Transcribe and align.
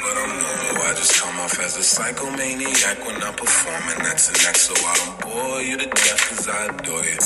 but 0.00 0.16
I'm 0.16 0.28
normal. 0.28 0.82
I 0.82 0.94
just 0.96 1.20
come 1.20 1.38
off 1.40 1.58
as 1.60 1.76
a 1.76 1.80
psychomaniac 1.80 3.06
when 3.06 3.22
I'm 3.22 3.34
performing. 3.34 3.98
That's 4.04 4.28
an 4.28 4.54
so 4.54 4.74
I 4.74 4.94
don't 4.96 5.20
bore 5.20 5.60
you 5.60 5.76
to 5.76 5.86
death 5.86 6.28
cause 6.28 6.48
I 6.48 6.66
adore 6.66 7.04
you. 7.04 7.18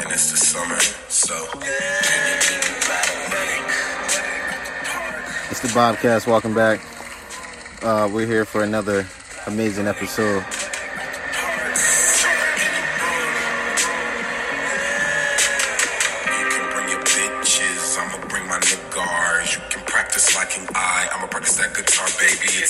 And 0.00 0.12
it's 0.12 0.30
the 0.30 0.36
summer, 0.36 0.80
so? 1.08 1.34
It's 5.50 5.60
the 5.60 5.68
Bobcast. 5.68 6.26
Welcome 6.26 6.54
back. 6.54 6.80
Uh, 7.82 8.08
we're 8.12 8.26
here 8.26 8.44
for 8.44 8.62
another 8.62 9.06
amazing 9.46 9.86
episode. 9.86 10.44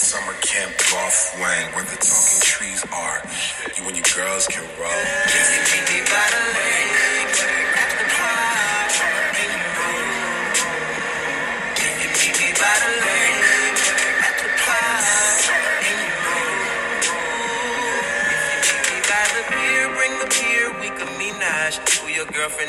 Summer 0.09 0.33
camp, 0.41 0.73
golf 0.91 1.37
wang, 1.39 1.69
where 1.75 1.85
the 1.85 2.01
talking 2.01 2.41
trees 2.41 2.83
are. 2.97 3.21
You 3.77 3.85
and 3.89 3.95
your 3.95 4.09
girls 4.17 4.47
can 4.47 4.65
roll. 4.81 4.89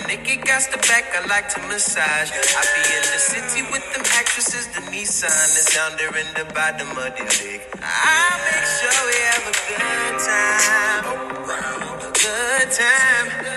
Nikki 0.07 0.37
got 0.37 0.63
the 0.71 0.77
back, 0.87 1.05
I 1.15 1.25
like 1.27 1.49
to 1.49 1.59
massage. 1.67 2.31
I 2.31 2.61
be 2.75 2.81
in 2.97 3.03
the 3.13 3.19
city 3.19 3.61
with 3.71 3.85
them 3.93 4.03
actresses, 4.19 4.67
the 4.67 4.81
Nissan 4.91 5.49
is 5.57 5.65
down 5.75 5.97
there 5.97 6.15
in 6.17 6.27
the 6.33 6.45
bottom 6.53 6.89
of 6.89 7.11
the 7.17 7.25
lake. 7.43 7.67
I 7.81 8.39
make 8.45 8.67
sure 8.77 8.99
we 9.09 9.17
have 9.29 9.45
a 9.47 9.55
good 9.67 10.15
time, 10.25 11.05
a 11.99 12.11
good 12.13 12.71
time. 12.71 13.48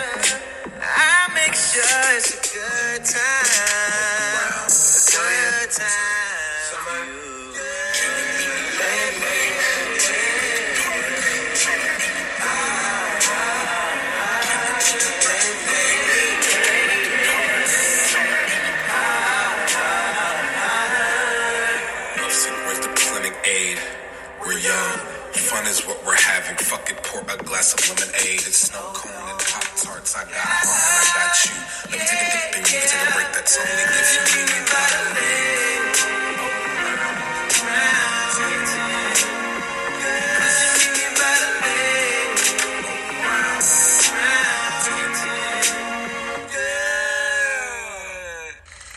We're 26.04 26.16
having. 26.16 26.56
Fuck 26.56 26.90
it, 26.90 27.02
pour 27.02 27.20
a 27.22 27.36
glass 27.44 27.74
of 27.74 27.80
lemonade. 27.88 28.42
It's 28.46 28.70
snow 28.70 28.92
cone 28.94 29.12
and 29.12 29.38
Pop 29.38 29.64
Tarts. 29.78 30.16
I 30.16 30.24
got 30.24 30.34
heart 30.34 30.82
and 30.82 30.98
I 30.98 31.14
got 31.16 31.34
you. 31.46 31.56
Let 31.90 31.98
me 31.98 32.06
take 32.06 32.22
a 32.22 32.28
dip 32.32 32.56
and 32.58 32.66
you 32.70 32.80
take 32.82 33.02
a 33.02 33.12
break. 33.14 33.30
That's 33.34 33.58
only 33.58 33.84
if 33.86 34.08
you 34.12 34.42
me 34.42 34.58
by 34.70 34.84
the 34.90 35.02
lake. 35.14 35.62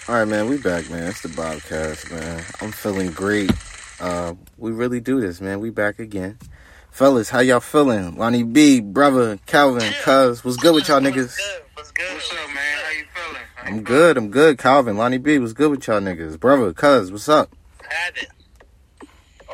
All 0.08 0.14
right, 0.14 0.28
man. 0.28 0.48
We 0.48 0.58
back, 0.60 0.88
man. 0.92 1.08
It's 1.08 1.22
the 1.22 1.30
Bobcast, 1.30 2.12
man. 2.12 2.44
I'm 2.62 2.72
feeling 2.72 3.10
great. 3.10 3.52
Uh, 4.00 4.36
we 4.56 4.72
really 4.72 5.00
do 5.00 5.20
this, 5.20 5.42
man. 5.42 5.60
We 5.60 5.72
back 5.72 5.98
again. 5.98 6.38
Fellas, 6.96 7.30
how 7.30 7.42
y'all 7.42 7.60
feeling? 7.60 8.16
Lonnie 8.16 8.44
B, 8.44 8.80
brother, 8.80 9.38
Calvin, 9.48 9.92
Cuz, 10.04 10.46
what's 10.46 10.56
good 10.56 10.74
with 10.74 10.88
y'all 10.88 11.02
niggas? 11.02 11.38
What's 11.74 11.92
good? 11.92 12.14
What's 12.14 12.32
up, 12.32 12.38
man? 12.48 12.56
How 12.56 12.92
you 12.92 13.04
feeling? 13.14 13.42
How 13.56 13.68
you 13.70 13.76
I'm 13.76 13.84
good, 13.84 14.18
I'm 14.18 14.30
good. 14.30 14.58
Calvin, 14.58 14.96
Lonnie 14.96 15.18
B, 15.18 15.38
what's 15.38 15.52
good 15.52 15.72
with 15.72 15.86
y'all 15.88 16.00
niggas? 16.00 16.40
Brother, 16.40 16.72
Cuz, 16.72 17.12
what's 17.12 17.28
up? 17.28 17.54
Had 17.86 18.16
it. 18.16 18.30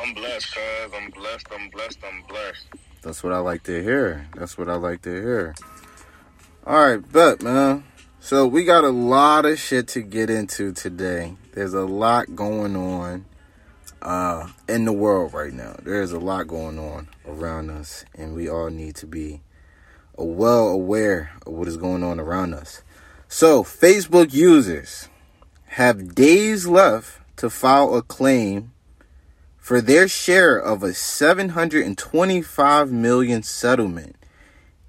I'm 0.00 0.14
blessed, 0.14 0.54
cuz. 0.54 0.92
I'm 0.96 1.10
blessed. 1.10 1.46
I'm 1.52 1.68
blessed. 1.70 1.98
I'm 2.04 2.22
blessed. 2.28 2.66
That's 3.02 3.24
what 3.24 3.32
I 3.32 3.38
like 3.38 3.64
to 3.64 3.82
hear. 3.82 4.28
That's 4.36 4.56
what 4.56 4.68
I 4.68 4.76
like 4.76 5.02
to 5.02 5.10
hear. 5.10 5.56
All 6.64 6.76
right, 6.76 7.02
but 7.10 7.42
man. 7.42 7.82
So 8.20 8.46
we 8.46 8.62
got 8.62 8.84
a 8.84 8.90
lot 8.90 9.46
of 9.46 9.58
shit 9.58 9.88
to 9.88 10.00
get 10.00 10.30
into 10.30 10.70
today. 10.70 11.34
There's 11.54 11.74
a 11.74 11.86
lot 11.86 12.36
going 12.36 12.76
on 12.76 13.24
uh, 14.02 14.48
in 14.68 14.84
the 14.84 14.92
world 14.92 15.32
right 15.32 15.52
now. 15.52 15.76
There's 15.82 16.12
a 16.12 16.18
lot 16.18 16.48
going 16.48 16.78
on 16.78 17.08
around 17.26 17.70
us, 17.70 18.04
and 18.14 18.34
we 18.34 18.48
all 18.48 18.70
need 18.70 18.96
to 18.96 19.06
be 19.06 19.40
well 20.16 20.68
aware 20.68 21.32
of 21.46 21.52
what 21.52 21.68
is 21.68 21.76
going 21.76 22.02
on 22.02 22.20
around 22.20 22.54
us. 22.54 22.82
So, 23.28 23.62
Facebook 23.62 24.34
users 24.34 25.08
have 25.66 26.14
days 26.14 26.66
left 26.66 27.20
to 27.36 27.48
file 27.48 27.94
a 27.94 28.02
claim 28.02 28.72
for 29.56 29.80
their 29.80 30.08
share 30.08 30.58
of 30.58 30.82
a 30.82 30.92
725 30.92 32.92
million 32.92 33.42
settlement. 33.42 34.16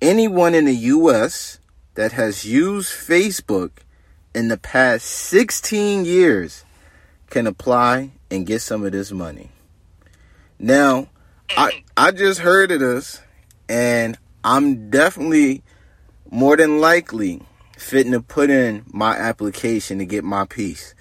Anyone 0.01 0.55
in 0.55 0.65
the 0.65 0.75
US 0.75 1.59
that 1.93 2.13
has 2.13 2.43
used 2.43 2.91
Facebook 2.91 3.71
in 4.33 4.47
the 4.47 4.57
past 4.57 5.05
16 5.05 6.05
years 6.05 6.65
can 7.29 7.47
apply 7.47 8.11
and 8.33 8.47
get 8.47 8.61
some 8.61 8.83
of 8.83 8.91
this 8.91 9.11
money. 9.11 9.49
Now, 10.57 11.07
I 11.51 11.83
I 11.95 12.11
just 12.11 12.39
heard 12.39 12.71
of 12.71 12.79
this 12.79 13.21
and 13.69 14.17
I'm 14.43 14.89
definitely 14.89 15.63
more 16.31 16.57
than 16.57 16.81
likely 16.81 17.41
fitting 17.77 18.11
to 18.13 18.21
put 18.21 18.49
in 18.49 18.83
my 18.87 19.15
application 19.15 19.99
to 19.99 20.05
get 20.05 20.23
my 20.23 20.45
piece 20.45 20.95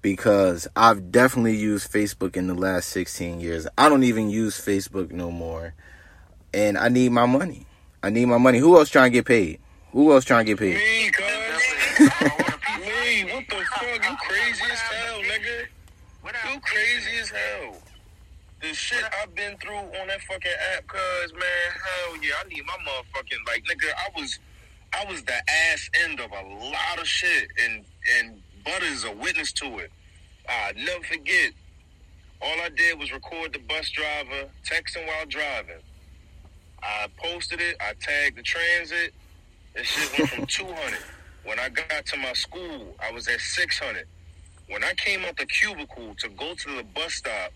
because 0.00 0.66
I've 0.74 1.12
definitely 1.12 1.56
used 1.56 1.92
Facebook 1.92 2.36
in 2.36 2.46
the 2.46 2.54
last 2.54 2.88
16 2.88 3.40
years. 3.40 3.66
I 3.76 3.88
don't 3.88 4.04
even 4.04 4.30
use 4.30 4.58
Facebook 4.58 5.10
no 5.10 5.30
more. 5.30 5.74
And 6.54 6.78
I 6.78 6.88
need 6.88 7.12
my 7.12 7.26
money. 7.26 7.66
I 8.02 8.08
need 8.08 8.26
my 8.26 8.38
money. 8.38 8.58
Who 8.58 8.78
else 8.78 8.88
trying 8.88 9.10
to 9.10 9.18
get 9.18 9.26
paid? 9.26 9.60
Who 9.92 10.12
else 10.12 10.24
trying 10.24 10.46
to 10.46 10.52
get 10.52 10.58
paid? 10.58 10.76
Me, 10.76 11.10
cuz. 11.10 11.26
Me, 12.80 13.24
what 13.32 13.44
the 13.48 13.64
fuck? 13.74 14.10
You 14.10 14.16
crazy 14.16 14.64
as 14.72 14.78
hell, 14.78 15.20
nigga. 15.20 15.66
You 16.46 16.60
crazy 16.60 17.18
as 17.20 17.30
hell. 17.30 17.76
The 18.60 18.74
shit 18.74 19.04
I've 19.22 19.34
been 19.34 19.56
through 19.58 19.76
on 19.76 20.08
that 20.08 20.20
fucking 20.22 20.50
app, 20.76 20.86
cuz, 20.86 21.32
man, 21.32 21.42
hell 21.72 22.16
yeah. 22.22 22.32
I 22.44 22.48
need 22.48 22.64
my 22.66 22.76
motherfucking, 22.86 23.46
like, 23.46 23.64
nigga, 23.64 23.88
I 23.96 24.20
was, 24.20 24.38
I 24.92 25.04
was 25.10 25.22
the 25.22 25.34
ass 25.72 25.88
end 26.04 26.20
of 26.20 26.30
a 26.32 26.42
lot 26.42 26.98
of 26.98 27.06
shit, 27.06 27.48
and, 27.64 27.84
and 28.18 28.42
Butter's 28.64 29.04
a 29.04 29.12
witness 29.12 29.52
to 29.54 29.78
it. 29.78 29.92
I'll 30.48 30.74
never 30.74 31.04
forget. 31.04 31.52
All 32.40 32.60
I 32.60 32.68
did 32.70 32.98
was 32.98 33.12
record 33.12 33.52
the 33.52 33.58
bus 33.60 33.90
driver 33.90 34.48
texting 34.64 35.06
while 35.06 35.26
driving. 35.26 35.82
I 36.82 37.06
posted 37.16 37.60
it. 37.60 37.76
I 37.80 37.92
tagged 38.00 38.38
the 38.38 38.42
transit. 38.42 39.12
That 39.74 39.84
shit 39.84 40.18
went 40.18 40.30
from 40.30 40.46
200. 40.66 40.98
When 41.44 41.58
I 41.58 41.68
got 41.68 42.06
to 42.06 42.16
my 42.16 42.32
school, 42.32 42.96
I 43.00 43.10
was 43.12 43.28
at 43.28 43.40
600. 43.40 44.06
When 44.68 44.84
I 44.84 44.92
came 44.94 45.24
out 45.24 45.36
the 45.36 45.46
cubicle 45.46 46.14
to 46.18 46.28
go 46.30 46.54
to 46.54 46.76
the 46.76 46.84
bus 46.94 47.14
stop, 47.14 47.52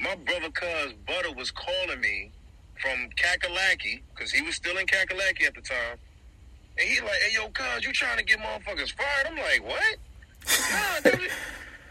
my 0.00 0.14
brother 0.16 0.50
cuz 0.50 0.92
Butter 1.06 1.32
was 1.32 1.50
calling 1.50 2.00
me 2.00 2.32
from 2.80 3.08
Kakalaki, 3.16 4.00
because 4.14 4.32
he 4.32 4.42
was 4.42 4.56
still 4.56 4.76
in 4.78 4.86
Kakalaki 4.86 5.46
at 5.46 5.54
the 5.54 5.60
time. 5.60 5.98
And 6.78 6.88
he 6.88 7.00
like, 7.00 7.20
hey, 7.24 7.34
yo, 7.34 7.48
cuz, 7.50 7.84
you 7.84 7.92
trying 7.92 8.18
to 8.18 8.24
get 8.24 8.38
motherfuckers 8.38 8.92
fired? 8.92 9.26
I'm 9.28 9.36
like, 9.36 9.64
what? 9.64 9.96
Nah, 10.72 11.10
nigga, 11.10 11.30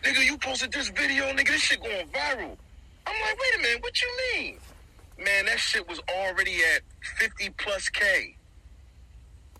nigga, 0.03 0.25
you 0.25 0.37
posted 0.37 0.73
this 0.73 0.89
video, 0.89 1.25
nigga, 1.31 1.47
this 1.47 1.61
shit 1.61 1.81
going 1.81 2.07
viral. 2.07 2.57
I'm 3.07 3.21
like, 3.21 3.39
wait 3.39 3.55
a 3.55 3.61
minute, 3.61 3.81
what 3.81 4.01
you 4.01 4.09
mean? 4.35 4.57
Man, 5.17 5.45
that 5.45 5.59
shit 5.59 5.87
was 5.87 6.01
already 6.09 6.57
at 6.75 6.81
50 7.19 7.51
plus 7.57 7.87
K. 7.89 8.35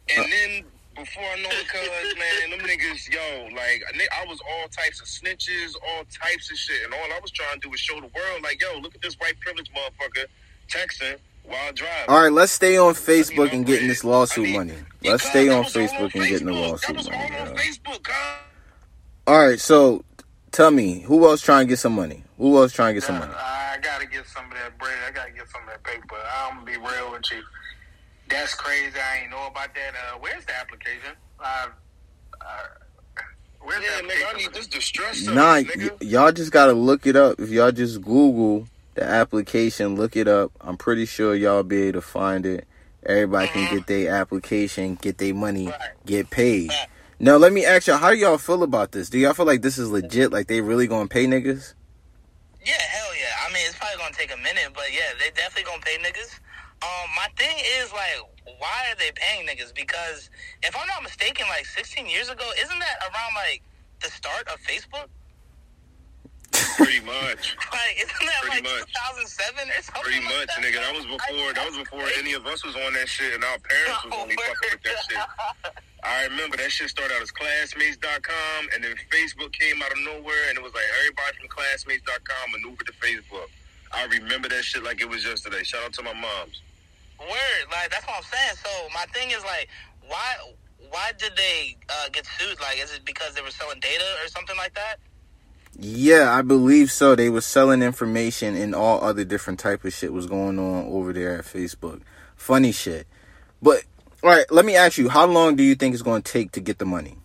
And 0.10 0.26
uh, 0.26 0.28
then 0.28 0.64
before 0.96 1.24
I 1.24 1.42
know 1.42 1.50
it, 1.50 1.68
cuz, 1.68 2.16
man, 2.18 2.52
them 2.52 2.60
niggas, 2.68 3.10
yo, 3.12 3.50
like, 3.56 3.84
I 4.18 4.26
was 4.28 4.40
all 4.42 4.68
types 4.68 5.00
of 5.00 5.08
snitches, 5.08 5.74
all 5.88 6.04
types 6.06 6.52
of 6.52 6.58
shit. 6.58 6.84
And 6.84 6.94
all 6.94 7.14
I 7.14 7.20
was 7.22 7.32
trying 7.32 7.54
to 7.56 7.60
do 7.60 7.70
was 7.70 7.80
show 7.80 7.96
the 7.96 8.08
world, 8.08 8.44
like, 8.44 8.62
yo, 8.62 8.80
look 8.80 8.96
at 8.96 9.02
this 9.02 9.16
white 9.16 9.40
privileged 9.40 9.72
motherfucker 9.74 10.26
texting 10.68 11.18
while 11.44 11.72
driving. 11.74 12.10
All 12.10 12.22
right, 12.22 12.32
let's 12.32 12.52
stay 12.52 12.78
on 12.78 12.94
Facebook 12.94 13.54
and 13.54 13.66
getting 13.66 13.88
this 13.88 14.04
lawsuit 14.04 14.44
I 14.44 14.48
mean, 14.48 14.58
money. 14.58 14.74
Let's 15.04 15.24
stay 15.28 15.50
on 15.50 15.64
Facebook 15.64 16.14
and 16.14 16.28
getting 16.28 16.48
the 16.48 16.54
lawsuit 16.54 16.96
money. 16.96 17.36
all. 17.38 17.48
Facebook. 17.56 18.08
All 19.28 19.48
right, 19.48 19.60
so 19.60 20.04
tell 20.52 20.72
me, 20.72 21.00
who 21.02 21.26
else 21.26 21.42
trying 21.42 21.68
to 21.68 21.70
get 21.70 21.80
some 21.80 21.94
money? 21.94 22.24
Who 22.38 22.58
else 22.58 22.74
trying 22.74 22.90
to 22.90 22.94
get 22.96 23.04
some 23.04 23.20
money? 23.20 23.34
I 23.34 23.78
gotta 23.82 24.06
get 24.06 24.26
some 24.28 24.46
of 24.46 24.52
that 24.52 24.78
bread. 24.78 24.98
I 25.08 25.12
gotta 25.12 25.32
get 25.32 25.50
some 25.50 25.62
of 25.64 25.70
that 25.70 25.84
paper. 25.84 26.18
I'm 26.38 26.56
gonna 26.56 26.66
be 26.66 26.78
real 26.78 27.12
with 27.12 27.32
you. 27.32 27.42
That's 28.32 28.54
crazy. 28.56 28.98
I 29.00 29.22
ain't 29.24 29.32
know 29.32 29.48
about 29.48 29.74
that. 29.76 29.94
Uh, 29.94 30.18
where's 30.20 30.46
the 30.46 30.58
application? 30.60 31.14
Uh, 31.40 31.68
uh, 32.42 32.46
Where's 33.64 33.84
Yeah, 33.84 34.02
that 34.02 34.04
nigga, 34.06 34.34
I 34.36 34.38
need 34.38 34.54
this 34.54 34.68
distress 34.68 35.20
stuff, 35.20 35.36
Nah, 35.36 35.62
y- 35.76 35.90
y'all 36.02 36.32
just 36.32 36.52
gotta 36.52 36.74
look 36.74 37.06
it 37.06 37.16
up. 37.16 37.40
If 37.40 37.50
y'all 37.50 37.72
just 37.72 38.02
Google 38.02 38.68
the 38.96 39.04
application, 39.04 39.96
look 39.96 40.16
it 40.16 40.28
up. 40.28 40.52
I'm 40.62 40.78
pretty 40.78 41.06
sure 41.06 41.36
y'all 41.36 41.62
be 41.62 41.84
able 41.84 42.02
to 42.02 42.02
find 42.02 42.46
it. 42.46 42.68
Everybody 43.06 43.48
can 43.50 43.76
get 43.76 43.88
their 43.88 44.16
application, 44.16 44.96
get 44.96 45.18
their 45.20 45.34
money, 45.36 45.68
Right. 45.68 45.80
get 46.06 46.30
paid. 46.32 46.70
Right. 46.70 46.88
Now, 47.20 47.38
let 47.38 47.54
me 47.54 47.64
ask 47.66 47.86
y'all, 47.86 47.98
how 47.98 48.10
do 48.10 48.18
y'all 48.18 48.40
feel 48.40 48.64
about 48.64 48.94
this? 48.94 49.10
Do 49.10 49.20
y'all 49.20 49.34
feel 49.36 49.46
like 49.46 49.62
this 49.62 49.78
is 49.78 49.90
legit? 49.92 50.32
Like 50.32 50.48
they 50.48 50.62
really 50.62 50.88
gonna 50.88 51.08
pay 51.08 51.26
niggas? 51.28 51.76
Yeah, 52.66 52.74
hell 52.82 53.16
yeah. 53.16 53.48
I 53.48 53.54
mean, 53.54 53.64
it's 53.68 53.78
probably 53.78 53.98
gonna 53.98 54.16
take 54.16 54.34
a 54.34 54.38
minute, 54.38 54.70
but 54.74 54.86
yeah, 54.92 55.14
they 55.20 55.30
definitely 55.36 55.64
gonna 55.72 55.82
pay 55.84 55.98
niggas. 55.98 56.40
Um, 56.82 57.10
my 57.16 57.28
thing 57.38 57.56
is 57.80 57.92
like, 57.94 58.18
why 58.58 58.90
are 58.90 58.96
they 58.98 59.12
paying 59.14 59.46
niggas? 59.48 59.74
Because 59.76 60.30
if 60.64 60.76
I'm 60.76 60.88
not 60.88 61.04
mistaken, 61.04 61.46
like 61.50 61.66
16 61.66 62.08
years 62.08 62.30
ago, 62.30 62.44
isn't 62.58 62.80
that 62.80 62.98
around 63.04 63.34
like 63.36 63.62
the 64.02 64.10
start 64.10 64.48
of 64.48 64.60
Facebook? 64.62 65.08
Pretty 66.78 67.00
much. 67.06 67.56
Like, 67.72 67.96
isn't 67.98 68.26
that 68.28 68.42
Pretty 68.44 68.62
like 68.68 68.82
much. 68.84 68.92
2007 69.24 69.70
or 69.70 69.82
something? 69.82 70.04
Pretty 70.04 70.20
like 70.26 70.36
much, 70.36 70.50
that? 70.52 70.60
nigga. 70.66 70.82
That 70.84 70.94
was 70.96 71.06
before. 71.08 71.54
That 71.54 71.66
was 71.70 71.78
before 71.78 72.08
any 72.20 72.34
of 72.34 72.46
us 72.46 72.66
was 72.66 72.76
on 72.76 72.94
that 72.94 73.08
shit, 73.08 73.34
and 73.34 73.44
our 73.44 73.58
parents 73.60 74.04
was 74.06 74.14
Oh, 74.18 74.22
only 74.24 74.36
fucking 74.36 74.76
with 74.76 74.84
that 74.84 75.00
shit. 75.08 75.18
I 76.04 76.24
remember 76.26 76.58
that 76.58 76.72
shit 76.72 76.90
started 76.90 77.16
out 77.16 77.22
as 77.22 77.32
Classmates.com, 77.32 78.68
and 78.76 78.84
then 78.84 78.96
Facebook 79.10 79.54
came 79.54 79.82
out 79.82 79.92
of 79.94 80.00
nowhere, 80.04 80.50
and 80.50 80.58
it 80.58 80.64
was 80.64 80.74
like 80.74 80.84
everybody 81.00 81.38
from 81.40 81.48
Classmates.com 81.48 82.52
maneuvered 82.52 82.88
to 82.88 82.94
Facebook. 83.00 83.48
I 83.94 84.06
remember 84.06 84.50
that 84.50 84.64
shit 84.66 84.84
like 84.84 85.00
it 85.00 85.08
was 85.10 85.24
yesterday. 85.24 85.64
Shout 85.64 85.84
out 85.86 85.94
to 85.94 86.04
my 86.04 86.14
moms. 86.14 86.62
Word, 87.22 87.72
like 87.72 87.90
that's 87.92 88.06
what 88.06 88.18
I'm 88.18 88.24
saying. 88.24 88.56
So 88.64 88.70
my 88.94 89.06
thing 89.14 89.32
is 89.32 89.44
like, 89.44 89.70
why 90.08 90.36
why 90.90 91.12
did 91.18 91.34
they 91.38 91.78
uh, 91.90 92.10
get 92.12 92.26
sued? 92.26 92.60
Like, 92.60 92.82
is 92.82 92.94
it 92.94 93.06
because 93.06 93.34
they 93.34 93.42
were 93.42 93.52
selling 93.52 93.80
data 93.80 94.04
or 94.24 94.28
something 94.28 94.58
like 94.58 94.74
that? 94.76 94.98
Yeah, 95.80 96.34
I 96.34 96.42
believe 96.42 96.92
so. 96.92 97.16
They 97.16 97.30
were 97.30 97.42
selling 97.42 97.82
information 97.82 98.56
and 98.56 98.76
all 98.76 99.02
other 99.02 99.24
different 99.24 99.60
type 99.60 99.86
of 99.86 99.94
shit 99.94 100.12
was 100.12 100.28
going 100.28 100.60
on 100.60 100.86
over 100.88 101.14
there 101.14 101.38
at 101.40 101.46
Facebook. 101.46 102.02
Funny 102.36 102.72
shit. 102.72 103.08
But 103.62 103.84
all 104.24 104.30
right, 104.30 104.46
let 104.52 104.66
me 104.66 104.76
ask 104.76 104.98
you, 104.98 105.10
how 105.10 105.26
long 105.26 105.56
do 105.56 105.64
you 105.64 105.76
think 105.76 105.94
it's 105.94 106.04
going 106.04 106.22
to 106.22 106.32
take 106.32 106.52
to 106.54 106.60
get 106.60 106.78
the 106.78 106.86
money? 106.86 107.18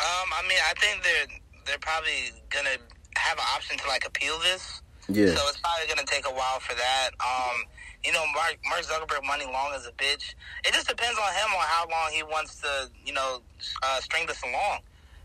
Um, 0.00 0.28
I 0.32 0.42
mean, 0.48 0.58
I 0.68 0.74
think 0.78 1.02
they're 1.02 1.38
they're 1.66 1.78
probably 1.78 2.30
gonna 2.50 2.76
have 3.16 3.38
an 3.38 3.44
option 3.54 3.78
to 3.78 3.88
like 3.88 4.06
appeal 4.06 4.38
this. 4.40 4.82
Yeah. 5.08 5.34
So 5.34 5.40
it's 5.48 5.60
probably 5.60 5.86
gonna 5.88 6.06
take 6.06 6.26
a 6.26 6.34
while 6.34 6.60
for 6.60 6.74
that. 6.74 7.10
Um, 7.20 7.64
you 8.04 8.12
know, 8.12 8.24
Mark 8.34 8.58
Mark 8.68 8.82
Zuckerberg 8.82 9.24
money 9.26 9.44
long 9.46 9.72
as 9.74 9.86
a 9.86 9.92
bitch. 9.92 10.34
It 10.64 10.72
just 10.72 10.88
depends 10.88 11.18
on 11.18 11.32
him 11.32 11.50
on 11.56 11.64
how 11.64 11.86
long 11.90 12.12
he 12.12 12.22
wants 12.22 12.60
to, 12.60 12.90
you 13.04 13.12
know, 13.12 13.40
uh, 13.82 14.00
string 14.00 14.26
this 14.26 14.42
along. 14.42 14.80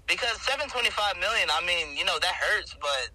Because 0.08 0.42
seven 0.42 0.68
twenty 0.70 0.90
five 0.90 1.18
million, 1.18 1.50
I 1.52 1.66
mean, 1.66 1.96
you 1.96 2.06
know, 2.06 2.18
that 2.20 2.34
hurts, 2.34 2.76
but 2.80 3.10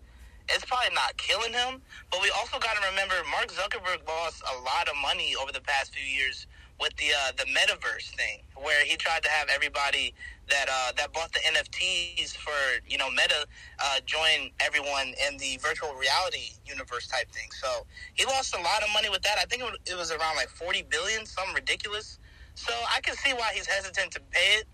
it's 0.49 0.65
probably 0.65 0.95
not 0.95 1.17
killing 1.17 1.53
him. 1.53 1.81
But 2.11 2.23
we 2.23 2.31
also 2.39 2.59
got 2.59 2.77
to 2.77 2.89
remember 2.89 3.15
Mark 3.31 3.49
Zuckerberg 3.49 4.07
lost 4.07 4.43
a 4.43 4.63
lot 4.63 4.89
of 4.89 4.95
money 5.01 5.35
over 5.41 5.51
the 5.51 5.61
past 5.63 5.95
few 5.95 6.05
years 6.05 6.47
with 6.81 6.95
the 6.97 7.11
uh, 7.11 7.33
the 7.37 7.45
metaverse 7.45 8.15
thing, 8.15 8.41
where 8.57 8.85
he 8.85 8.97
tried 8.97 9.23
to 9.23 9.31
have 9.31 9.49
everybody 9.49 10.15
that 10.49 10.69
uh, 10.69 10.93
that 10.97 11.13
bought 11.13 11.33
the 11.33 11.41
NFTs 11.41 12.37
for 12.37 12.53
you 12.87 12.99
know 12.99 13.11
Meta 13.11 13.47
uh, 13.83 14.01
join 14.07 14.51
everyone 14.61 15.15
in 15.29 15.37
the 15.39 15.59
virtual 15.61 15.95
reality 15.95 16.53
universe 16.67 17.07
type 17.07 17.31
thing. 17.31 17.49
So 17.53 17.87
he 18.15 18.25
lost 18.25 18.55
a 18.55 18.61
lot 18.61 18.83
of 18.83 18.89
money 18.93 19.11
with 19.11 19.23
that. 19.23 19.39
I 19.39 19.45
think 19.45 19.63
it 19.63 19.97
was, 19.97 20.11
around 20.11 20.37
like 20.37 20.49
forty 20.49 20.83
billion, 20.83 21.27
something 21.27 21.55
ridiculous. 21.55 22.19
So 22.55 22.73
I 22.95 23.01
can 23.01 23.17
see 23.17 23.33
why 23.33 23.53
he's 23.55 23.67
hesitant 23.67 24.13
to 24.13 24.21
pay 24.31 24.59
it. 24.59 24.67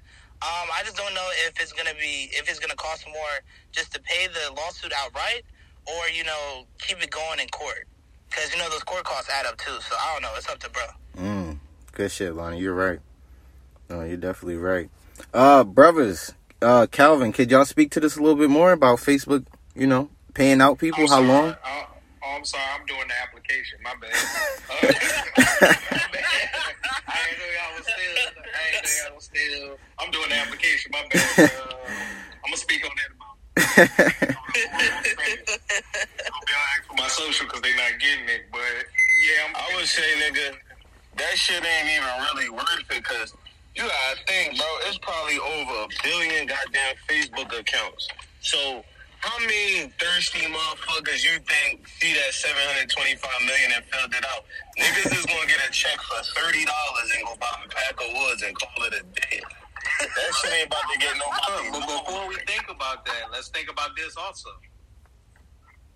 Um, 0.43 0.69
I 0.73 0.83
just 0.85 0.97
don't 0.97 1.15
know 1.15 1.29
if 1.47 1.61
it's 1.61 1.73
gonna 1.73 1.95
be 1.95 2.31
if 2.33 2.49
it's 2.49 2.59
gonna 2.59 2.75
cost 2.75 3.07
more 3.07 3.41
just 3.73 3.93
to 3.95 4.01
pay 4.01 4.27
the 4.27 4.53
lawsuit 4.55 4.93
outright, 4.97 5.45
or 5.87 6.09
you 6.09 6.25
know 6.25 6.67
keep 6.79 7.03
it 7.03 7.11
going 7.11 7.41
in 7.41 7.49
court 7.49 7.87
because 8.29 8.53
you 8.53 8.59
know 8.59 8.69
those 8.71 8.85
court 8.85 9.05
costs 9.05 9.31
add 9.31 9.47
up 9.47 9.59
too. 9.59 9.77
So 9.81 9.97
I 9.99 10.13
don't 10.13 10.23
know. 10.23 10.33
It's 10.37 10.49
up 10.49 10.59
to 10.61 10.71
bro. 10.71 10.83
Mm, 11.17 11.59
good 11.93 12.11
shit, 12.11 12.35
Lonnie. 12.35 12.59
You're 12.59 12.75
right. 12.75 13.01
No, 13.89 14.03
you're 14.03 14.17
definitely 14.17 14.57
right. 14.57 14.89
Uh, 15.33 15.65
brothers, 15.65 16.35
uh, 16.63 16.87
Calvin, 16.91 17.33
could 17.33 17.51
y'all 17.51 17.65
speak 17.65 17.91
to 17.93 18.01
this 18.01 18.17
a 18.17 18.21
little 18.21 18.37
bit 18.39 18.51
more 18.51 18.73
about 18.73 18.99
Facebook? 18.99 19.47
You 19.75 19.87
know, 19.87 20.11
paying 20.35 20.61
out 20.61 20.79
people. 20.79 21.01
I'm 21.01 21.09
How 21.09 21.15
sorry. 21.17 21.29
long? 21.29 21.49
Uh, 21.51 21.57
oh, 21.65 22.35
I'm 22.37 22.45
sorry. 22.45 22.65
I'm 22.79 22.87
doing 22.87 23.09
the 23.09 23.15
application. 23.23 23.79
My 23.83 23.95
bad. 24.01 24.11
Uh, 24.71 24.77
my 24.83 26.07
bad. 26.13 26.25
I 27.07 27.19
ain't 27.29 27.39
know 27.39 27.51
y'all 27.59 27.75
was 27.77 27.85
still. 27.85 28.17
I 28.55 28.77
ain't 28.77 28.85
know 28.85 28.91
y'all 29.05 29.15
was 29.17 29.25
still. 29.25 29.79
I'm 29.99 30.11
doing 30.11 30.29
the 30.29 30.37
application. 30.37 30.93
My 30.93 31.05
bad. 31.11 31.39
Uh, 31.39 31.49
I'm 32.45 32.51
gonna 32.51 32.57
speak 32.57 32.85
on 32.85 32.91
that 32.97 33.11
about. 33.15 33.37
I'll 33.57 34.55
be 34.55 34.63
ask 36.71 36.87
for 36.87 36.95
my 36.97 37.09
social 37.09 37.47
because 37.47 37.63
they 37.63 37.75
not 37.77 37.99
getting 37.99 38.29
it. 38.29 38.47
But 38.53 38.61
yeah, 39.27 39.45
I'm. 39.49 39.57
I 39.57 39.77
would 39.77 39.87
say, 39.87 40.03
nigga, 40.19 40.55
that 41.17 41.37
shit 41.37 41.63
ain't 41.65 41.89
even 41.89 42.09
really 42.33 42.51
worth 42.51 42.79
it 42.91 43.03
because 43.03 43.35
you 43.75 43.83
gotta 43.83 44.19
think, 44.27 44.59
bro. 44.59 44.67
It's 44.87 44.99
probably 44.99 45.39
over 45.39 45.85
a 45.85 45.89
billion 46.03 46.47
goddamn 46.47 46.97
Facebook 47.09 47.59
accounts. 47.59 48.09
So 48.41 48.85
how 49.21 49.39
many 49.41 49.93
thirsty 50.01 50.47
motherfuckers 50.47 51.23
you 51.23 51.39
think 51.45 51.87
see 51.87 52.15
that 52.15 52.33
seven 52.33 52.63
hundred 52.73 52.91
twenty-five 52.91 53.41
million 53.45 53.73
and 53.77 53.85
filled 53.85 54.15
it 54.15 54.25
out? 54.25 54.45
Niggas 54.79 55.13
is 55.13 55.27
gonna 55.27 55.47
get 55.47 55.61
a 55.69 55.71
check 55.71 56.01
for 56.01 56.23
thirty 56.41 56.65
dollars 56.65 57.09
and 57.17 57.27
go 57.27 57.37
buy 57.37 57.53
a 57.65 57.69
pack 57.69 57.95
of 58.01 58.09
woods 58.17 58.43
and 58.43 58.57
call 58.57 58.85
it 58.87 58.95
a 58.95 59.05
day. 59.21 59.41
That 60.01 60.35
shit 60.41 60.53
ain't 60.53 60.67
about 60.67 60.89
to 60.93 60.99
get 60.99 61.15
no 61.21 61.29
money. 61.29 61.69
But 61.73 62.05
before 62.05 62.29
we 62.29 62.37
think 62.49 62.65
about 62.71 63.05
that, 63.05 63.29
let's 63.33 63.49
think 63.49 63.71
about 63.71 63.95
this 63.97 64.17
also. 64.17 64.49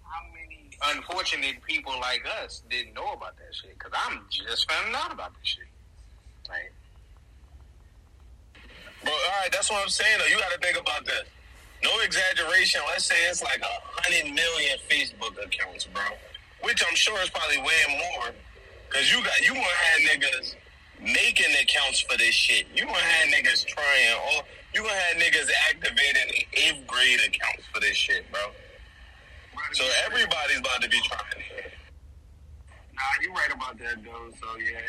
How 0.04 0.20
many 0.32 0.70
unfortunate 0.94 1.62
people 1.66 1.98
like 2.00 2.24
us 2.44 2.62
didn't 2.68 2.92
know 2.92 3.12
about 3.12 3.36
that 3.38 3.54
shit? 3.54 3.72
Because 3.78 3.92
I'm 4.06 4.20
just 4.28 4.70
finding 4.70 4.94
out 4.94 5.12
about 5.12 5.32
this 5.40 5.48
shit. 5.48 5.64
Like, 6.48 6.73
Bro, 9.04 9.12
all 9.12 9.40
right, 9.40 9.52
that's 9.52 9.70
what 9.70 9.82
I'm 9.82 9.88
saying. 9.88 10.18
Though. 10.18 10.26
You 10.26 10.38
got 10.38 10.52
to 10.52 10.58
think 10.58 10.78
about 10.78 11.04
that. 11.06 11.24
No 11.82 11.90
exaggeration. 12.00 12.80
Let's 12.88 13.04
say 13.04 13.16
it's 13.28 13.42
like 13.42 13.60
a 13.60 13.74
hundred 14.00 14.32
million 14.32 14.78
Facebook 14.88 15.36
accounts, 15.44 15.84
bro. 15.86 16.02
Which 16.62 16.82
I'm 16.88 16.96
sure 16.96 17.20
is 17.20 17.30
probably 17.30 17.58
way 17.58 17.82
more. 17.90 18.32
Cause 18.88 19.10
you 19.12 19.22
got 19.24 19.40
you 19.40 19.52
gonna 19.52 19.60
have 19.60 20.00
niggas 20.08 20.54
making 21.02 21.52
accounts 21.60 22.00
for 22.00 22.16
this 22.16 22.34
shit. 22.34 22.66
You 22.74 22.86
gonna 22.86 22.96
have 22.96 23.28
niggas 23.28 23.66
trying, 23.66 24.14
or 24.30 24.44
you 24.72 24.82
gonna 24.82 24.94
have 24.94 25.16
niggas 25.16 25.50
activating 25.68 26.46
eighth 26.54 26.86
grade 26.86 27.20
accounts 27.26 27.66
for 27.72 27.80
this 27.80 27.96
shit, 27.96 28.24
bro. 28.30 28.40
So 29.72 29.84
everybody's 30.06 30.60
about 30.60 30.80
to 30.82 30.88
be 30.88 31.00
trying 31.00 31.44
nah, 32.94 33.22
you're 33.22 33.32
right 33.32 33.52
about 33.52 33.78
that 33.78 34.02
though. 34.04 34.30
So 34.40 34.46
yeah, 34.58 34.80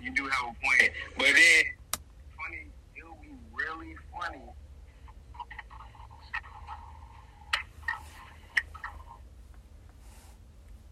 you 0.00 0.12
do 0.12 0.28
have 0.28 0.50
a 0.50 0.54
point. 0.60 0.90
But 1.16 1.26
then, 1.26 1.64
funny, 2.36 2.66
it 2.96 3.04
would 3.04 3.20
be 3.22 3.34
really 3.52 3.94
funny. 4.12 4.42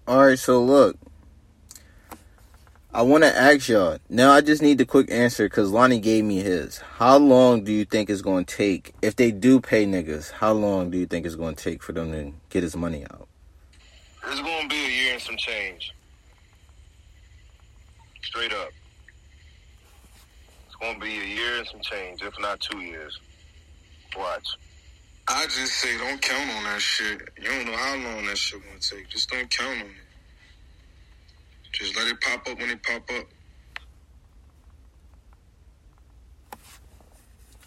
All 0.06 0.26
right, 0.26 0.38
so 0.38 0.62
look, 0.62 0.96
I 2.92 3.02
want 3.02 3.22
to 3.22 3.34
ask 3.34 3.68
y'all. 3.68 3.98
Now, 4.08 4.32
I 4.32 4.40
just 4.40 4.60
need 4.60 4.78
the 4.78 4.84
quick 4.84 5.10
answer 5.10 5.46
because 5.46 5.70
Lonnie 5.70 6.00
gave 6.00 6.24
me 6.24 6.40
his. 6.40 6.78
How 6.78 7.16
long 7.18 7.62
do 7.62 7.72
you 7.72 7.84
think 7.84 8.10
it's 8.10 8.20
going 8.20 8.44
to 8.44 8.56
take 8.56 8.94
if 9.00 9.14
they 9.14 9.30
do 9.30 9.60
pay 9.60 9.86
niggas? 9.86 10.32
How 10.32 10.52
long 10.52 10.90
do 10.90 10.98
you 10.98 11.06
think 11.06 11.24
it's 11.24 11.36
going 11.36 11.54
to 11.54 11.62
take 11.64 11.82
for 11.82 11.92
them 11.92 12.10
to 12.12 12.32
get 12.50 12.64
his 12.64 12.76
money 12.76 13.04
out? 13.04 13.28
It's 14.26 14.40
gonna 14.40 14.68
be 14.68 14.76
a 14.76 14.88
year 14.88 15.12
and 15.14 15.22
some 15.22 15.36
change. 15.36 15.92
Straight 18.22 18.52
up. 18.52 18.70
It's 20.66 20.76
gonna 20.80 20.98
be 20.98 21.18
a 21.18 21.24
year 21.24 21.58
and 21.58 21.66
some 21.66 21.80
change, 21.80 22.22
if 22.22 22.32
not 22.40 22.60
two 22.60 22.78
years. 22.78 23.18
Watch. 24.16 24.56
I 25.28 25.44
just 25.44 25.72
say 25.74 25.96
don't 25.98 26.20
count 26.20 26.50
on 26.50 26.64
that 26.64 26.80
shit. 26.80 27.20
You 27.40 27.48
don't 27.48 27.66
know 27.66 27.76
how 27.76 27.94
long 27.96 28.26
that 28.26 28.36
shit 28.36 28.60
gonna 28.64 28.78
take. 28.80 29.08
Just 29.08 29.30
don't 29.30 29.48
count 29.48 29.80
on 29.82 29.86
it. 29.86 29.92
Just 31.72 31.96
let 31.96 32.08
it 32.08 32.20
pop 32.20 32.46
up 32.48 32.58
when 32.58 32.70
it 32.70 32.82
pop 32.82 33.08
up. 33.10 33.26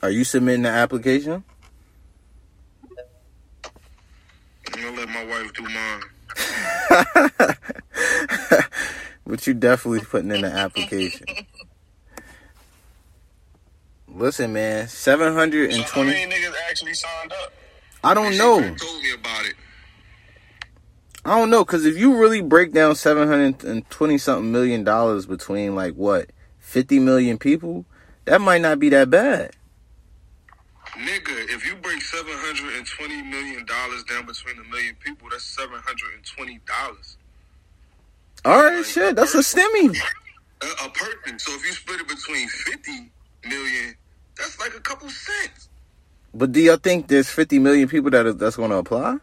Are 0.04 0.12
you 0.12 0.24
submitting 0.24 0.64
the 0.64 0.70
application? 0.70 1.44
I'm 4.74 4.82
gonna 4.82 4.98
let 4.98 5.10
my 5.10 5.26
wife 5.26 5.54
do 5.54 5.64
mine. 5.64 6.04
but 9.26 9.48
you 9.48 9.54
definitely 9.54 10.02
putting 10.02 10.32
in 10.32 10.42
the 10.42 10.52
application. 10.52 11.26
Listen, 14.16 14.54
man, 14.54 14.88
seven 14.88 15.34
hundred 15.34 15.74
So 15.74 15.82
how 15.82 16.04
many 16.04 16.32
niggas 16.32 16.54
actually 16.70 16.94
signed 16.94 17.34
up? 17.44 17.52
I 18.02 18.14
don't 18.14 18.38
know. 18.38 18.62
told 18.62 19.02
me 19.02 19.12
about 19.14 19.46
it. 19.46 19.56
I 21.26 21.38
don't 21.38 21.50
know 21.50 21.66
because 21.66 21.86
if 21.86 21.98
you 21.98 22.18
really 22.18 22.42
break 22.42 22.72
down 22.72 22.96
seven 22.96 23.28
hundred 23.28 23.64
and 23.66 23.90
twenty 23.90 24.18
something 24.18 24.50
million 24.54 24.86
dollars 24.86 25.26
between 25.26 25.76
like 25.76 25.96
what 25.96 26.30
fifty 26.60 26.98
million 26.98 27.38
people, 27.38 27.84
that 28.24 28.40
might 28.40 28.62
not 28.62 28.80
be 28.80 28.88
that 28.90 29.10
bad. 29.10 29.52
Nigga, 30.94 31.50
if 31.54 31.66
you 31.66 31.76
break 31.76 32.02
seven 32.02 32.32
hundred 32.36 32.78
and 32.78 32.88
twenty 32.88 33.22
million 33.22 33.66
dollars 33.66 34.04
down 34.06 34.26
between 34.26 34.58
a 34.60 34.64
million 34.70 34.96
people, 35.04 35.28
that's 35.30 35.44
seven 35.44 35.76
hundred 35.84 36.14
and 36.16 36.24
twenty 36.24 36.62
dollars 36.66 37.18
All 38.46 38.64
right, 38.64 38.86
shit, 38.86 39.18
that's 39.18 39.36
a 39.36 39.40
stimmy. 39.40 39.94
a, 40.62 40.86
a 40.86 40.90
person. 40.90 41.38
So 41.38 41.54
if 41.56 41.66
you 41.66 41.74
split 41.74 42.00
it 42.00 42.08
between 42.08 42.48
fifty 42.48 43.12
million, 43.44 43.96
that's 44.38 44.60
like 44.60 44.76
a 44.76 44.80
couple 44.80 45.10
cents. 45.10 45.70
But 46.34 46.52
do 46.52 46.60
y'all 46.60 46.78
think 46.78 47.08
there's 47.08 47.30
50 47.30 47.60
million 47.60 47.88
people 47.88 48.12
that 48.12 48.26
is, 48.26 48.36
that's 48.36 48.58
going 48.58 48.72
to 48.72 48.78
apply? 48.78 49.18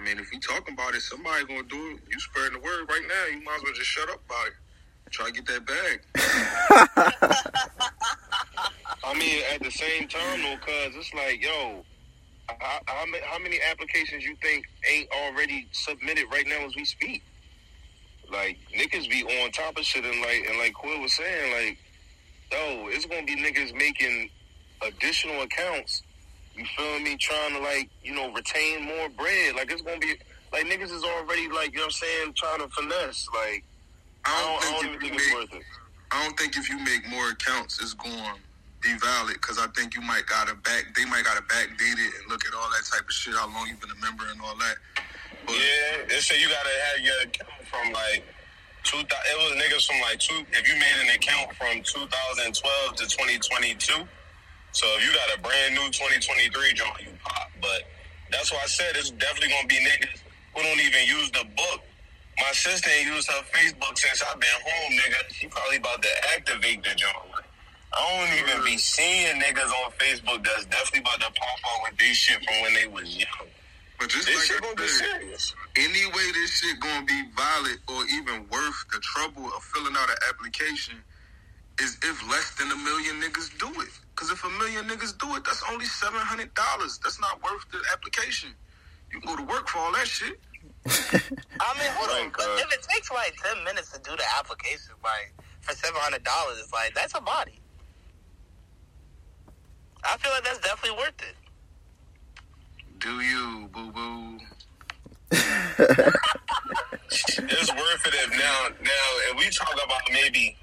I 0.00 0.02
mean, 0.02 0.18
if 0.18 0.30
we 0.32 0.38
talking 0.38 0.72
about 0.74 0.94
it, 0.94 1.02
somebody 1.02 1.44
gonna 1.44 1.62
do 1.64 1.76
it. 1.76 2.00
You 2.10 2.18
spreading 2.20 2.54
the 2.54 2.60
word 2.60 2.88
right 2.88 3.02
now. 3.06 3.26
You 3.36 3.44
might 3.44 3.56
as 3.56 3.64
well 3.64 3.74
just 3.74 3.90
shut 3.90 4.08
up 4.08 4.22
about 4.24 4.46
it. 4.46 4.54
Try 5.10 5.26
to 5.26 5.32
get 5.32 5.44
that 5.46 5.66
bag. 5.66 6.00
I 9.04 9.14
mean, 9.18 9.42
at 9.52 9.62
the 9.62 9.70
same 9.70 10.08
time, 10.08 10.42
though, 10.42 10.56
cuz 10.58 10.96
it's 10.96 11.12
like, 11.12 11.42
yo, 11.42 11.84
how, 12.48 12.80
how, 12.86 13.04
how 13.24 13.38
many 13.40 13.60
applications 13.70 14.24
you 14.24 14.36
think 14.40 14.64
ain't 14.90 15.10
already 15.10 15.68
submitted 15.72 16.24
right 16.32 16.46
now 16.46 16.64
as 16.64 16.74
we 16.76 16.84
speak? 16.84 17.24
Like 18.30 18.58
niggas 18.74 19.10
be 19.10 19.24
on 19.42 19.50
top 19.50 19.76
of 19.76 19.84
shit, 19.84 20.04
and 20.04 20.20
like 20.22 20.46
and 20.48 20.56
like 20.58 20.74
Quill 20.74 21.00
was 21.00 21.12
saying, 21.12 21.52
like, 21.52 21.76
yo, 22.52 22.88
it's 22.88 23.06
gonna 23.06 23.24
be 23.24 23.36
niggas 23.36 23.74
making 23.74 24.30
additional 24.86 25.42
accounts. 25.42 26.02
You 26.54 26.64
feel 26.76 27.00
me? 27.00 27.16
Trying 27.16 27.54
to 27.54 27.60
like, 27.60 27.88
you 28.02 28.14
know, 28.14 28.32
retain 28.32 28.82
more 28.84 29.08
bread. 29.10 29.54
Like 29.54 29.70
it's 29.70 29.82
gonna 29.82 29.98
be 29.98 30.14
like 30.52 30.66
niggas 30.66 30.92
is 30.92 31.04
already 31.04 31.48
like, 31.48 31.72
you 31.72 31.78
know 31.78 31.84
what 31.84 31.86
I'm 31.86 31.90
saying, 31.90 32.34
trying 32.36 32.58
to 32.60 32.68
finesse. 32.68 33.28
Like 33.32 33.64
I 34.24 34.34
I 34.34 34.40
don't, 34.42 34.58
I 34.58 34.60
don't 34.60 34.72
don't 34.72 34.82
think 34.82 34.96
if 34.96 35.02
you 35.02 35.14
it's 35.14 35.26
make, 35.26 35.34
worth 35.34 35.54
it. 35.54 35.66
I 36.12 36.24
don't 36.24 36.38
think 36.38 36.56
if 36.56 36.68
you 36.68 36.78
make 36.78 37.08
more 37.08 37.30
accounts, 37.30 37.80
it's 37.80 37.94
going 37.94 38.12
to 38.12 38.34
be 38.82 38.96
valid. 38.98 39.34
Because 39.34 39.58
I 39.58 39.66
think 39.76 39.94
you 39.94 40.02
might 40.02 40.26
gotta 40.26 40.54
back. 40.56 40.92
They 40.96 41.04
might 41.04 41.24
gotta 41.24 41.42
backdate 41.42 41.98
it 41.98 42.12
and 42.20 42.28
look 42.28 42.44
at 42.46 42.54
all 42.54 42.68
that 42.70 42.84
type 42.90 43.06
of 43.06 43.12
shit. 43.12 43.34
How 43.34 43.46
long 43.46 43.68
you've 43.68 43.80
been 43.80 43.90
a 43.90 44.00
member 44.04 44.24
and 44.30 44.40
all 44.40 44.56
that. 44.56 44.76
But 45.46 45.54
Yeah, 45.54 46.04
they 46.08 46.20
say 46.20 46.40
you 46.40 46.48
gotta 46.48 46.68
have 46.68 47.04
your 47.04 47.20
account 47.22 47.64
from 47.70 47.92
like 47.92 48.24
two. 48.84 48.98
It 48.98 49.36
was 49.38 49.52
niggas 49.56 49.86
from 49.86 50.00
like 50.00 50.18
two. 50.18 50.44
If 50.52 50.68
you 50.68 50.74
made 50.74 50.98
an 51.02 51.14
account 51.14 51.54
from 51.56 51.82
2012 51.82 52.96
to 52.96 53.04
2022, 53.06 54.06
so 54.72 54.86
if 54.96 55.00
you 55.04 55.12
got 55.12 55.38
a 55.38 55.40
brand 55.40 55.74
new 55.74 55.86
2023 55.90 56.50
joint, 56.74 57.00
you 57.00 57.12
pop. 57.24 57.50
But 57.60 57.84
that's 58.30 58.52
why 58.52 58.60
I 58.62 58.66
said 58.66 58.96
it's 58.96 59.10
definitely 59.10 59.50
gonna 59.50 59.66
be 59.66 59.80
niggas 59.82 60.22
who 60.54 60.62
don't 60.62 60.80
even 60.80 61.06
use 61.06 61.30
the 61.32 61.44
book. 61.56 61.80
My 62.38 62.52
sister 62.52 62.88
ain't 62.88 63.06
used 63.06 63.30
her 63.30 63.42
Facebook 63.52 63.98
since 63.98 64.22
I've 64.22 64.40
been 64.40 64.60
home, 64.64 64.92
nigga. 64.96 65.34
She 65.34 65.46
probably 65.48 65.76
about 65.76 66.02
to 66.02 66.08
activate 66.36 66.82
the 66.82 66.94
joint. 66.94 67.44
I 67.92 67.98
don't 67.98 68.38
even 68.38 68.64
be 68.64 68.78
seeing 68.78 69.40
niggas 69.40 69.72
on 69.84 69.90
Facebook 69.98 70.44
that's 70.44 70.64
definitely 70.66 71.00
about 71.00 71.20
to 71.20 71.32
pop 71.38 71.58
out 71.66 71.90
with 71.90 71.98
this 71.98 72.16
shit 72.16 72.38
from 72.38 72.62
when 72.62 72.74
they 72.74 72.86
was 72.86 73.16
young. 73.16 73.50
But 74.00 74.08
just 74.08 74.26
This 74.26 74.46
shit 74.46 74.56
like 74.64 74.76
gonna 74.76 74.82
I 74.82 74.86
be 74.86 74.88
said, 74.88 75.20
serious. 75.20 75.54
any 75.76 76.06
way 76.06 76.26
this 76.32 76.50
shit 76.58 76.80
gonna 76.80 77.04
be 77.06 77.22
valid 77.36 77.78
or 77.86 78.02
even 78.16 78.48
worth 78.48 78.80
the 78.90 78.98
trouble 79.00 79.46
of 79.54 79.62
filling 79.62 79.94
out 79.94 80.08
an 80.10 80.16
application 80.30 80.96
is 81.80 81.98
if 82.02 82.16
less 82.28 82.54
than 82.56 82.72
a 82.72 82.76
million 82.76 83.20
niggas 83.20 83.52
do 83.60 83.68
it. 83.80 83.92
Cause 84.16 84.30
if 84.30 84.42
a 84.44 84.50
million 84.58 84.84
niggas 84.88 85.16
do 85.18 85.36
it, 85.36 85.44
that's 85.44 85.62
only 85.70 85.84
seven 85.86 86.20
hundred 86.20 86.52
dollars. 86.54 86.98
That's 87.04 87.20
not 87.20 87.42
worth 87.44 87.64
the 87.70 87.80
application. 87.92 88.50
You 89.12 89.20
can 89.20 89.28
go 89.28 89.36
to 89.36 89.44
work 89.44 89.68
for 89.68 89.78
all 89.78 89.92
that 89.92 90.06
shit. 90.06 90.40
I 90.86 91.72
mean, 91.78 91.90
hold 91.92 92.10
on. 92.10 92.16
Right, 92.24 92.32
But 92.32 92.44
cuz. 92.56 92.60
if 92.64 92.72
it 92.72 92.82
takes 92.88 93.10
like 93.10 93.36
ten 93.42 93.64
minutes 93.64 93.92
to 93.92 93.98
do 94.00 94.16
the 94.16 94.24
application, 94.38 94.92
like 95.04 95.32
for 95.60 95.74
seven 95.74 96.00
hundred 96.00 96.24
dollars, 96.24 96.58
it's 96.60 96.72
like 96.72 96.94
that's 96.94 97.14
a 97.14 97.20
body. 97.20 97.60
I 100.04 100.16
feel 100.18 100.32
like 100.32 100.44
that's 100.44 100.58
definitely 100.60 100.98
worth 100.98 101.20
it. 101.20 101.36
Do 103.00 103.20
you, 103.22 103.68
boo 103.72 103.90
boo? 103.92 104.38
it's 105.32 105.40
worth 107.72 108.06
it 108.06 108.14
if 108.14 108.30
now 108.32 108.68
now 108.82 109.06
if 109.30 109.38
we 109.38 109.48
talk 109.48 109.72
about 109.72 110.02
maybe 110.12 110.54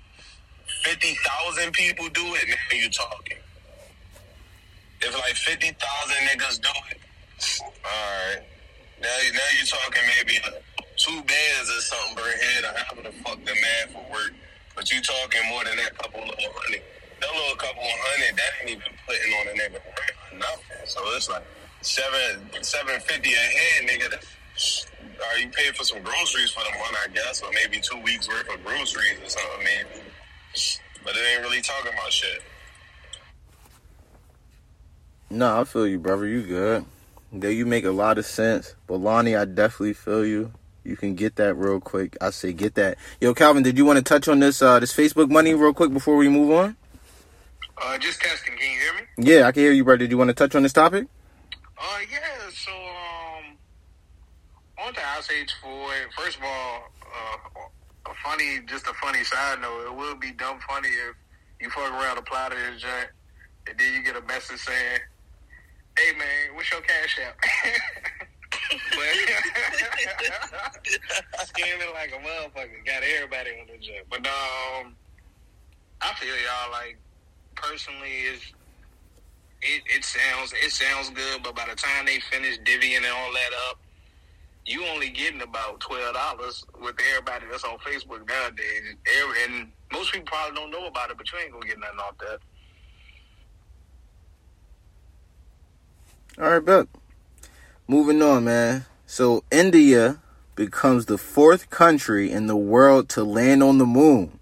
fifty 0.83 1.17
thousand 1.25 1.71
people 1.73 2.07
do 2.09 2.21
it, 2.35 2.47
now 2.47 2.77
you 2.77 2.89
talking. 2.91 3.37
If 5.01 5.13
like 5.15 5.35
fifty 5.35 5.75
thousand 5.81 6.27
niggas 6.27 6.61
do 6.61 6.69
it, 6.91 6.99
alright. 7.83 8.43
Now 9.01 9.17
now 9.33 9.49
you 9.59 9.65
talking 9.65 10.03
maybe 10.17 10.39
two 10.97 11.23
bands 11.23 11.69
or 11.71 11.81
something 11.81 12.17
per 12.17 12.29
head 12.29 12.63
or 12.65 12.77
however 12.77 13.01
the 13.09 13.13
fuck 13.23 13.39
the 13.45 13.55
math 13.55 13.95
will 13.95 14.11
work. 14.11 14.33
But 14.75 14.91
you 14.91 15.01
talking 15.01 15.41
more 15.49 15.63
than 15.63 15.77
that 15.77 15.97
couple 15.97 16.19
little 16.19 16.53
hundred. 16.53 16.83
That 17.19 17.33
little 17.33 17.55
couple 17.55 17.81
of 17.81 17.97
hundred, 17.97 18.37
that 18.37 18.51
ain't 18.61 18.69
even 18.77 18.93
putting 19.07 19.33
on 19.41 19.47
a 19.47 19.53
nigga 19.57 19.81
nothing. 20.37 20.85
So 20.85 21.01
it's 21.15 21.29
like 21.29 21.43
seven 21.87 22.63
seven 22.63 22.99
fifty 23.01 23.33
a 23.33 23.37
head, 23.37 23.87
nigga. 23.87 24.11
That's 24.11 24.87
or 25.17 25.39
you 25.39 25.49
pay 25.49 25.71
for 25.71 25.83
some 25.83 26.01
groceries 26.03 26.51
for 26.51 26.63
the 26.63 26.77
month, 26.77 26.95
I 27.03 27.09
guess, 27.13 27.41
or 27.41 27.49
maybe 27.51 27.79
two 27.81 27.99
weeks 28.01 28.27
worth 28.27 28.47
of 28.53 28.63
groceries 28.63 29.19
or 29.23 29.29
something, 29.29 29.63
maybe. 29.63 30.03
But 31.03 31.15
it 31.15 31.21
ain't 31.33 31.41
really 31.41 31.61
talking 31.61 31.91
about 31.93 32.11
shit. 32.11 32.41
No, 35.29 35.59
I 35.59 35.63
feel 35.63 35.87
you, 35.87 35.99
brother. 35.99 36.27
You 36.27 36.43
good. 36.43 36.85
There 37.33 37.51
you 37.51 37.65
make 37.65 37.85
a 37.85 37.91
lot 37.91 38.17
of 38.17 38.25
sense. 38.25 38.75
But 38.87 38.97
Lonnie, 38.97 39.35
I 39.35 39.45
definitely 39.45 39.93
feel 39.93 40.25
you. 40.25 40.53
You 40.83 40.95
can 40.95 41.15
get 41.15 41.35
that 41.35 41.55
real 41.55 41.81
quick. 41.81 42.15
I 42.21 42.29
say 42.29 42.53
get 42.53 42.75
that. 42.75 42.97
Yo, 43.19 43.33
Calvin, 43.33 43.63
did 43.63 43.77
you 43.77 43.83
want 43.83 43.97
to 43.97 44.03
touch 44.03 44.27
on 44.27 44.39
this 44.39 44.61
uh 44.61 44.79
this 44.79 44.95
Facebook 44.95 45.29
money 45.29 45.53
real 45.53 45.73
quick 45.73 45.91
before 45.91 46.15
we 46.15 46.29
move 46.29 46.51
on? 46.51 46.77
Uh, 47.79 47.97
just 47.97 48.21
testing. 48.21 48.55
Can 48.57 48.71
you 48.71 48.79
hear 48.79 48.93
me? 48.93 49.01
Yeah, 49.17 49.47
I 49.47 49.51
can 49.51 49.63
hear 49.63 49.71
you, 49.71 49.83
brother. 49.83 49.99
Did 49.99 50.11
you 50.11 50.17
want 50.17 50.29
to 50.29 50.33
touch 50.33 50.55
on 50.55 50.63
this 50.63 50.73
topic? 50.73 51.07
Uh, 51.79 51.99
yeah. 52.11 52.49
So, 52.51 52.71
um, 52.71 53.57
on 54.79 54.93
to 54.93 54.99
House 54.99 55.29
Age 55.31 55.53
it. 55.91 56.13
First 56.17 56.37
of 56.37 56.43
all, 56.43 56.91
uh, 57.01 58.11
a 58.11 58.13
funny, 58.23 58.59
just 58.65 58.87
a 58.87 58.93
funny 58.93 59.23
side 59.23 59.61
note. 59.61 59.87
It 59.87 59.95
would 59.95 60.19
be 60.19 60.31
dumb 60.31 60.59
funny 60.67 60.89
if 60.89 61.15
you 61.59 61.69
fuck 61.69 61.91
around 61.91 62.17
apply 62.17 62.49
to 62.49 62.55
this 62.55 62.83
and 63.67 63.77
then 63.77 63.93
you 63.93 64.03
get 64.03 64.15
a 64.15 64.21
message 64.21 64.59
saying, 64.59 64.99
"Hey 65.97 66.13
man, 66.17 66.55
what's 66.55 66.71
your 66.71 66.81
cash 66.81 67.19
app?" 67.19 67.37
scamming 71.45 71.93
like 71.93 72.11
a 72.11 72.17
motherfucker. 72.17 72.85
Got 72.85 73.03
everybody 73.03 73.51
on 73.61 73.67
the 73.67 73.77
joint. 73.77 74.05
But 74.09 74.25
um, 74.27 74.95
I 76.01 76.13
feel 76.15 76.35
y'all 76.35 76.71
like 76.71 76.97
personally 77.55 78.11
is 78.31 78.41
it, 79.61 79.83
it 79.87 80.03
sounds 80.03 80.53
it 80.53 80.71
sounds 80.71 81.09
good, 81.09 81.43
but 81.43 81.55
by 81.55 81.65
the 81.69 81.75
time 81.75 82.05
they 82.05 82.19
finish 82.19 82.59
divvying 82.59 82.97
and 82.97 83.05
all 83.05 83.33
that 83.33 83.51
up, 83.69 83.79
you 84.65 84.85
only 84.85 85.09
getting 85.09 85.41
about 85.41 85.79
twelve 85.79 86.13
dollars 86.13 86.63
with 86.81 86.95
everybody 87.09 87.45
that's 87.49 87.63
on 87.63 87.77
Facebook 87.79 88.27
nowadays. 88.27 88.95
And 89.45 89.71
most 89.91 90.13
people 90.13 90.27
probably 90.27 90.55
don't 90.55 90.71
know 90.71 90.87
about 90.87 91.09
it, 91.09 91.17
but 91.17 91.31
you 91.31 91.39
ain't 91.39 91.51
gonna 91.51 91.65
get 91.65 91.79
nothing 91.79 91.99
off 91.99 92.17
that. 92.19 92.39
All 96.39 96.51
right, 96.51 96.63
bet. 96.63 96.87
Moving 97.87 98.21
on, 98.21 98.43
man. 98.43 98.85
So 99.07 99.43
India 99.49 100.19
becomes 100.55 101.05
the 101.05 101.17
fourth 101.17 101.69
country 101.69 102.31
in 102.31 102.47
the 102.47 102.57
world 102.57 103.09
to 103.09 103.23
land 103.23 103.63
on 103.63 103.77
the 103.77 103.85
moon, 103.85 104.39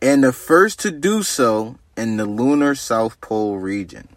and 0.00 0.24
the 0.24 0.32
first 0.32 0.78
to 0.80 0.90
do 0.90 1.22
so 1.22 1.76
in 1.96 2.16
the 2.16 2.24
lunar 2.24 2.74
South 2.74 3.20
Pole 3.20 3.58
region. 3.58 4.08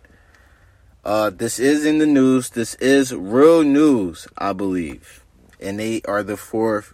Uh, 1.03 1.31
this 1.31 1.57
is 1.57 1.83
in 1.83 1.97
the 1.97 2.05
news. 2.05 2.51
This 2.51 2.75
is 2.75 3.11
real 3.13 3.63
news, 3.63 4.27
I 4.37 4.53
believe, 4.53 5.23
and 5.59 5.79
they 5.79 6.03
are 6.05 6.21
the 6.21 6.37
fourth 6.37 6.93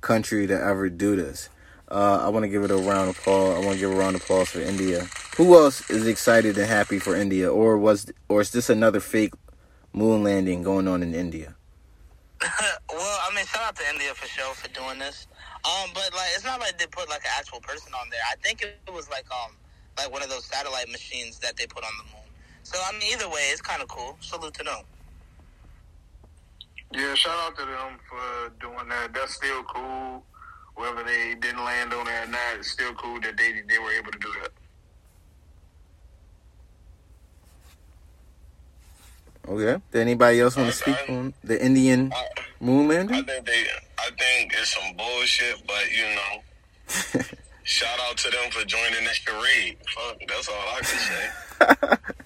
country 0.00 0.48
to 0.48 0.60
ever 0.60 0.88
do 0.88 1.14
this. 1.14 1.48
Uh, 1.88 2.22
I 2.24 2.28
want 2.30 2.42
to 2.42 2.48
give 2.48 2.64
it 2.64 2.72
a 2.72 2.76
round 2.76 3.10
of 3.10 3.16
applause. 3.16 3.54
I 3.54 3.64
want 3.64 3.74
to 3.74 3.78
give 3.78 3.92
a 3.92 3.96
round 3.96 4.16
of 4.16 4.22
applause 4.22 4.48
for 4.48 4.60
India. 4.60 5.06
Who 5.36 5.54
else 5.54 5.88
is 5.88 6.08
excited 6.08 6.58
and 6.58 6.66
happy 6.66 6.98
for 6.98 7.14
India, 7.14 7.48
or 7.48 7.78
was, 7.78 8.10
or 8.28 8.40
is 8.40 8.50
this 8.50 8.68
another 8.68 8.98
fake 8.98 9.34
moon 9.92 10.24
landing 10.24 10.64
going 10.64 10.88
on 10.88 11.04
in 11.04 11.14
India? 11.14 11.54
well, 12.42 13.20
I 13.22 13.32
mean, 13.32 13.46
shout 13.46 13.62
out 13.62 13.76
to 13.76 13.88
India 13.92 14.12
for 14.14 14.26
sure 14.26 14.54
for 14.54 14.68
doing 14.70 14.98
this. 14.98 15.28
Um, 15.64 15.90
but 15.94 16.12
like, 16.14 16.30
it's 16.34 16.44
not 16.44 16.58
like 16.58 16.78
they 16.78 16.86
put 16.86 17.08
like 17.08 17.22
an 17.22 17.30
actual 17.38 17.60
person 17.60 17.92
on 17.94 18.10
there. 18.10 18.20
I 18.28 18.34
think 18.42 18.62
it 18.62 18.92
was 18.92 19.08
like 19.08 19.26
um, 19.30 19.52
like 19.96 20.12
one 20.12 20.22
of 20.22 20.30
those 20.30 20.44
satellite 20.44 20.88
machines 20.90 21.38
that 21.38 21.56
they 21.56 21.66
put 21.68 21.84
on 21.84 21.92
the 21.98 22.12
moon. 22.12 22.25
So 22.66 22.76
I 22.84 22.90
mean, 22.98 23.12
either 23.12 23.28
way, 23.28 23.42
it's 23.52 23.60
kind 23.62 23.80
of 23.80 23.86
cool. 23.86 24.16
Salute 24.20 24.52
to 24.54 24.64
them. 24.64 24.82
Yeah, 26.92 27.14
shout 27.14 27.38
out 27.38 27.56
to 27.56 27.64
them 27.64 27.96
for 28.10 28.50
doing 28.60 28.88
that. 28.88 29.14
That's 29.14 29.34
still 29.34 29.62
cool. 29.72 30.24
Whether 30.74 31.04
they 31.04 31.36
didn't 31.40 31.64
land 31.64 31.94
on 31.94 32.08
it 32.08 32.10
or 32.10 32.26
not, 32.26 32.56
it's 32.58 32.72
still 32.72 32.92
cool 32.94 33.20
that 33.20 33.36
they 33.36 33.62
they 33.68 33.78
were 33.78 33.92
able 33.92 34.10
to 34.10 34.18
do 34.18 34.28
that. 34.42 34.50
Okay. 39.48 39.80
Did 39.92 40.00
anybody 40.00 40.40
else 40.40 40.56
want 40.56 40.68
to 40.70 40.76
speak 40.76 40.98
Okay. 41.04 41.16
on 41.16 41.34
the 41.44 41.64
Indian 41.64 42.12
I, 42.12 42.24
moon 42.58 42.90
I 42.90 43.22
think 43.22 43.46
they, 43.46 43.64
I 43.96 44.10
think 44.18 44.52
it's 44.58 44.74
some 44.74 44.96
bullshit, 44.96 45.64
but 45.68 45.84
you 45.92 46.02
know, 46.16 47.22
shout 47.62 48.00
out 48.10 48.16
to 48.16 48.30
them 48.30 48.50
for 48.50 48.64
joining 48.64 49.04
the 49.04 49.14
charade. 49.14 49.78
Fuck, 49.94 50.18
that's 50.26 50.48
all 50.48 50.54
I 50.74 50.80
can 50.80 50.98
say. 50.98 52.16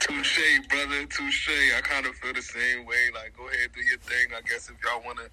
Touche, 0.00 0.60
brother. 0.68 1.06
Touche. 1.06 1.50
I 1.76 1.80
kind 1.82 2.06
of 2.06 2.14
feel 2.16 2.32
the 2.32 2.42
same 2.42 2.86
way. 2.86 3.10
Like, 3.14 3.36
go 3.36 3.46
ahead, 3.48 3.70
do 3.74 3.80
your 3.82 3.98
thing. 3.98 4.28
I 4.36 4.40
guess 4.42 4.68
if 4.70 4.76
y'all 4.84 5.02
want 5.04 5.18
to 5.18 5.30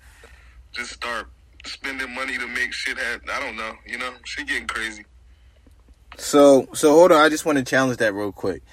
just 0.72 0.92
start 0.92 1.27
spending 1.66 2.13
money 2.13 2.38
to 2.38 2.48
make 2.48 2.74
shit 2.74 2.98
happen, 2.98 3.30
I 3.32 3.39
don't 3.39 3.58
know. 3.58 3.74
You 3.86 3.98
know, 3.98 4.13
shit 4.24 4.48
getting 4.48 4.68
crazy. 4.68 5.06
So, 6.18 6.68
so 6.74 6.92
hold 6.92 7.12
on. 7.12 7.20
I 7.20 7.30
just 7.30 7.46
want 7.46 7.58
to 7.58 7.63
challenge 7.63 7.98
that 7.98 8.13
real 8.13 8.32
quick. 8.32 8.63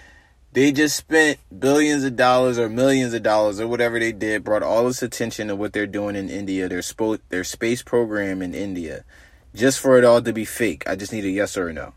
They 0.53 0.71
just 0.71 0.97
spent 0.97 1.41
billions 1.59 2.05
of 2.05 2.15
dollars 2.15 2.61
or 2.61 2.69
millions 2.69 3.13
of 3.13 3.25
dollars 3.25 3.59
or 3.59 3.67
whatever 3.67 3.99
they 3.99 4.13
did, 4.13 4.45
brought 4.45 4.63
all 4.63 4.87
this 4.87 5.03
attention 5.03 5.49
to 5.49 5.57
what 5.57 5.73
they're 5.73 5.87
doing 5.87 6.15
in 6.15 6.31
India, 6.31 6.69
their 6.69 6.79
spo- 6.79 7.19
their 7.29 7.43
space 7.43 7.83
program 7.83 8.41
in 8.41 8.55
India, 8.55 9.05
just 9.53 9.81
for 9.81 9.99
it 9.99 10.05
all 10.05 10.23
to 10.23 10.33
be 10.33 10.45
fake. 10.45 10.85
I 10.87 10.95
just 10.95 11.13
need 11.13 11.25
a 11.25 11.29
yes 11.29 11.57
or 11.57 11.69
a 11.69 11.73
no. 11.73 11.93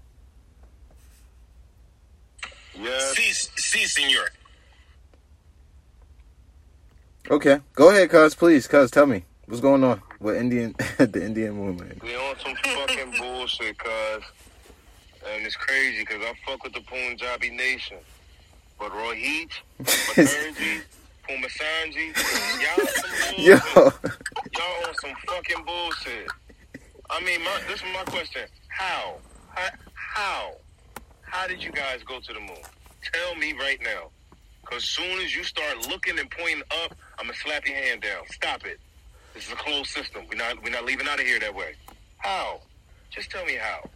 Yeah. 2.80 3.00
See, 3.00 3.32
see, 3.32 3.86
senor. 3.86 4.28
Okay, 7.30 7.60
go 7.74 7.90
ahead, 7.90 8.10
cuz, 8.10 8.36
please, 8.36 8.68
cuz, 8.68 8.90
tell 8.92 9.06
me 9.06 9.26
what's 9.48 9.60
going 9.62 9.84
on 9.84 10.02
with 10.20 10.38
Indian, 10.38 10.76
the 10.98 11.26
Indian 11.26 11.54
movement. 11.54 12.02
We 12.04 12.16
on 12.16 12.36
some 12.40 12.56
fucking 12.56 13.16
bullshit, 13.20 13.78
cuz. 13.78 14.24
And 15.34 15.46
it's 15.46 15.56
crazy 15.56 16.00
because 16.04 16.22
I 16.22 16.34
fuck 16.46 16.64
with 16.64 16.74
the 16.74 16.82
Punjabi 16.82 17.50
nation. 17.50 17.98
But 18.80 18.92
Rohit, 18.92 19.50
Mukherjee, 19.82 20.84
Pumasanji, 21.30 22.16
y'all 22.62 22.88
some 22.88 23.38
Yo. 23.38 23.58
Y'all 24.56 24.88
on 24.88 24.96
some 25.02 25.12
fucking 25.28 25.66
bullshit. 25.66 26.28
I 27.10 27.24
mean, 27.24 27.44
my, 27.44 27.60
this 27.68 27.78
is 27.78 27.86
my 27.94 28.04
question. 28.04 28.44
How? 28.70 29.16
How? 29.94 30.52
How? 31.28 31.48
Did 31.48 31.64
you 31.64 31.72
guys 31.72 32.02
go 32.04 32.20
to 32.20 32.34
the 32.34 32.40
moon? 32.40 32.58
Tell 33.14 33.36
me 33.36 33.54
right 33.54 33.80
now. 33.84 34.10
Because 34.62 34.84
soon 34.84 35.20
as 35.20 35.36
you 35.36 35.44
start 35.44 35.88
looking 35.88 36.20
and 36.20 36.30
pointing 36.30 36.64
up, 36.84 36.96
I'm 37.20 37.28
going 37.28 37.34
to 37.34 37.40
slap 37.40 37.66
your 37.68 37.78
hand 37.78 38.02
down. 38.02 38.24
Stop 38.32 38.66
it. 38.66 38.80
This 39.34 39.48
is 39.48 39.54
a 39.54 39.56
closed 39.56 39.90
system. 39.90 40.24
We're 40.30 40.38
not, 40.38 40.62
we're 40.64 40.72
not 40.72 40.84
leaving 40.84 41.08
out 41.08 41.20
of 41.20 41.26
here 41.26 41.40
that 41.40 41.54
way. 41.56 41.76
How? 42.18 42.62
Just 43.10 43.30
tell 43.30 43.46
me 43.46 43.56
how. 43.56 43.90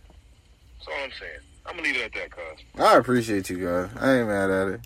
That's 0.77 0.87
all 0.87 1.03
I'm 1.03 1.11
saying. 1.19 1.39
I'm 1.65 1.73
going 1.73 1.85
to 1.85 1.91
leave 1.91 2.01
it 2.01 2.05
at 2.05 2.13
that, 2.13 2.31
cuz. 2.31 2.65
I 2.79 2.97
appreciate 2.97 3.49
you 3.49 3.65
guys. 3.65 3.89
I 3.99 4.19
ain't 4.19 4.27
mad 4.27 4.49
at 4.49 4.67
it. 4.67 4.81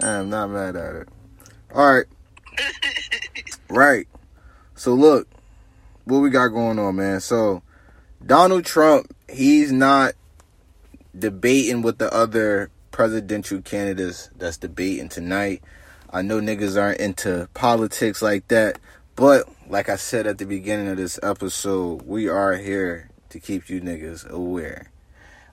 I 0.00 0.08
am 0.12 0.30
not 0.30 0.50
mad 0.50 0.76
at 0.76 0.94
it. 0.94 1.08
All 1.74 1.94
right, 1.94 2.06
right. 3.68 4.06
So 4.74 4.94
look, 4.94 5.26
what 6.04 6.18
we 6.18 6.30
got 6.30 6.48
going 6.48 6.78
on, 6.78 6.96
man. 6.96 7.20
So 7.20 7.62
Donald 8.24 8.64
Trump, 8.64 9.14
he's 9.28 9.72
not 9.72 10.14
debating 11.18 11.82
with 11.82 11.98
the 11.98 12.12
other 12.12 12.70
presidential 12.90 13.60
candidates 13.62 14.30
that's 14.36 14.56
debating 14.56 15.08
tonight. 15.08 15.62
I 16.10 16.22
know 16.22 16.40
niggas 16.40 16.80
aren't 16.80 17.00
into 17.00 17.48
politics 17.54 18.22
like 18.22 18.48
that, 18.48 18.78
but 19.16 19.48
like 19.68 19.88
I 19.88 19.96
said 19.96 20.26
at 20.26 20.38
the 20.38 20.46
beginning 20.46 20.88
of 20.88 20.96
this 20.96 21.18
episode, 21.22 22.02
we 22.02 22.28
are 22.28 22.56
here 22.56 23.10
to 23.30 23.40
keep 23.40 23.68
you 23.68 23.80
niggas 23.80 24.28
aware. 24.28 24.90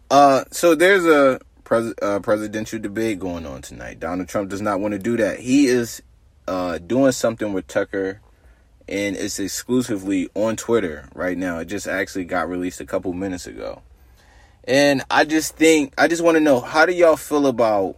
Uh, 0.10 0.44
so 0.52 0.76
there's 0.76 1.06
a 1.06 1.40
pres- 1.64 1.94
uh, 2.02 2.20
presidential 2.20 2.80
debate 2.80 3.20
going 3.20 3.46
on 3.46 3.62
tonight. 3.62 4.00
Donald 4.00 4.28
Trump 4.28 4.50
does 4.50 4.62
not 4.62 4.80
want 4.80 4.94
to 4.94 5.00
do 5.00 5.18
that. 5.18 5.40
He 5.40 5.66
is 5.66 6.02
uh, 6.48 6.78
doing 6.78 7.12
something 7.12 7.54
with 7.54 7.68
Tucker, 7.68 8.22
and 8.88 9.16
it's 9.16 9.40
exclusively 9.40 10.30
on 10.36 10.56
Twitter 10.56 11.10
right 11.14 11.38
now. 11.38 11.60
It 11.60 11.66
just 11.66 11.88
actually 11.88 12.26
got 12.26 12.50
released 12.50 12.80
a 12.80 12.86
couple 12.86 13.14
minutes 13.14 13.48
ago. 13.48 13.82
And 14.66 15.04
I 15.12 15.26
just 15.26 15.56
think, 15.56 15.94
I 15.98 16.08
just 16.08 16.24
want 16.24 16.36
to 16.36 16.42
know 16.42 16.60
how 16.62 16.86
do 16.86 16.94
y'all 16.94 17.18
feel 17.18 17.48
about 17.48 17.98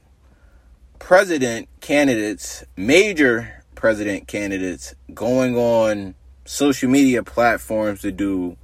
president 0.97 1.69
candidates, 1.79 2.63
major 2.75 3.63
president 3.75 4.27
candidates, 4.27 4.95
going 5.13 5.55
on 5.55 6.15
social 6.45 6.89
media 6.89 7.21
platforms 7.23 8.01
to 8.01 8.11
do 8.11 8.57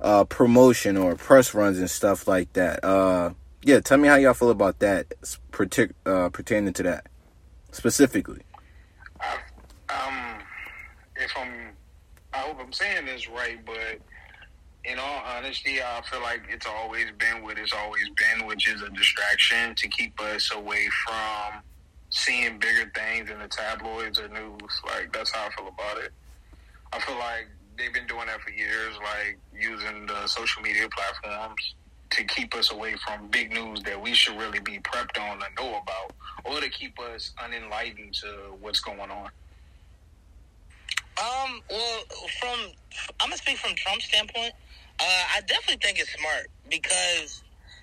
uh, 0.00 0.24
promotion 0.24 0.96
or 0.96 1.14
press 1.14 1.52
runs 1.52 1.78
and 1.78 1.90
stuff 1.90 2.26
like 2.26 2.50
that? 2.54 2.82
Uh, 2.82 3.34
yeah, 3.62 3.80
tell 3.80 3.98
me 3.98 4.08
how 4.08 4.16
y'all 4.16 4.34
feel 4.34 4.50
about 4.50 4.78
that, 4.78 5.12
partic- 5.50 5.92
uh, 6.06 6.30
pertaining 6.30 6.72
to 6.72 6.82
that 6.84 7.06
specifically. 7.70 8.42
um, 9.90 10.38
if 11.16 11.30
I'm, 11.36 11.52
I 12.32 12.38
hope 12.38 12.56
I'm 12.60 12.72
saying 12.72 13.04
this 13.04 13.28
right, 13.28 13.62
but 13.66 14.00
in 14.84 14.98
all 14.98 15.22
honesty, 15.24 15.80
I 15.80 16.02
feel 16.10 16.20
like 16.22 16.42
it's 16.48 16.66
always 16.66 17.06
been 17.18 17.42
what 17.42 17.58
it's 17.58 17.72
always 17.72 18.08
been, 18.16 18.46
which 18.46 18.68
is 18.68 18.82
a 18.82 18.88
distraction 18.90 19.74
to 19.76 19.88
keep 19.88 20.20
us 20.20 20.50
away 20.52 20.88
from 21.06 21.62
seeing 22.10 22.58
bigger 22.58 22.90
things 22.94 23.30
in 23.30 23.38
the 23.38 23.48
tabloids 23.48 24.18
or 24.18 24.28
news. 24.28 24.80
Like 24.84 25.12
that's 25.12 25.30
how 25.30 25.46
I 25.46 25.50
feel 25.56 25.68
about 25.68 25.98
it. 25.98 26.12
I 26.92 27.00
feel 27.00 27.18
like 27.18 27.48
they've 27.78 27.92
been 27.92 28.06
doing 28.06 28.26
that 28.26 28.40
for 28.40 28.50
years, 28.50 28.94
like 29.02 29.38
using 29.58 30.06
the 30.06 30.26
social 30.26 30.62
media 30.62 30.88
platforms 30.88 31.74
to 32.10 32.24
keep 32.24 32.54
us 32.54 32.70
away 32.70 32.94
from 33.06 33.28
big 33.28 33.52
news 33.52 33.82
that 33.84 34.00
we 34.00 34.12
should 34.12 34.38
really 34.38 34.60
be 34.60 34.78
prepped 34.80 35.18
on 35.18 35.38
to 35.38 35.46
know 35.56 35.80
about, 35.80 36.12
or 36.44 36.60
to 36.60 36.68
keep 36.68 36.98
us 37.00 37.32
unenlightened 37.42 38.12
to 38.12 38.26
what's 38.60 38.80
going 38.80 39.10
on. 39.10 39.30
Um, 41.18 41.60
well, 41.70 42.02
from 42.40 42.72
I'm 43.20 43.28
gonna 43.28 43.36
speak 43.36 43.58
from 43.58 43.74
Trump's 43.76 44.06
standpoint. 44.06 44.52
Uh, 45.02 45.24
I 45.34 45.40
definitely 45.40 45.80
think 45.82 45.98
it's 45.98 46.12
smart 46.12 46.46
because 46.70 47.42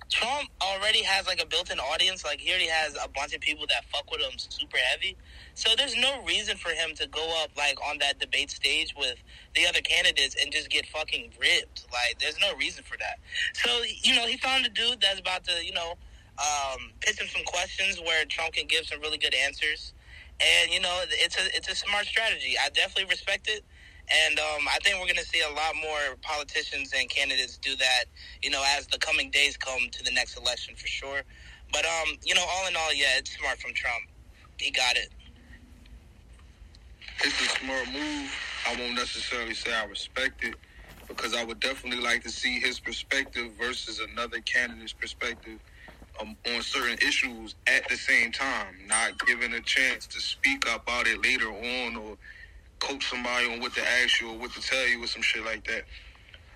Trump 0.10 0.50
already 0.62 1.04
has 1.04 1.28
like 1.28 1.42
a 1.42 1.46
built-in 1.46 1.78
audience. 1.78 2.24
Like 2.24 2.40
he 2.40 2.50
already 2.50 2.70
has 2.70 2.96
a 2.96 3.10
bunch 3.10 3.36
of 3.36 3.42
people 3.42 3.66
that 3.68 3.84
fuck 3.92 4.10
with 4.10 4.22
him 4.22 4.32
super 4.38 4.78
heavy. 4.78 5.18
So 5.54 5.72
there's 5.76 5.98
no 5.98 6.24
reason 6.24 6.56
for 6.56 6.70
him 6.70 6.96
to 6.96 7.08
go 7.08 7.44
up 7.44 7.50
like 7.58 7.78
on 7.86 7.98
that 7.98 8.20
debate 8.20 8.52
stage 8.52 8.96
with 8.98 9.18
the 9.54 9.68
other 9.68 9.82
candidates 9.82 10.38
and 10.42 10.50
just 10.50 10.70
get 10.70 10.86
fucking 10.86 11.34
ripped. 11.38 11.88
Like 11.92 12.20
there's 12.20 12.40
no 12.40 12.56
reason 12.56 12.86
for 12.86 12.98
that. 13.00 13.20
So 13.54 13.70
you 14.02 14.16
know 14.16 14.26
he 14.26 14.38
found 14.38 14.66
a 14.66 14.70
dude 14.70 15.02
that's 15.02 15.20
about 15.20 15.44
to 15.44 15.66
you 15.66 15.74
know 15.74 15.96
um, 16.40 16.94
pitch 17.02 17.20
him 17.20 17.28
some 17.28 17.44
questions 17.44 18.00
where 18.00 18.24
Trump 18.26 18.54
can 18.54 18.68
give 18.68 18.86
some 18.86 19.02
really 19.02 19.18
good 19.18 19.36
answers. 19.36 19.92
And 20.40 20.72
you 20.72 20.80
know 20.80 21.04
it's 21.10 21.38
a 21.38 21.54
it's 21.54 21.68
a 21.68 21.76
smart 21.76 22.06
strategy. 22.06 22.56
I 22.64 22.70
definitely 22.70 23.12
respect 23.12 23.50
it. 23.50 23.66
And 24.10 24.40
um, 24.40 24.68
I 24.68 24.78
think 24.84 24.96
we're 24.96 25.06
going 25.06 25.18
to 25.18 25.26
see 25.26 25.42
a 25.42 25.54
lot 25.54 25.76
more 25.76 26.16
politicians 26.22 26.92
and 26.98 27.08
candidates 27.10 27.58
do 27.58 27.76
that, 27.76 28.06
you 28.42 28.50
know, 28.50 28.64
as 28.78 28.88
the 28.88 28.98
coming 28.98 29.30
days 29.30 29.56
come 29.56 29.90
to 29.92 30.04
the 30.04 30.12
next 30.12 30.38
election 30.38 30.76
for 30.76 30.88
sure. 30.88 31.22
But, 31.72 31.86
um, 31.86 32.18
you 32.26 32.34
know, 32.34 32.44
all 32.50 32.68
in 32.68 32.76
all, 32.76 32.94
yeah, 32.94 33.18
it's 33.18 33.38
smart 33.38 33.60
from 33.60 33.74
Trump. 33.74 34.04
He 34.58 34.72
got 34.72 34.98
it. 34.98 35.10
It's 37.24 37.40
a 37.42 37.60
smart 37.60 37.88
move. 37.92 38.32
I 38.68 38.76
won't 38.80 38.96
necessarily 38.96 39.54
say 39.54 39.74
I 39.74 39.86
respect 39.86 40.44
it 40.44 40.56
because 41.08 41.36
I 41.36 41.44
would 41.44 41.60
definitely 41.60 42.02
like 42.04 42.24
to 42.24 42.30
see 42.30 42.60
his 42.60 42.80
perspective 42.80 43.52
versus 43.60 44.00
another 44.00 44.40
candidate's 44.40 44.94
perspective 44.94 45.60
um, 46.22 46.36
on 46.54 46.62
certain 46.62 46.98
issues 47.08 47.56
at 47.68 47.88
the 47.90 47.98
same 47.98 48.32
time, 48.32 48.76
not 48.88 49.26
given 49.26 49.54
a 49.54 49.62
chance 49.62 50.08
to 50.08 50.20
speak 50.20 50.64
about 50.64 51.08
it 51.08 51.24
later 51.24 51.50
on 51.50 51.96
or 51.96 52.18
coach 52.80 53.10
somebody 53.10 53.52
on 53.52 53.60
what 53.60 53.74
to 53.76 53.82
ask 54.02 54.22
you 54.22 54.30
or 54.30 54.38
what 54.38 54.52
to 54.54 54.62
tell 54.62 54.88
you 54.88 55.04
or 55.04 55.08
some 55.08 55.22
shit 55.22 55.46
like 55.46 55.66
that. 55.68 55.84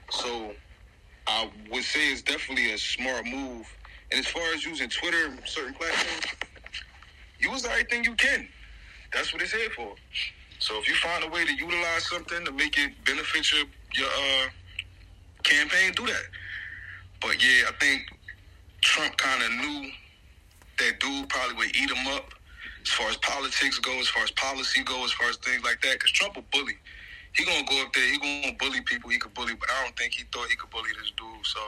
So 0.10 0.54
I 1.28 1.50
would 1.72 1.84
say 1.84 2.12
it's 2.12 2.22
definitely 2.22 2.72
a 2.74 2.78
smart 2.78 3.26
move. 3.26 3.68
And 4.12 4.20
as 4.20 4.28
far 4.28 4.44
as 4.54 4.66
using 4.66 4.90
Twitter, 4.90 5.34
certain 5.46 5.74
platforms, 5.74 6.26
use 7.40 7.66
everything 7.66 8.04
you 8.04 8.16
can. 8.16 8.48
That's 9.14 9.34
what 9.34 9.42
it's 9.42 9.54
here 9.54 9.70
for. 9.72 9.96
So 10.60 10.78
if 10.80 10.88
you 10.88 10.96
find 10.96 11.24
a 11.24 11.30
way 11.30 11.46
to 11.46 11.54
utilize 11.54 12.08
something 12.08 12.46
to 12.46 12.52
make 12.52 12.78
it 12.78 12.92
benefit 13.06 13.52
your 13.52 13.66
your 13.94 14.08
uh, 14.08 14.50
campaign, 15.44 15.92
do 15.96 16.06
that. 16.08 16.24
But 17.22 17.44
yeah, 17.44 17.70
I 17.70 17.72
think 17.80 18.04
Trump 18.82 19.18
kind 19.18 19.44
of 19.44 19.52
knew 19.52 19.92
that 20.80 21.00
dude 21.00 21.30
probably 21.30 21.56
would 21.56 21.76
eat 21.76 21.92
him 21.92 22.08
up 22.08 22.33
as 22.84 22.90
far 22.90 23.10
as 23.10 23.18
politics 23.18 23.80
go, 23.80 23.98
as 24.00 24.08
far 24.10 24.24
as 24.24 24.32
policy 24.32 24.84
go, 24.84 25.04
as 25.06 25.12
far 25.12 25.30
as 25.30 25.38
things 25.38 25.64
like 25.64 25.82
that. 25.82 25.94
Because 25.94 26.12
Trump 26.12 26.38
a 26.38 26.42
bully. 26.52 26.78
He 27.34 27.46
gonna 27.46 27.64
go 27.64 27.82
up 27.82 27.94
there. 27.94 28.12
He 28.12 28.18
gonna 28.18 28.56
bully 28.60 28.82
people. 28.82 29.10
He 29.10 29.18
could 29.18 29.34
bully, 29.34 29.56
but 29.56 29.70
I 29.70 29.84
don't 29.84 29.98
think 29.98 30.14
he 30.14 30.24
thought 30.32 30.48
he 30.50 30.56
could 30.56 30.70
bully 30.70 30.90
this 31.00 31.12
dude. 31.18 31.46
So 31.46 31.60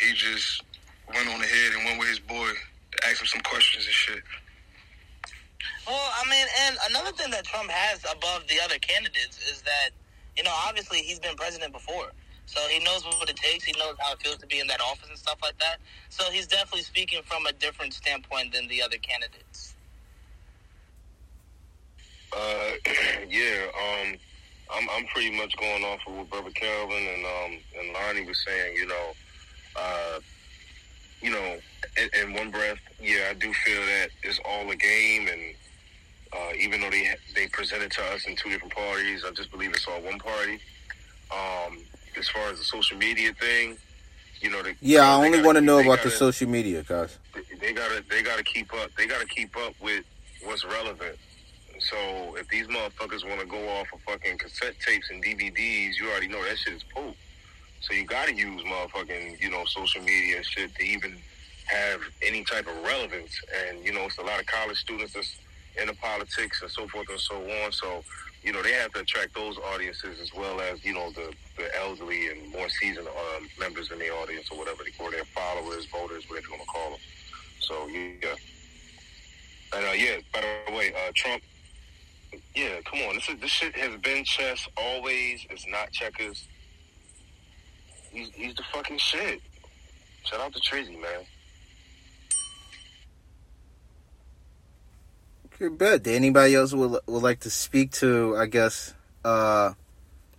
he 0.00 0.12
just 0.12 0.62
went 1.08 1.28
on 1.28 1.40
ahead 1.40 1.72
and 1.74 1.84
went 1.84 1.98
with 1.98 2.08
his 2.08 2.18
boy 2.18 2.50
to 2.92 3.06
ask 3.08 3.20
him 3.20 3.26
some 3.26 3.40
questions 3.42 3.86
and 3.86 3.94
shit. 3.94 4.22
Well, 5.86 5.96
I 5.96 6.28
mean, 6.28 6.46
and 6.66 6.76
another 6.90 7.12
thing 7.12 7.30
that 7.30 7.44
Trump 7.44 7.70
has 7.70 8.04
above 8.04 8.46
the 8.48 8.60
other 8.62 8.78
candidates 8.78 9.38
is 9.48 9.62
that, 9.62 9.90
you 10.36 10.42
know, 10.42 10.52
obviously 10.66 10.98
he's 10.98 11.20
been 11.20 11.36
president 11.36 11.72
before. 11.72 12.10
So 12.46 12.60
he 12.68 12.82
knows 12.84 13.04
what 13.04 13.28
it 13.28 13.36
takes. 13.36 13.64
He 13.64 13.72
knows 13.78 13.96
how 13.98 14.12
it 14.12 14.22
feels 14.22 14.36
to 14.38 14.46
be 14.46 14.60
in 14.60 14.66
that 14.68 14.80
office 14.80 15.08
and 15.08 15.18
stuff 15.18 15.38
like 15.42 15.58
that. 15.58 15.78
So 16.10 16.30
he's 16.30 16.46
definitely 16.46 16.82
speaking 16.82 17.22
from 17.24 17.46
a 17.46 17.52
different 17.52 17.92
standpoint 17.94 18.52
than 18.52 18.68
the 18.68 18.82
other 18.82 18.98
candidates. 18.98 19.65
Uh, 22.32 22.70
yeah, 23.28 23.66
um, 23.74 24.16
I'm 24.74 24.88
I'm 24.90 25.06
pretty 25.06 25.36
much 25.36 25.56
going 25.56 25.84
off 25.84 26.00
of 26.06 26.14
what 26.16 26.30
Brother 26.30 26.50
Kelvin 26.50 26.96
and 27.06 27.24
um 27.24 27.58
and 27.78 27.92
Lonnie 27.92 28.26
was 28.26 28.42
saying. 28.44 28.76
You 28.76 28.86
know, 28.88 29.12
uh, 29.76 30.18
you 31.20 31.30
know, 31.30 31.56
in, 31.96 32.08
in 32.22 32.32
one 32.34 32.50
breath, 32.50 32.78
yeah, 33.00 33.28
I 33.30 33.34
do 33.34 33.52
feel 33.52 33.80
that 33.80 34.08
it's 34.22 34.40
all 34.44 34.68
a 34.70 34.76
game, 34.76 35.28
and 35.28 35.54
uh, 36.32 36.52
even 36.58 36.80
though 36.80 36.90
they 36.90 37.08
they 37.34 37.46
presented 37.48 37.90
to 37.92 38.02
us 38.12 38.26
in 38.26 38.36
two 38.36 38.50
different 38.50 38.74
parties, 38.74 39.24
I 39.26 39.30
just 39.32 39.50
believe 39.50 39.70
it's 39.70 39.86
all 39.86 40.00
one 40.02 40.18
party. 40.18 40.58
Um, 41.30 41.78
as 42.18 42.28
far 42.28 42.48
as 42.50 42.58
the 42.58 42.64
social 42.64 42.96
media 42.98 43.32
thing, 43.34 43.76
you 44.40 44.50
know, 44.50 44.62
they, 44.62 44.74
Yeah, 44.80 45.08
I 45.10 45.24
only 45.24 45.42
want 45.42 45.56
to 45.56 45.60
know 45.60 45.78
about 45.80 45.98
the 45.98 46.04
gotta- 46.04 46.16
social 46.16 46.48
media, 46.48 46.82
guys. 46.82 47.18
they 47.60 47.72
gotta 47.72 48.02
they 48.10 48.22
gotta 48.22 48.42
keep 48.44 48.72
up 48.74 48.90
they 48.96 49.06
gotta 49.06 49.26
keep 49.26 49.56
up 49.56 49.74
with 49.80 50.04
what's 50.44 50.64
relevant. 50.64 51.16
So 51.90 52.34
if 52.36 52.48
these 52.48 52.66
motherfuckers 52.66 53.26
want 53.28 53.40
to 53.40 53.46
go 53.46 53.68
off 53.68 53.86
of 53.92 54.00
fucking 54.02 54.38
cassette 54.38 54.74
tapes 54.84 55.10
and 55.10 55.22
DVDs, 55.22 55.96
you 56.00 56.10
already 56.10 56.28
know 56.28 56.42
that 56.44 56.58
shit 56.58 56.74
is 56.74 56.82
poop. 56.82 57.14
So 57.80 57.94
you 57.94 58.04
gotta 58.04 58.34
use 58.34 58.62
motherfucking 58.62 59.40
you 59.40 59.50
know 59.50 59.64
social 59.66 60.02
media 60.02 60.38
and 60.38 60.46
shit 60.46 60.74
to 60.74 60.82
even 60.84 61.16
have 61.66 62.00
any 62.22 62.44
type 62.44 62.66
of 62.66 62.82
relevance. 62.82 63.40
And 63.68 63.84
you 63.84 63.92
know 63.92 64.06
it's 64.06 64.18
a 64.18 64.22
lot 64.22 64.40
of 64.40 64.46
college 64.46 64.78
students 64.78 65.12
that's 65.12 65.38
into 65.80 65.94
politics 65.94 66.62
and 66.62 66.70
so 66.70 66.88
forth 66.88 67.08
and 67.08 67.20
so 67.20 67.36
on. 67.64 67.70
So 67.70 68.02
you 68.42 68.52
know 68.52 68.62
they 68.62 68.72
have 68.72 68.92
to 68.94 69.00
attract 69.00 69.34
those 69.34 69.56
audiences 69.58 70.20
as 70.20 70.34
well 70.34 70.60
as 70.60 70.84
you 70.84 70.94
know 70.94 71.12
the 71.12 71.32
the 71.56 71.68
elderly 71.78 72.28
and 72.30 72.50
more 72.50 72.68
seasoned 72.68 73.06
um, 73.06 73.48
members 73.60 73.92
in 73.92 73.98
the 73.98 74.08
audience 74.10 74.50
or 74.50 74.58
whatever 74.58 74.82
they 74.82 74.90
call 74.90 75.10
their 75.10 75.24
followers, 75.26 75.86
voters, 75.86 76.28
whatever 76.28 76.48
you 76.48 76.52
want 76.54 76.62
to 76.62 76.68
call 76.68 76.90
them. 76.90 77.00
So 77.60 77.86
yeah, 77.86 78.34
and 79.76 79.86
uh, 79.86 79.92
yeah. 79.92 80.16
By 80.32 80.42
the 80.66 80.72
way, 80.74 80.92
uh, 80.92 81.12
Trump. 81.14 81.42
Yeah, 82.54 82.80
come 82.84 83.00
on. 83.00 83.16
This 83.16 83.28
is 83.28 83.40
this 83.40 83.50
shit 83.50 83.76
has 83.76 84.00
been 84.00 84.24
chess 84.24 84.68
always. 84.76 85.46
It's 85.50 85.66
not 85.68 85.90
checkers. 85.92 86.46
He's 88.10 88.28
he's 88.34 88.54
the 88.54 88.62
fucking 88.72 88.98
shit. 88.98 89.40
Shout 90.24 90.40
out 90.40 90.52
to 90.52 90.60
Trizzy, 90.60 91.00
man. 91.00 91.24
Good 95.58 95.78
bet. 95.78 96.02
Did 96.02 96.14
anybody 96.16 96.54
else 96.54 96.72
would 96.72 97.00
would 97.06 97.22
like 97.22 97.40
to 97.40 97.50
speak 97.50 97.92
to? 97.92 98.36
I 98.36 98.46
guess 98.46 98.92
uh, 99.24 99.72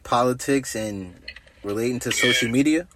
politics 0.03 0.75
and 0.75 1.15
relating 1.63 1.99
to 1.99 2.12
social 2.12 2.49
media. 2.49 2.88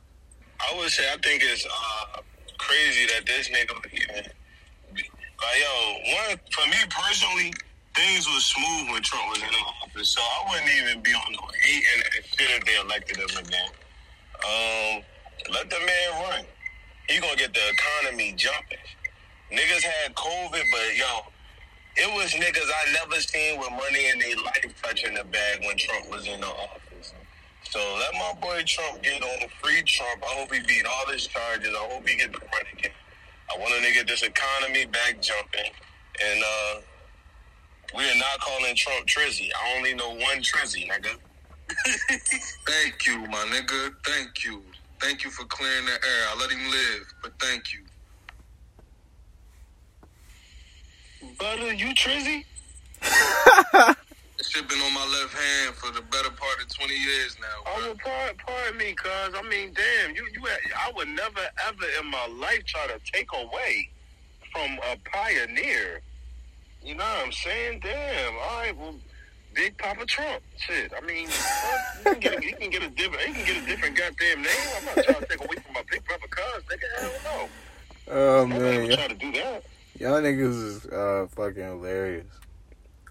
I 0.59 0.77
would 0.77 0.89
say 0.89 1.03
I 1.11 1.17
think 1.17 1.41
it's 1.43 1.65
uh, 1.65 2.21
crazy 2.57 3.07
that 3.07 3.25
this 3.25 3.49
nigga 3.49 3.75
even 3.91 4.15
like 4.95 5.59
yo. 5.59 5.93
One 6.27 6.39
for 6.51 6.67
me 6.69 6.77
personally, 6.89 7.53
things 7.95 8.27
was 8.27 8.45
smooth 8.45 8.91
when 8.91 9.01
Trump 9.03 9.29
was 9.29 9.39
in 9.39 9.51
the 9.51 9.63
office, 9.83 10.09
so 10.09 10.21
I 10.21 10.49
wouldn't 10.49 10.71
even 10.81 11.01
be 11.01 11.11
on 11.11 11.31
no 11.33 11.47
hate 11.63 11.83
and 11.95 12.25
shit 12.25 12.49
if 12.51 12.65
they 12.65 12.79
elected 12.79 13.17
him 13.17 13.45
again. 13.45 13.71
Um, 14.41 15.03
let 15.51 15.69
the 15.69 15.79
man 15.79 16.09
run. 16.23 16.45
He 17.09 17.19
gonna 17.19 17.35
get 17.35 17.53
the 17.53 17.61
economy 17.69 18.33
jumping. 18.37 18.77
Niggas 19.51 19.83
had 19.83 20.15
COVID, 20.15 20.63
but 20.71 20.97
yo, 20.97 21.25
it 21.97 22.13
was 22.15 22.31
niggas 22.33 22.69
I 22.69 22.93
never 22.93 23.19
seen 23.19 23.59
with 23.59 23.71
money 23.71 24.09
in 24.09 24.19
their 24.19 24.37
life 24.37 24.81
touching 24.81 25.13
the 25.13 25.25
bag 25.25 25.65
when 25.65 25.77
Trump 25.77 26.09
was 26.09 26.25
in 26.27 26.39
the 26.39 26.47
office. 26.47 27.13
So 27.69 27.79
let 27.99 28.13
my 28.13 28.39
boy 28.41 28.63
Trump 28.65 29.03
get 29.03 29.21
on 29.21 29.49
free 29.61 29.81
Trump. 29.83 30.23
I 30.23 30.33
hope 30.39 30.53
he 30.53 30.61
beat 30.61 30.85
all 30.85 31.11
his 31.11 31.27
charges. 31.27 31.69
I 31.69 31.87
hope 31.91 32.07
he 32.07 32.15
get 32.17 32.31
the 32.31 32.39
run 32.39 32.65
again. 32.73 32.91
I 33.53 33.59
want 33.59 33.73
to 33.83 33.93
get 33.93 34.07
this 34.07 34.23
economy 34.23 34.85
back 34.85 35.21
jumping. 35.21 35.71
And 36.23 36.43
uh 36.43 36.81
we 37.95 38.09
are 38.09 38.17
not 38.17 38.39
calling 38.39 38.75
Trump 38.75 39.07
Trizzy. 39.07 39.49
I 39.55 39.77
only 39.77 39.93
know 39.93 40.09
one 40.09 40.41
Trizzy, 40.41 40.89
nigga. 40.89 41.15
Thank 42.67 43.05
you, 43.07 43.19
my 43.27 43.45
nigga. 43.49 43.93
Thank 44.05 44.43
you. 44.43 44.63
Thank 44.99 45.23
you 45.23 45.31
for 45.31 45.45
clearing 45.45 45.85
the 45.85 45.93
air. 45.93 46.27
I 46.29 46.37
let 46.39 46.51
him 46.51 46.63
live, 46.69 47.13
but 47.23 47.31
thank 47.39 47.73
you. 47.73 47.79
Butter, 51.39 51.73
you 51.73 51.87
Trizzy? 51.95 52.45
Shit 54.43 54.67
been 54.67 54.79
on 54.79 54.93
my 54.93 55.05
left 55.05 55.33
hand 55.33 55.75
for 55.75 55.91
the 55.91 56.01
better 56.01 56.29
part 56.29 56.61
of 56.61 56.67
20 56.67 56.93
years 56.93 57.37
now. 57.39 57.47
Oh, 57.65 57.75
well, 57.77 57.95
pardon, 58.03 58.37
pardon 58.45 58.77
me, 58.77 58.93
cuz. 58.93 59.33
I 59.35 59.41
mean, 59.49 59.73
damn, 59.73 60.15
you, 60.15 60.23
you, 60.33 60.41
I 60.77 60.91
would 60.95 61.07
never, 61.07 61.41
ever 61.67 61.85
in 61.99 62.09
my 62.09 62.27
life 62.27 62.63
try 62.65 62.85
to 62.87 62.99
take 63.11 63.27
away 63.33 63.89
from 64.51 64.77
a 64.91 64.97
pioneer. 65.09 66.01
You 66.83 66.95
know 66.95 67.03
what 67.03 67.25
I'm 67.25 67.31
saying? 67.31 67.79
Damn. 67.83 68.33
All 68.33 68.59
right, 68.59 68.75
well, 68.77 68.95
Big 69.53 69.77
Papa 69.77 70.05
Trump. 70.05 70.41
Shit. 70.57 70.91
I 70.95 71.05
mean, 71.05 71.27
he 71.27 72.03
can 72.03 72.19
get 72.19 72.33
a, 72.33 72.39
can 72.39 72.69
get 72.69 72.83
a 72.83 72.89
different, 72.89 73.21
he 73.27 73.33
can 73.33 73.45
get 73.45 73.63
a 73.63 73.65
different 73.65 73.97
goddamn 73.97 74.41
name. 74.41 74.51
I'm 74.77 74.85
not 74.85 74.95
trying 75.03 75.19
to 75.21 75.25
take 75.27 75.39
away 75.41 75.55
from 75.63 75.73
my 75.73 75.83
Big 75.91 76.03
Papa 76.05 76.27
cuz, 76.29 76.63
nigga. 76.63 77.01
Hell 77.01 77.11
no. 77.23 77.49
Oh 78.13 78.41
I'm 78.43 78.49
man, 78.49 78.73
even 78.73 78.89
y- 78.89 78.95
trying 78.95 79.09
to 79.09 79.15
do 79.15 79.31
that. 79.33 79.63
y'all 79.99 80.21
niggas 80.21 80.65
is 80.65 80.85
uh, 80.87 81.27
fucking 81.35 81.61
hilarious. 81.63 82.25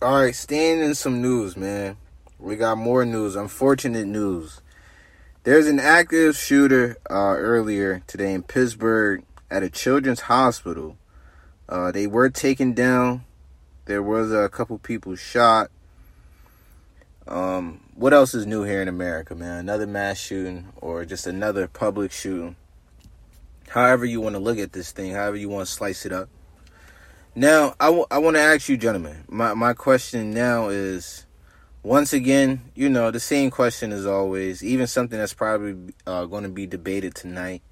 All 0.03 0.15
right, 0.23 0.35
staying 0.35 0.81
in 0.81 0.95
some 0.95 1.21
news, 1.23 1.57
man. 1.57 1.97
We 2.39 2.57
got 2.57 2.79
more 2.79 3.05
news. 3.05 3.37
Unfortunate 3.37 4.07
news. 4.07 4.61
There's 5.45 5.67
an 5.67 5.79
active 5.79 6.37
shooter 6.37 6.97
uh, 7.11 7.35
earlier 7.37 8.03
today 8.07 8.33
in 8.33 8.43
Pittsburgh 8.43 9.25
at 9.51 9.63
a 9.63 9.71
children's 9.71 10.21
hospital. 10.23 10.97
Uh, 11.69 11.93
they 11.93 12.07
were 12.07 12.29
taken 12.31 12.73
down. 12.73 13.25
There 13.87 14.03
was 14.03 14.33
a 14.33 14.49
couple 14.49 14.79
people 14.79 15.17
shot. 15.17 15.71
Um, 17.27 17.81
what 17.95 18.13
else 18.13 18.35
is 18.35 18.47
new 18.47 18.65
here 18.65 18.83
in 18.83 18.89
America, 18.89 19.35
man? 19.35 19.59
Another 19.59 19.87
mass 19.87 20.19
shooting 20.19 20.69
or 20.81 21.05
just 21.05 21.27
another 21.27 21.69
public 21.69 22.13
shooting. 22.13 22.57
However 23.69 24.05
you 24.05 24.21
want 24.21 24.35
to 24.35 24.41
look 24.41 24.59
at 24.59 24.73
this 24.73 24.91
thing, 24.91 25.13
however 25.13 25.37
you 25.37 25.49
want 25.49 25.67
to 25.67 25.73
slice 25.73 26.05
it 26.05 26.13
up. 26.13 26.29
Now, 27.37 27.75
I, 27.79 27.87
w- 27.87 28.07
I 28.11 28.19
want 28.19 28.37
to 28.37 28.41
ask 28.41 28.69
you, 28.69 28.77
gentlemen. 28.77 29.25
My 29.29 29.55
my 29.55 29.73
question 29.73 30.33
now 30.33 30.69
is, 30.69 31.25
once 31.85 32.13
again, 32.13 32.63
you 32.75 32.89
know, 32.89 33.13
the 33.13 33.21
same 33.21 33.51
question 33.51 33.93
as 33.93 34.05
always. 34.05 34.65
Even 34.65 34.89
something 34.89 35.17
that's 35.19 35.35
probably 35.35 35.95
uh, 36.07 36.25
going 36.25 36.43
to 36.43 36.49
be 36.49 36.67
debated 36.67 37.15
tonight. 37.15 37.63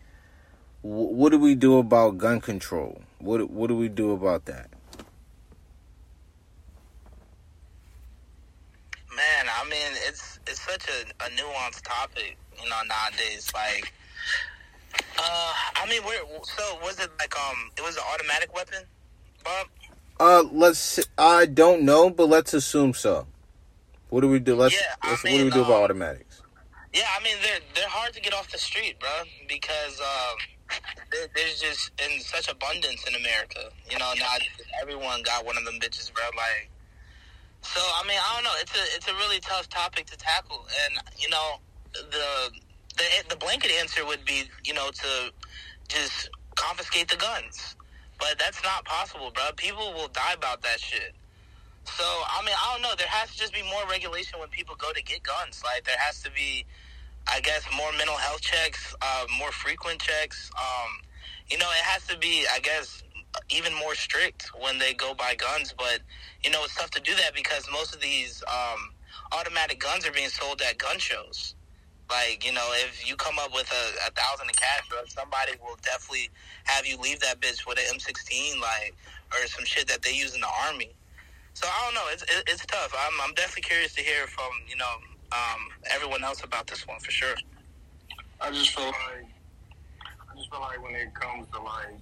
W- 0.85 1.09
what 1.11 1.33
do 1.33 1.38
we 1.40 1.57
do 1.57 1.79
about 1.79 2.18
gun 2.18 2.40
control? 2.40 3.03
What 3.18 3.51
what 3.51 3.66
do 3.66 3.77
we 3.77 3.88
do 3.88 4.12
about 4.12 4.44
that? 4.44 4.71
Man, 9.16 9.47
I 9.68 9.70
mean, 9.70 9.98
it's 10.07 10.40
it's 10.46 10.62
such 10.62 10.88
a, 10.88 11.24
a 11.24 11.28
nuanced 11.31 11.83
topic, 11.83 12.38
you 12.62 12.70
know, 12.70 12.76
nowadays. 12.88 13.52
Like, 13.52 13.92
uh, 15.18 15.52
I 15.76 15.87
mean, 15.90 16.02
where? 16.04 16.20
So 16.42 16.78
was 16.83 16.98
it 16.98 17.11
like 17.18 17.38
um, 17.38 17.70
it 17.76 17.83
was 17.83 17.96
an 17.96 18.02
automatic 18.14 18.54
weapon, 18.54 18.85
Bob? 19.44 19.66
Uh, 20.18 20.44
let's. 20.50 21.00
I 21.18 21.44
don't 21.44 21.83
know, 21.83 22.09
but 22.09 22.31
let's 22.31 22.54
assume 22.54 22.94
so. 22.94 23.26
What 24.09 24.22
do 24.22 24.28
we 24.28 24.38
do? 24.38 24.57
Let's. 24.57 24.74
Yeah, 24.74 24.81
let's 25.04 25.22
what 25.22 25.31
do 25.31 25.37
we 25.37 25.42
mean, 25.44 25.52
do 25.52 25.61
about 25.61 25.72
um, 25.72 25.83
automatics? 25.83 26.40
Yeah, 26.94 27.02
I 27.20 27.22
mean 27.22 27.37
they're 27.42 27.61
they're 27.74 27.90
hard 27.90 28.14
to 28.14 28.20
get 28.22 28.33
off 28.33 28.50
the 28.50 28.57
street, 28.57 28.98
bro, 28.98 29.11
because 29.50 30.00
um, 30.00 30.81
there, 31.12 31.28
there's 31.37 31.61
just 31.61 31.90
in 32.02 32.20
such 32.20 32.50
abundance 32.50 33.07
in 33.07 33.14
America. 33.16 33.68
You 33.90 33.98
know, 33.98 34.14
not 34.18 34.40
everyone 34.81 35.22
got 35.24 35.44
one 35.44 35.59
of 35.59 35.66
them 35.66 35.74
bitches, 35.78 36.11
bro. 36.11 36.24
Like, 36.35 36.70
so 37.74 37.81
I 37.81 38.07
mean, 38.09 38.16
I 38.16 38.35
don't 38.35 38.44
know. 38.44 38.57
It's 38.61 38.74
a 38.74 38.96
it's 38.96 39.09
a 39.09 39.14
really 39.14 39.40
tough 39.40 39.68
topic 39.68 40.07
to 40.07 40.16
tackle, 40.16 40.66
and 40.87 40.98
you 41.18 41.28
know, 41.28 41.61
the 41.92 42.50
the 42.96 43.04
the 43.28 43.37
blanket 43.37 43.70
answer 43.78 44.07
would 44.07 44.24
be, 44.24 44.44
you 44.64 44.72
know, 44.72 44.90
to 44.90 45.33
just 45.88 46.31
confiscate 46.54 47.09
the 47.09 47.16
guns, 47.16 47.76
but 48.18 48.38
that's 48.38 48.62
not 48.62 48.85
possible, 48.85 49.31
bro. 49.35 49.44
People 49.57 49.92
will 49.92 50.09
die 50.09 50.33
about 50.35 50.62
that 50.62 50.81
shit. 50.81 51.12
So 51.85 52.04
I 52.04 52.42
mean, 52.44 52.54
I 52.57 52.72
don't 52.72 52.83
know. 52.83 52.94
There 52.96 53.07
has 53.07 53.33
to 53.33 53.38
just 53.38 53.52
be 53.52 53.62
more 53.62 53.85
regulation 53.90 54.40
when 54.40 54.48
people 54.48 54.74
go 54.76 54.92
to 54.92 55.02
get 55.02 55.22
guns. 55.22 55.62
Like 55.62 55.85
there 55.85 55.98
has 55.98 56.22
to 56.22 56.31
be, 56.31 56.64
I 57.26 57.40
guess, 57.40 57.62
more 57.76 57.92
mental 57.92 58.16
health 58.16 58.40
checks, 58.40 58.94
uh, 59.02 59.26
more 59.38 59.52
frequent 59.52 60.00
checks. 60.00 60.50
Um, 60.57 61.00
you 61.50 61.59
know, 61.59 61.68
it 61.68 61.85
has 61.85 62.07
to 62.07 62.16
be, 62.16 62.44
I 62.52 62.61
guess, 62.61 63.02
even 63.50 63.74
more 63.74 63.94
strict 63.94 64.50
when 64.60 64.78
they 64.78 64.94
go 64.94 65.14
buy 65.14 65.34
guns. 65.34 65.74
But 65.76 66.00
you 66.44 66.50
know, 66.50 66.64
it's 66.64 66.74
tough 66.76 66.90
to 66.92 67.00
do 67.00 67.14
that 67.16 67.34
because 67.34 67.66
most 67.72 67.94
of 67.94 68.00
these 68.00 68.42
um, 68.48 68.90
automatic 69.32 69.80
guns 69.80 70.06
are 70.06 70.12
being 70.12 70.28
sold 70.28 70.62
at 70.62 70.78
gun 70.78 70.98
shows. 70.98 71.54
Like 72.10 72.44
you 72.44 72.52
know, 72.52 72.66
if 72.86 73.06
you 73.08 73.16
come 73.16 73.38
up 73.38 73.52
with 73.52 73.70
a, 73.70 74.08
a 74.08 74.10
thousand 74.12 74.48
in 74.48 74.54
cash, 74.54 74.88
bro, 74.88 75.00
somebody 75.06 75.52
will 75.60 75.76
definitely 75.82 76.30
have 76.64 76.86
you 76.86 76.96
leave 76.96 77.20
that 77.20 77.40
bitch 77.40 77.66
with 77.66 77.78
an 77.78 77.98
M16, 77.98 78.60
like 78.60 78.94
or 79.32 79.46
some 79.46 79.64
shit 79.64 79.86
that 79.88 80.02
they 80.02 80.12
use 80.12 80.34
in 80.34 80.40
the 80.40 80.48
army. 80.66 80.94
So 81.54 81.66
I 81.66 81.84
don't 81.84 81.94
know. 81.94 82.06
It's 82.12 82.22
it, 82.22 82.44
it's 82.46 82.64
tough. 82.66 82.94
I'm 82.98 83.20
I'm 83.20 83.34
definitely 83.34 83.62
curious 83.62 83.94
to 83.94 84.02
hear 84.02 84.26
from 84.26 84.48
you 84.68 84.76
know 84.76 84.94
um, 85.32 85.68
everyone 85.90 86.24
else 86.24 86.42
about 86.42 86.66
this 86.66 86.86
one 86.86 86.98
for 87.00 87.10
sure. 87.10 87.34
I 88.40 88.50
just 88.52 88.70
feel 88.70 88.86
like 88.86 89.26
I 90.32 90.36
just 90.36 90.50
feel 90.50 90.60
like 90.60 90.82
when 90.82 90.94
it 90.94 91.12
comes 91.14 91.46
to 91.52 91.60
like 91.60 91.98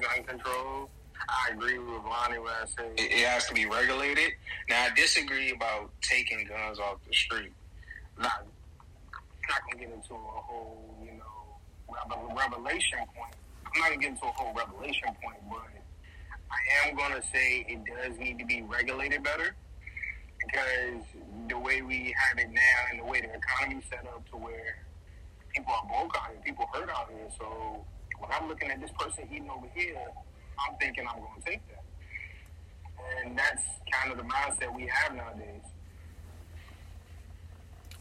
gun 0.00 0.24
control, 0.24 0.90
I 1.28 1.52
agree 1.52 1.78
with 1.78 2.02
Lonnie 2.04 2.38
when 2.38 2.52
I 2.52 2.66
say 2.66 2.86
it, 2.96 3.12
it 3.12 3.26
has 3.26 3.46
to 3.46 3.54
be 3.54 3.66
regulated. 3.66 4.32
Now 4.68 4.84
I 4.84 4.90
disagree 4.94 5.52
about 5.52 5.90
taking 6.02 6.44
guns 6.46 6.78
off 6.78 6.98
the 7.06 7.14
street. 7.14 7.52
Not 8.18 8.46
not 9.48 9.60
gonna 9.70 9.84
get 9.84 9.94
into 9.94 10.14
a 10.14 10.18
whole 10.18 10.96
you 11.02 11.12
know 11.12 12.34
revelation 12.36 12.98
point, 13.14 13.34
I'm 13.66 13.80
not 13.80 13.88
gonna 13.90 14.00
get 14.00 14.10
into 14.10 14.24
a 14.24 14.32
whole 14.32 14.54
revelation 14.54 15.08
point, 15.22 15.38
but 15.48 15.68
I 16.50 16.88
am 16.88 16.96
gonna 16.96 17.22
say 17.32 17.66
it 17.68 17.80
does 17.84 18.18
need 18.18 18.38
to 18.38 18.46
be 18.46 18.62
regulated 18.62 19.22
better 19.22 19.54
because 20.44 21.04
the 21.48 21.58
way 21.58 21.82
we 21.82 22.14
have 22.16 22.38
it 22.38 22.50
now 22.50 22.78
and 22.90 23.00
the 23.00 23.04
way 23.04 23.20
the 23.20 23.32
economy's 23.34 23.84
set 23.90 24.06
up 24.06 24.28
to 24.30 24.36
where 24.36 24.78
people 25.54 25.72
are 25.72 25.86
broke 25.86 26.16
out 26.16 26.30
here, 26.30 26.40
people 26.44 26.66
hurt 26.72 26.88
out 26.90 27.10
here. 27.10 27.28
So 27.38 27.84
when 28.20 28.30
I'm 28.32 28.48
looking 28.48 28.70
at 28.70 28.80
this 28.80 28.90
person 28.98 29.24
eating 29.32 29.50
over 29.50 29.66
here, 29.74 29.98
I'm 30.58 30.76
thinking 30.78 31.06
I'm 31.08 31.18
gonna 31.18 31.40
take 31.44 31.60
that. 31.68 31.82
And 33.24 33.38
that's 33.38 33.62
kind 33.90 34.12
of 34.12 34.18
the 34.18 34.24
mindset 34.24 34.74
we 34.74 34.86
have 34.86 35.14
nowadays. 35.14 35.62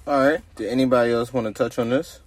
All 0.06 0.20
right. 0.20 0.42
Did 0.56 0.70
anybody 0.70 1.12
else 1.12 1.34
want 1.34 1.48
to 1.48 1.54
touch 1.54 1.80
on 1.80 1.90
this? 1.90 2.20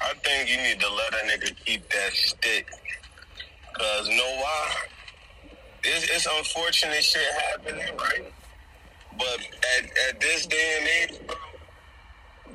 I 0.00 0.12
think 0.22 0.50
you 0.50 0.56
need 0.58 0.80
to 0.80 0.88
let 0.92 1.14
a 1.14 1.26
nigga 1.26 1.56
keep 1.64 1.88
that 1.90 2.12
stick. 2.12 2.68
Cause 3.72 4.08
you 4.08 4.16
know 4.16 4.40
why? 4.40 4.74
It's, 5.84 6.10
it's 6.10 6.26
unfortunate 6.26 7.02
shit 7.02 7.22
happening, 7.50 7.96
right? 7.96 8.32
But 9.18 9.40
at, 9.78 9.84
at 10.08 10.20
this 10.20 10.46
day 10.46 10.78
and 10.78 11.12
age, 11.12 11.26
bro, 11.26 11.36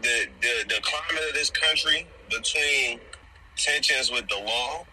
the, 0.01 0.27
the 0.41 0.65
the 0.67 0.81
climate 0.81 1.23
of 1.29 1.33
this 1.33 1.49
country 1.49 2.07
between 2.29 2.99
tensions 3.57 4.11
with 4.11 4.27
the 4.29 4.37
law, 4.37 4.85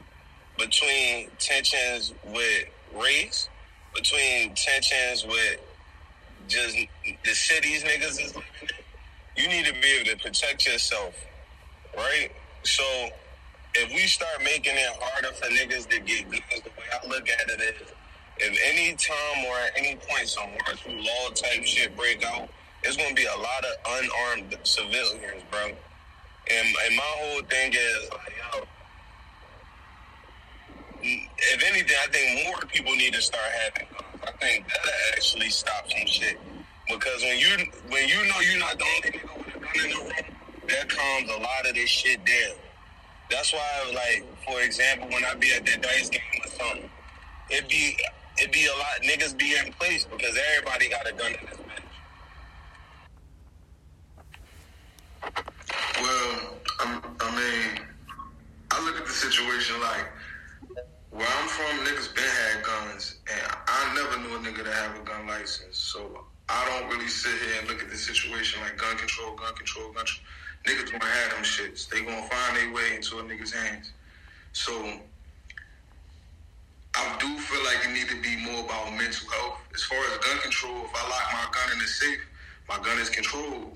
between 0.58 1.28
tensions 1.38 2.12
with 2.26 2.64
race, 2.94 3.48
between 3.94 4.54
tensions 4.54 5.24
with 5.24 5.60
just 6.48 6.76
the 7.24 7.34
cities 7.34 7.84
niggas 7.84 8.24
is 8.24 8.34
you 9.36 9.48
need 9.48 9.66
to 9.66 9.72
be 9.74 9.98
able 10.00 10.10
to 10.10 10.16
protect 10.16 10.66
yourself, 10.66 11.14
right? 11.96 12.30
So 12.64 12.82
if 13.74 13.88
we 13.90 14.00
start 14.00 14.42
making 14.42 14.74
it 14.74 14.90
harder 15.00 15.32
for 15.34 15.46
niggas 15.46 15.88
to 15.90 16.00
get 16.00 16.28
guns, 16.30 16.62
the 16.64 16.70
way 16.70 16.86
I 16.92 17.06
look 17.06 17.28
at 17.28 17.48
it 17.48 17.60
is, 17.60 17.88
if 18.38 18.58
any 18.66 18.94
time 18.94 19.44
or 19.46 19.56
at 19.58 19.72
any 19.76 19.96
point 19.96 20.28
some 20.28 20.50
martial 20.64 20.92
law 20.92 21.30
type 21.34 21.64
shit 21.64 21.96
break 21.96 22.24
out, 22.24 22.48
it's 22.82 22.96
gonna 22.96 23.14
be 23.14 23.26
a 23.26 23.36
lot 23.36 23.64
of 23.64 24.02
unarmed 24.02 24.56
civilians, 24.62 25.42
bro. 25.50 25.70
And, 26.50 26.68
and 26.86 26.96
my 26.96 27.02
whole 27.02 27.42
thing 27.42 27.72
is 27.72 28.10
if 31.02 31.64
anything, 31.64 31.96
I 32.02 32.06
think 32.10 32.46
more 32.46 32.60
people 32.72 32.94
need 32.96 33.14
to 33.14 33.22
start 33.22 33.44
having. 33.64 33.88
I 34.26 34.32
think 34.32 34.66
that'll 34.66 34.90
actually 35.14 35.50
stop 35.50 35.90
some 35.90 36.06
shit. 36.06 36.38
Because 36.88 37.22
when 37.22 37.38
you 37.38 37.48
when 37.88 38.08
you 38.08 38.16
know 38.28 38.40
you're 38.40 38.58
not 38.58 38.78
the 38.78 38.84
only 38.84 39.18
nigga 39.18 39.36
with 39.38 39.56
a 39.56 39.58
gun 39.60 39.84
in 39.84 39.90
the 39.90 39.96
room, 39.96 40.36
that 40.68 40.88
comes 40.88 41.30
a 41.30 41.40
lot 41.40 41.66
of 41.68 41.74
this 41.74 41.90
shit 41.90 42.24
down. 42.24 42.56
That's 43.30 43.52
why, 43.52 43.92
like, 43.94 44.24
for 44.46 44.60
example, 44.62 45.08
when 45.10 45.24
I 45.24 45.34
be 45.34 45.52
at 45.52 45.66
that 45.66 45.82
dice 45.82 46.08
game 46.08 46.20
or 46.42 46.48
something, 46.48 46.90
it 47.50 47.68
be 47.68 47.96
it 48.38 48.52
be 48.52 48.66
a 48.66 48.72
lot 48.72 49.02
niggas 49.02 49.36
be 49.36 49.54
in 49.56 49.72
place 49.74 50.04
because 50.04 50.38
everybody 50.54 50.88
got 50.88 51.08
a 51.08 51.12
gun 51.12 51.32
in 51.32 51.36
bitch. 51.36 51.64
Well, 56.00 56.54
I'm, 56.80 57.02
I 57.20 57.36
mean, 57.36 57.86
I 58.70 58.84
look 58.84 58.96
at 58.96 59.06
the 59.06 59.07
situation 59.18 59.80
like 59.80 60.06
where 61.10 61.26
I'm 61.26 61.48
from, 61.48 61.84
niggas 61.84 62.14
been 62.14 62.22
had 62.22 62.62
guns, 62.62 63.18
and 63.26 63.52
I 63.66 63.92
never 63.94 64.22
knew 64.22 64.36
a 64.36 64.38
nigga 64.38 64.62
to 64.64 64.72
have 64.72 64.94
a 64.94 65.04
gun 65.04 65.26
license. 65.26 65.76
So 65.76 66.24
I 66.48 66.64
don't 66.70 66.88
really 66.88 67.08
sit 67.08 67.32
here 67.42 67.58
and 67.58 67.68
look 67.68 67.82
at 67.82 67.90
the 67.90 67.96
situation 67.96 68.62
like 68.62 68.76
gun 68.76 68.96
control, 68.96 69.34
gun 69.34 69.54
control, 69.54 69.90
gun 69.92 70.06
control. 70.06 70.24
Niggas 70.66 70.92
gonna 70.92 71.10
have 71.10 71.30
them 71.32 71.42
shits. 71.42 71.88
They 71.88 72.02
gonna 72.02 72.28
find 72.28 72.56
their 72.56 72.72
way 72.72 72.94
into 72.94 73.18
a 73.18 73.22
nigga's 73.22 73.52
hands. 73.52 73.90
So 74.52 74.72
I 76.94 77.16
do 77.18 77.38
feel 77.38 77.64
like 77.64 77.84
it 77.86 77.92
need 77.92 78.08
to 78.08 78.22
be 78.22 78.36
more 78.44 78.64
about 78.64 78.92
mental 78.94 79.28
health. 79.30 79.58
As 79.74 79.82
far 79.82 79.98
as 79.98 80.18
gun 80.18 80.38
control, 80.38 80.84
if 80.84 80.94
I 80.94 81.02
lock 81.10 81.26
my 81.32 81.46
gun 81.50 81.72
in 81.72 81.78
the 81.80 81.86
safe, 81.88 82.20
my 82.68 82.78
gun 82.78 82.98
is 82.98 83.10
controlled. 83.10 83.74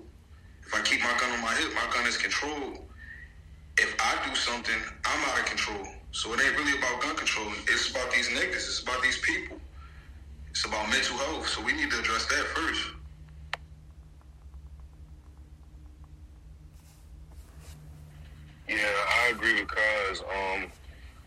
If 0.65 0.75
I 0.75 0.83
keep 0.83 1.01
my 1.01 1.15
gun 1.19 1.31
on 1.33 1.41
my 1.43 1.55
hip, 1.55 1.75
my 1.75 1.91
gun 1.93 2.07
is 2.07 2.17
controlled. 2.17 2.79
If 3.79 3.97
I 4.01 4.29
do 4.29 4.35
something, 4.35 4.75
I'm 5.05 5.31
out 5.31 5.39
of 5.41 5.47
control. 5.47 5.87
So 6.13 6.33
it 6.35 6.41
ain't 6.45 6.57
really 6.57 6.79
about 6.79 7.01
gun 7.01 7.17
control. 7.17 7.49
It's 7.69 7.91
about 7.91 8.11
these 8.13 8.29
niggas. 8.29 8.55
It's 8.55 8.83
about 8.83 9.03
these 9.03 9.19
people. 9.21 9.59
It's 10.51 10.65
about 10.67 10.91
mental 10.91 11.17
health. 11.17 11.49
So 11.49 11.63
we 11.63 11.73
need 11.73 11.91
to 11.91 11.99
address 11.99 12.27
that 12.27 12.45
first. 12.55 12.83
Yeah, 18.69 18.77
I 18.79 19.33
agree 19.35 19.61
because, 19.63 20.23
um, 20.23 20.67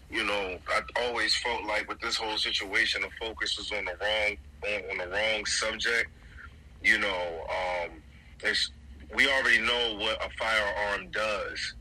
you 0.09 0.23
know, 0.23 0.57
I 0.67 0.81
always 1.03 1.35
felt 1.35 1.63
like 1.65 1.87
with 1.89 1.99
this 1.99 2.15
whole 2.15 2.37
situation, 2.37 3.01
the 3.01 3.09
focus 3.19 3.57
was 3.57 3.71
on 3.71 3.85
the 3.85 3.93
wrong 4.01 4.37
on, 4.67 4.91
on 4.91 4.97
the 4.97 5.15
wrong 5.15 5.45
subject. 5.45 6.09
You 6.83 6.99
know, 6.99 7.45
um, 7.49 7.91
we 9.15 9.27
already 9.27 9.59
know 9.59 9.97
what 9.97 10.23
a 10.23 10.29
firearm 10.37 11.09
does, 11.11 11.73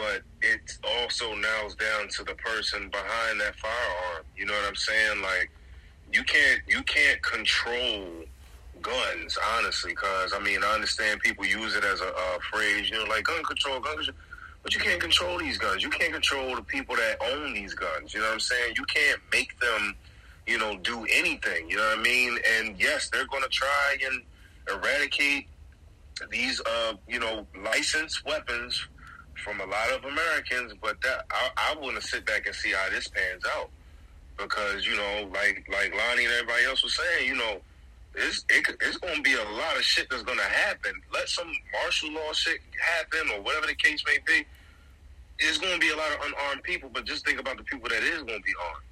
but 0.00 0.22
it 0.40 0.78
also 0.96 1.34
nails 1.34 1.74
down 1.74 2.08
to 2.08 2.24
the 2.24 2.34
person 2.34 2.88
behind 2.88 3.40
that 3.40 3.54
firearm. 3.56 4.24
You 4.36 4.46
know 4.46 4.54
what 4.54 4.66
I'm 4.66 4.76
saying? 4.76 5.22
Like, 5.22 5.50
you 6.12 6.22
can't 6.24 6.60
you 6.66 6.82
can't 6.84 7.22
control 7.22 8.24
guns, 8.80 9.38
honestly, 9.56 9.92
because 9.92 10.32
I 10.32 10.38
mean, 10.38 10.64
I 10.64 10.72
understand 10.72 11.20
people 11.20 11.44
use 11.44 11.76
it 11.76 11.84
as 11.84 12.00
a, 12.00 12.08
a 12.08 12.38
phrase, 12.50 12.88
you 12.88 12.96
know, 12.96 13.04
like 13.04 13.24
gun 13.24 13.42
control, 13.44 13.78
gun 13.80 13.96
control. 13.96 14.16
But 14.62 14.74
you 14.74 14.80
can't 14.80 15.00
control 15.00 15.38
these 15.38 15.56
guns. 15.56 15.82
You 15.82 15.90
can't 15.90 16.12
control 16.12 16.54
the 16.54 16.62
people 16.62 16.94
that 16.96 17.16
own 17.32 17.54
these 17.54 17.74
guns. 17.74 18.12
You 18.12 18.20
know 18.20 18.26
what 18.26 18.34
I'm 18.34 18.40
saying? 18.40 18.74
You 18.76 18.84
can't 18.84 19.20
make 19.32 19.58
them, 19.58 19.96
you 20.46 20.58
know, 20.58 20.76
do 20.78 21.06
anything. 21.10 21.70
You 21.70 21.76
know 21.76 21.88
what 21.88 21.98
I 21.98 22.02
mean? 22.02 22.38
And 22.58 22.78
yes, 22.78 23.08
they're 23.08 23.26
going 23.26 23.42
to 23.42 23.48
try 23.48 23.96
and 24.04 24.22
eradicate 24.70 25.46
these, 26.30 26.60
uh, 26.60 26.92
you 27.08 27.18
know, 27.18 27.46
licensed 27.64 28.22
weapons 28.26 28.86
from 29.40 29.60
a 29.60 29.66
lot 29.66 29.90
of 29.90 30.04
Americans. 30.04 30.74
But 30.80 31.00
that 31.02 31.26
I, 31.30 31.50
I 31.56 31.80
want 31.80 32.00
to 32.00 32.06
sit 32.06 32.26
back 32.26 32.46
and 32.46 32.54
see 32.54 32.72
how 32.72 32.88
this 32.90 33.08
pans 33.08 33.44
out 33.56 33.70
because 34.40 34.86
you 34.86 34.96
know, 34.96 35.30
like 35.32 35.66
like 35.70 35.94
Lonnie 35.94 36.24
and 36.24 36.34
everybody 36.34 36.64
else 36.64 36.82
was 36.82 36.94
saying, 36.96 37.28
you 37.28 37.36
know, 37.36 37.60
it's 38.14 38.44
it, 38.48 38.66
it's 38.80 38.96
going 38.96 39.16
to 39.16 39.22
be 39.22 39.34
a 39.34 39.42
lot 39.42 39.76
of 39.76 39.82
shit 39.82 40.08
that's 40.10 40.22
going 40.22 40.38
to 40.38 40.44
happen. 40.44 40.92
Let 41.12 41.28
some 41.28 41.52
martial 41.72 42.12
law 42.12 42.32
shit 42.32 42.60
happen 42.80 43.30
or 43.32 43.42
whatever 43.42 43.66
the 43.66 43.74
case 43.74 44.02
may 44.06 44.18
be. 44.26 44.44
It's 45.38 45.58
going 45.58 45.74
to 45.74 45.80
be 45.80 45.90
a 45.90 45.96
lot 45.96 46.12
of 46.12 46.20
unarmed 46.26 46.62
people, 46.64 46.90
but 46.92 47.06
just 47.06 47.24
think 47.24 47.40
about 47.40 47.56
the 47.56 47.64
people 47.64 47.88
that 47.88 48.02
is 48.02 48.22
going 48.22 48.38
to 48.38 48.44
be 48.44 48.52
armed. 48.68 48.84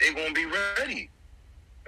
They're 0.00 0.14
going 0.14 0.34
to 0.34 0.34
be 0.34 0.46
ready, 0.46 1.10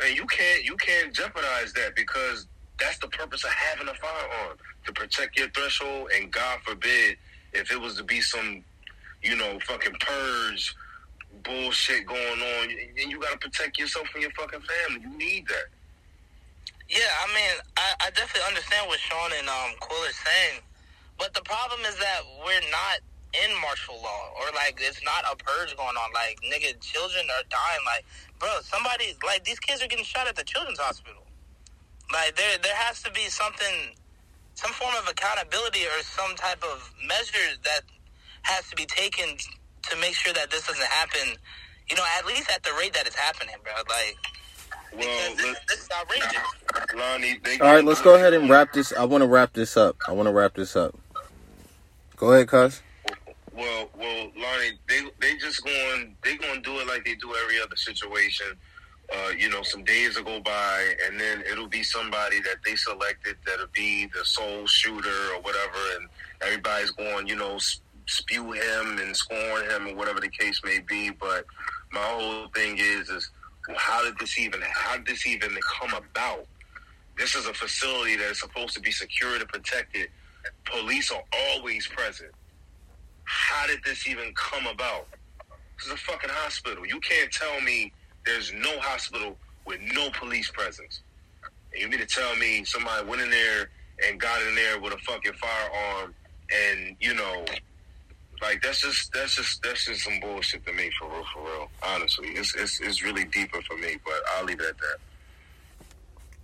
and 0.02 0.16
you 0.16 0.26
can't 0.26 0.64
you 0.64 0.76
can't 0.76 1.12
jeopardize 1.12 1.72
that 1.74 1.96
because 1.96 2.46
that's 2.78 2.98
the 2.98 3.08
purpose 3.08 3.44
of 3.44 3.50
having 3.50 3.88
a 3.88 3.94
firearm 3.94 4.58
to 4.86 4.92
protect 4.92 5.38
your 5.38 5.48
threshold. 5.50 6.10
And 6.14 6.30
God 6.30 6.60
forbid 6.64 7.16
if 7.54 7.70
it 7.72 7.80
was 7.80 7.96
to 7.96 8.04
be 8.04 8.20
some, 8.20 8.62
you 9.22 9.36
know, 9.36 9.58
fucking 9.60 9.94
purge 10.00 10.74
bullshit 11.42 12.06
going 12.06 12.40
on, 12.40 12.70
and 13.00 13.10
you 13.10 13.20
got 13.20 13.32
to 13.32 13.38
protect 13.38 13.78
yourself 13.78 14.06
and 14.14 14.22
your 14.22 14.30
fucking 14.32 14.60
family. 14.60 15.02
You 15.02 15.18
need 15.18 15.46
that. 15.48 15.66
Yeah, 16.88 17.10
I 17.22 17.26
mean, 17.28 17.54
I, 17.76 18.06
I 18.06 18.10
definitely 18.10 18.48
understand 18.48 18.88
what 18.88 18.98
Sean 19.00 19.30
and 19.38 19.48
um, 19.48 19.72
are 19.80 20.12
saying, 20.12 20.60
but 21.18 21.32
the 21.34 21.42
problem 21.42 21.80
is 21.88 21.96
that 21.96 22.20
we're 22.44 22.70
not 22.70 23.00
in 23.34 23.50
martial 23.60 23.96
law, 24.02 24.30
or 24.38 24.46
like 24.54 24.78
it's 24.80 25.02
not 25.02 25.24
a 25.30 25.36
purge 25.36 25.76
going 25.76 25.96
on. 25.96 26.12
Like, 26.12 26.38
nigga, 26.44 26.78
children 26.80 27.26
are 27.30 27.42
dying. 27.50 27.80
Like, 27.84 28.04
bro, 28.38 28.60
somebody 28.62 29.16
like 29.26 29.44
these 29.44 29.58
kids 29.58 29.82
are 29.82 29.88
getting 29.88 30.04
shot 30.04 30.28
at 30.28 30.36
the 30.36 30.44
children's 30.44 30.78
hospital. 30.78 31.22
Like, 32.12 32.36
there 32.36 32.58
there 32.58 32.76
has 32.76 33.02
to 33.02 33.10
be 33.10 33.26
something, 33.28 33.96
some 34.54 34.72
form 34.72 34.94
of 34.98 35.08
accountability 35.08 35.84
or 35.86 36.02
some 36.02 36.34
type 36.36 36.62
of 36.62 36.92
measure 37.06 37.56
that 37.64 37.82
has 38.42 38.68
to 38.70 38.76
be 38.76 38.86
taken 38.86 39.36
to 39.90 39.96
make 39.96 40.14
sure 40.14 40.32
that 40.32 40.50
this 40.50 40.66
doesn't 40.66 40.86
happen. 40.86 41.36
You 41.88 41.96
know, 41.96 42.04
at 42.18 42.26
least 42.26 42.50
at 42.50 42.62
the 42.62 42.70
rate 42.78 42.94
that 42.94 43.06
it's 43.06 43.16
happening, 43.16 43.54
bro. 43.62 43.72
Like. 43.88 44.16
Well, 44.96 45.34
This, 45.36 45.56
this 45.68 45.82
is 45.82 45.88
outrageous. 45.90 46.94
Lonnie, 46.94 47.38
they 47.42 47.58
All 47.58 47.74
right, 47.74 47.84
let's 47.84 48.00
go 48.00 48.14
ahead 48.14 48.32
and 48.32 48.48
wrap 48.48 48.72
this. 48.72 48.92
I 48.92 49.04
want 49.04 49.22
to 49.22 49.28
wrap 49.28 49.52
this 49.52 49.76
up. 49.76 49.96
I 50.06 50.12
want 50.12 50.28
to 50.28 50.32
wrap 50.32 50.54
this 50.54 50.76
up. 50.76 50.94
Go 52.16 52.32
ahead, 52.32 52.48
cuz. 52.48 52.80
Well, 53.52 53.88
well, 53.98 54.30
Lonnie, 54.36 54.78
they 54.88 55.00
they 55.20 55.36
just 55.36 55.64
going 55.64 56.16
they 56.22 56.36
going 56.36 56.56
to 56.56 56.60
do 56.60 56.78
it 56.80 56.86
like 56.86 57.04
they 57.04 57.14
do 57.16 57.34
every 57.42 57.60
other 57.60 57.76
situation. 57.76 58.46
Uh, 59.12 59.30
you 59.36 59.50
know, 59.50 59.62
some 59.62 59.84
days 59.84 60.16
will 60.16 60.24
go 60.24 60.40
by, 60.40 60.94
and 61.06 61.20
then 61.20 61.42
it'll 61.50 61.68
be 61.68 61.82
somebody 61.82 62.40
that 62.40 62.56
they 62.64 62.74
selected 62.74 63.36
that'll 63.44 63.66
be 63.74 64.06
the 64.06 64.24
sole 64.24 64.66
shooter 64.66 65.34
or 65.34 65.40
whatever, 65.42 65.78
and 65.96 66.08
everybody's 66.42 66.90
going, 66.92 67.26
you 67.26 67.36
know, 67.36 67.58
spew 68.06 68.52
him 68.52 68.98
and 68.98 69.16
scorn 69.16 69.64
him 69.70 69.88
or 69.88 69.94
whatever 69.94 70.20
the 70.20 70.28
case 70.28 70.60
may 70.64 70.78
be. 70.80 71.10
But 71.10 71.44
my 71.92 72.00
whole 72.00 72.48
thing 72.48 72.78
is, 72.78 73.08
is 73.10 73.30
how 73.76 74.02
did 74.04 74.18
this 74.18 74.38
even 74.38 74.60
how 74.62 74.96
did 74.96 75.06
this 75.06 75.26
even 75.26 75.56
come 75.78 75.94
about? 75.94 76.46
This 77.16 77.34
is 77.34 77.46
a 77.46 77.54
facility 77.54 78.16
that 78.16 78.30
is 78.30 78.40
supposed 78.40 78.74
to 78.74 78.80
be 78.80 78.90
secured 78.90 79.40
and 79.40 79.48
protected. 79.48 80.08
Police 80.64 81.10
are 81.12 81.22
always 81.50 81.86
present. 81.86 82.32
How 83.24 83.66
did 83.66 83.78
this 83.84 84.06
even 84.08 84.34
come 84.34 84.66
about? 84.66 85.06
This 85.78 85.86
is 85.86 85.92
a 85.92 85.96
fucking 85.96 86.30
hospital. 86.30 86.86
You 86.86 87.00
can't 87.00 87.30
tell 87.30 87.60
me 87.60 87.92
there's 88.24 88.52
no 88.52 88.78
hospital 88.80 89.36
with 89.66 89.80
no 89.94 90.10
police 90.10 90.50
presence. 90.50 91.00
And 91.72 91.82
you 91.82 91.88
mean 91.88 92.00
to 92.00 92.06
tell 92.06 92.34
me 92.36 92.64
somebody 92.64 93.06
went 93.06 93.22
in 93.22 93.30
there 93.30 93.70
and 94.04 94.18
got 94.20 94.40
in 94.42 94.54
there 94.54 94.80
with 94.80 94.92
a 94.92 94.98
fucking 94.98 95.32
firearm 95.34 96.14
and, 96.52 96.96
you 97.00 97.14
know, 97.14 97.44
like 98.42 98.60
that's 98.62 98.82
just 98.82 99.12
that's 99.12 99.36
just 99.36 99.62
that's 99.62 99.86
just 99.86 100.02
some 100.02 100.20
bullshit 100.20 100.66
to 100.66 100.72
me 100.72 100.90
for 100.98 101.08
real, 101.08 101.24
for 101.32 101.42
real. 101.42 101.68
Honestly. 101.82 102.28
It's 102.28 102.54
it's 102.54 102.80
it's 102.80 103.02
really 103.02 103.24
deeper 103.24 103.62
for 103.62 103.76
me, 103.76 103.96
but 104.04 104.14
I'll 104.34 104.44
leave 104.44 104.60
it 104.60 104.66
at 104.66 104.76
that. 104.78 104.96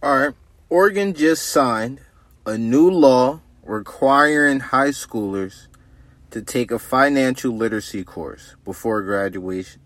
All 0.03 0.17
right. 0.17 0.35
Oregon 0.69 1.13
just 1.15 1.47
signed 1.49 2.01
a 2.47 2.57
new 2.57 2.91
law 2.91 3.41
requiring 3.65 4.61
high 4.61 4.91
schoolers 4.91 5.67
to 6.31 6.41
take 6.43 6.71
a 6.71 6.79
financial 6.79 7.53
literacy 7.53 8.05
course 8.05 8.57
before 8.65 9.03
graduation. 9.03 9.81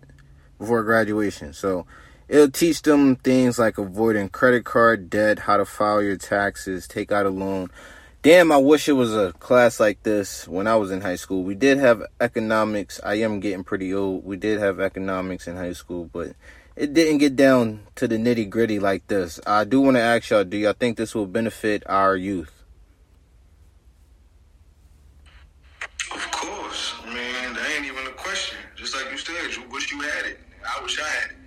Before 0.57 0.83
graduation. 0.83 1.53
So 1.53 1.85
it'll 2.27 2.51
teach 2.51 2.81
them 2.81 3.15
things 3.17 3.59
like 3.59 3.77
avoiding 3.77 4.29
credit 4.29 4.65
card 4.65 5.09
debt, 5.09 5.39
how 5.39 5.57
to 5.57 5.65
file 5.65 6.01
your 6.01 6.17
taxes, 6.17 6.87
take 6.87 7.11
out 7.11 7.25
a 7.25 7.29
loan. 7.29 7.69
Damn, 8.21 8.51
I 8.51 8.57
wish 8.57 8.89
it 8.89 8.93
was 8.93 9.15
a 9.15 9.33
class 9.33 9.79
like 9.79 10.01
this 10.01 10.47
when 10.47 10.65
I 10.65 10.77
was 10.77 10.89
in 10.89 11.01
high 11.01 11.15
school. 11.15 11.43
We 11.43 11.53
did 11.53 11.77
have 11.77 12.01
economics. 12.19 12.99
I 13.03 13.15
am 13.15 13.39
getting 13.39 13.63
pretty 13.63 13.93
old. 13.93 14.25
We 14.25 14.35
did 14.35 14.59
have 14.59 14.79
economics 14.79 15.47
in 15.47 15.55
high 15.55 15.73
school, 15.73 16.09
but 16.11 16.33
it 16.75 16.93
didn't 16.93 17.19
get 17.19 17.35
down 17.35 17.81
to 17.95 18.07
the 18.07 18.17
nitty 18.17 18.49
gritty 18.49 18.79
like 18.79 19.05
this. 19.07 19.39
I 19.45 19.63
do 19.63 19.79
want 19.79 19.97
to 19.97 20.01
ask 20.01 20.31
y'all 20.31 20.43
do 20.43 20.57
y'all 20.57 20.73
think 20.73 20.97
this 20.97 21.13
will 21.13 21.27
benefit 21.27 21.83
our 21.85 22.15
youth? 22.15 22.63
Of 26.11 26.31
course, 26.31 26.95
man. 27.05 27.53
That 27.53 27.69
ain't 27.77 27.85
even 27.85 28.07
a 28.07 28.15
question. 28.17 28.57
Just 28.75 28.95
like 28.95 29.11
you 29.11 29.17
said, 29.17 29.55
you 29.55 29.69
wish 29.69 29.91
you 29.91 30.01
had 30.01 30.25
it. 30.25 30.39
I 30.75 30.83
wish 30.83 30.99
I 30.99 31.07
had 31.07 31.31
it. 31.31 31.37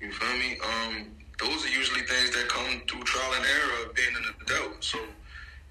You 0.00 0.12
feel 0.12 0.36
me? 0.38 0.58
Um, 0.64 1.06
those 1.38 1.64
are 1.64 1.68
usually 1.68 2.02
things 2.02 2.30
that 2.30 2.48
come 2.48 2.82
through 2.88 3.02
trial 3.04 3.32
and 3.34 3.44
error 3.44 3.86
of 3.86 3.94
being 3.94 4.14
an 4.16 4.34
adult. 4.42 4.82
So, 4.82 4.98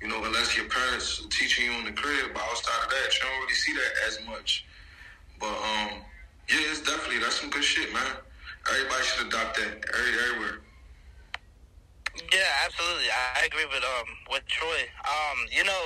you 0.02 0.08
know, 0.08 0.24
unless 0.24 0.56
your 0.56 0.68
parents 0.68 1.24
are 1.24 1.30
teaching 1.30 1.66
you 1.66 1.72
in 1.80 1.86
the 1.86 1.92
crib, 1.92 2.32
but 2.34 2.42
outside 2.44 2.84
of 2.84 2.90
that, 2.90 3.14
you 3.14 3.20
don't 3.22 3.40
really 3.42 3.54
see 3.54 3.74
that 3.74 3.92
as 4.08 4.20
much. 4.28 4.66
But 5.40 5.56
um, 5.56 6.02
yeah, 6.50 6.70
it's 6.70 6.82
definitely 6.82 7.20
that's 7.20 7.40
some 7.40 7.50
good 7.50 7.64
shit, 7.64 7.92
man. 7.94 8.16
Everybody 8.70 9.04
should 9.04 9.28
adopt 9.28 9.58
that 9.58 9.86
every, 9.94 10.14
everywhere. 10.30 10.62
Yeah, 12.32 12.66
absolutely. 12.66 13.10
I 13.10 13.42
I 13.42 13.46
agree 13.46 13.66
with 13.66 13.84
um 13.84 14.08
with 14.30 14.46
Troy. 14.48 14.86
Um, 15.08 15.48
you 15.50 15.64
know, 15.64 15.82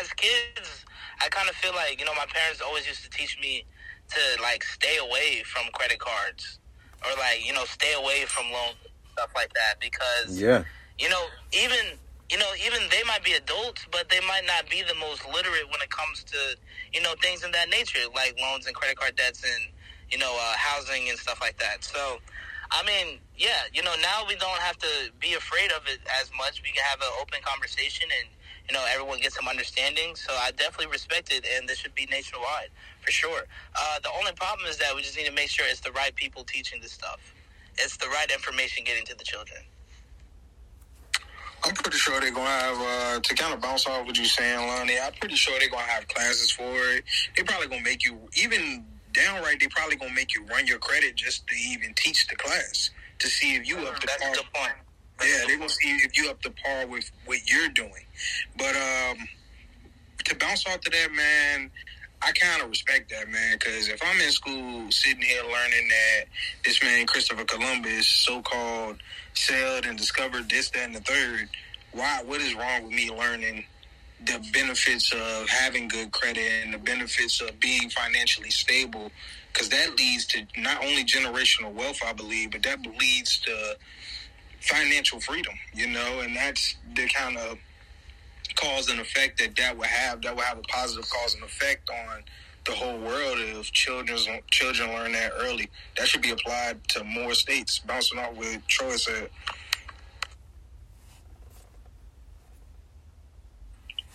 as 0.00 0.12
kids, 0.12 0.84
I 1.20 1.28
kind 1.28 1.48
of 1.48 1.56
feel 1.56 1.74
like 1.74 1.98
you 1.98 2.06
know 2.06 2.14
my 2.14 2.26
parents 2.26 2.60
always 2.60 2.86
used 2.86 3.02
to 3.02 3.10
teach 3.10 3.38
me 3.40 3.64
to 4.10 4.42
like 4.42 4.62
stay 4.62 4.96
away 4.98 5.42
from 5.44 5.64
credit 5.72 5.98
cards 5.98 6.58
or 7.04 7.10
like 7.18 7.46
you 7.46 7.52
know 7.52 7.64
stay 7.64 7.92
away 7.94 8.24
from 8.26 8.44
loans 8.52 8.76
stuff 9.12 9.30
like 9.34 9.52
that 9.54 9.74
because 9.80 10.40
Yeah. 10.40 10.64
you 10.98 11.08
know 11.08 11.24
even 11.52 11.98
you 12.30 12.38
know 12.38 12.50
even 12.64 12.80
they 12.90 13.02
might 13.06 13.22
be 13.24 13.32
adults 13.32 13.86
but 13.92 14.08
they 14.10 14.20
might 14.26 14.44
not 14.46 14.68
be 14.68 14.82
the 14.82 14.94
most 14.94 15.24
literate 15.32 15.70
when 15.70 15.80
it 15.82 15.90
comes 15.90 16.24
to 16.24 16.56
you 16.92 17.00
know 17.02 17.14
things 17.22 17.44
in 17.44 17.50
that 17.52 17.68
nature 17.70 18.00
like 18.14 18.36
loans 18.40 18.66
and 18.66 18.74
credit 18.74 18.98
card 18.98 19.16
debts 19.16 19.44
and 19.44 19.72
you 20.10 20.18
know 20.18 20.32
uh, 20.34 20.54
housing 20.56 21.08
and 21.08 21.18
stuff 21.18 21.40
like 21.40 21.58
that 21.58 21.84
so 21.84 22.18
i 22.70 22.82
mean 22.84 23.18
yeah 23.36 23.62
you 23.72 23.82
know 23.82 23.94
now 24.02 24.24
we 24.26 24.34
don't 24.36 24.60
have 24.60 24.76
to 24.78 24.88
be 25.20 25.34
afraid 25.34 25.70
of 25.72 25.82
it 25.86 26.00
as 26.20 26.30
much 26.36 26.62
we 26.62 26.70
can 26.72 26.82
have 26.84 27.00
an 27.00 27.12
open 27.20 27.38
conversation 27.44 28.08
and 28.20 28.28
you 28.68 28.74
know 28.74 28.84
everyone 28.92 29.20
gets 29.20 29.34
some 29.34 29.48
understanding 29.48 30.14
so 30.14 30.32
i 30.40 30.50
definitely 30.52 30.86
respect 30.86 31.32
it 31.32 31.44
and 31.56 31.68
this 31.68 31.78
should 31.78 31.94
be 31.94 32.06
nationwide 32.10 32.68
for 33.00 33.10
sure 33.10 33.44
uh, 33.78 33.98
the 34.02 34.10
only 34.18 34.32
problem 34.32 34.66
is 34.68 34.76
that 34.78 34.94
we 34.94 35.02
just 35.02 35.16
need 35.16 35.26
to 35.26 35.32
make 35.32 35.48
sure 35.48 35.66
it's 35.68 35.80
the 35.80 35.92
right 35.92 36.14
people 36.14 36.44
teaching 36.44 36.80
this 36.80 36.92
stuff 36.92 37.34
it's 37.76 37.96
the 37.96 38.08
right 38.08 38.30
information 38.30 38.84
getting 38.84 39.04
to 39.04 39.14
the 39.16 39.24
children 39.24 39.60
I'm 41.66 41.72
pretty 41.72 41.96
sure 41.96 42.20
they're 42.20 42.30
gonna 42.30 42.46
have 42.46 42.78
uh, 42.78 43.20
to 43.20 43.34
kind 43.34 43.54
of 43.54 43.60
bounce 43.62 43.86
off 43.86 44.04
what 44.04 44.18
you're 44.18 44.26
saying, 44.26 44.68
Lonnie. 44.68 44.98
I'm 45.02 45.14
pretty 45.14 45.34
sure 45.34 45.58
they're 45.58 45.70
gonna 45.70 45.82
have 45.84 46.06
classes 46.08 46.50
for 46.50 46.70
it. 46.90 47.04
They're 47.34 47.46
probably 47.46 47.68
gonna 47.68 47.80
make 47.80 48.04
you 48.04 48.18
even 48.36 48.84
downright. 49.14 49.60
They're 49.60 49.70
probably 49.70 49.96
gonna 49.96 50.12
make 50.12 50.34
you 50.34 50.44
run 50.44 50.66
your 50.66 50.78
credit 50.78 51.14
just 51.14 51.46
to 51.46 51.54
even 51.56 51.94
teach 51.94 52.26
the 52.26 52.36
class 52.36 52.90
to 53.18 53.28
see 53.28 53.54
if 53.54 53.66
you 53.66 53.78
up 53.78 53.98
to 53.98 54.06
that's 54.06 54.42
par. 54.52 54.74
Yeah, 55.20 55.44
they're 55.46 55.58
gonna 55.58 55.68
see 55.68 55.88
if 55.96 56.16
you 56.16 56.28
up 56.28 56.42
to 56.42 56.50
par 56.50 56.86
with 56.86 57.10
what 57.26 57.38
you're 57.50 57.68
doing. 57.68 58.04
But 58.58 58.74
um, 58.76 59.18
to 60.24 60.36
bounce 60.36 60.66
off 60.66 60.80
to 60.80 60.90
that, 60.90 61.12
man, 61.12 61.70
I 62.20 62.32
kind 62.32 62.62
of 62.62 62.68
respect 62.68 63.10
that, 63.10 63.28
man. 63.28 63.56
Because 63.58 63.88
if 63.88 64.00
I'm 64.04 64.20
in 64.20 64.30
school 64.30 64.90
sitting 64.90 65.22
here 65.22 65.42
learning 65.42 65.88
that 65.88 66.24
this 66.64 66.82
man 66.82 67.06
Christopher 67.06 67.44
Columbus, 67.44 68.06
so-called, 68.08 68.96
sailed 69.34 69.86
and 69.86 69.96
discovered 69.96 70.48
this, 70.50 70.70
that, 70.70 70.86
and 70.86 70.94
the 70.94 71.00
third, 71.00 71.48
why? 71.92 72.22
What 72.24 72.40
is 72.40 72.54
wrong 72.54 72.84
with 72.84 72.92
me 72.92 73.10
learning? 73.10 73.64
The 74.24 74.44
benefits 74.52 75.12
of 75.12 75.48
having 75.48 75.86
good 75.88 76.10
credit 76.12 76.50
and 76.64 76.74
the 76.74 76.78
benefits 76.78 77.40
of 77.40 77.60
being 77.60 77.90
financially 77.90 78.50
stable, 78.50 79.10
because 79.52 79.68
that 79.68 79.96
leads 79.96 80.26
to 80.26 80.46
not 80.56 80.82
only 80.84 81.04
generational 81.04 81.72
wealth, 81.72 82.00
I 82.04 82.14
believe, 82.14 82.50
but 82.52 82.62
that 82.62 82.80
leads 82.98 83.38
to 83.40 83.76
financial 84.64 85.20
freedom, 85.20 85.54
you 85.74 85.88
know, 85.88 86.20
and 86.20 86.34
that's 86.36 86.76
the 86.94 87.06
kind 87.08 87.36
of 87.36 87.58
cause 88.56 88.88
and 88.88 89.00
effect 89.00 89.38
that 89.38 89.56
that 89.56 89.76
would 89.76 89.86
have. 89.86 90.22
That 90.22 90.34
would 90.36 90.44
have 90.44 90.58
a 90.58 90.62
positive 90.62 91.08
cause 91.10 91.34
and 91.34 91.44
effect 91.44 91.90
on 91.90 92.22
the 92.66 92.72
whole 92.72 92.98
world 92.98 93.38
if 93.38 93.70
children 93.72 94.18
children 94.50 94.90
learn 94.90 95.12
that 95.12 95.32
early. 95.38 95.68
That 95.96 96.08
should 96.08 96.22
be 96.22 96.30
applied 96.30 96.86
to 96.90 97.04
more 97.04 97.34
states. 97.34 97.80
Bouncing 97.80 98.18
off 98.18 98.34
with 98.36 98.66
Troy 98.66 98.96
said. 98.96 99.28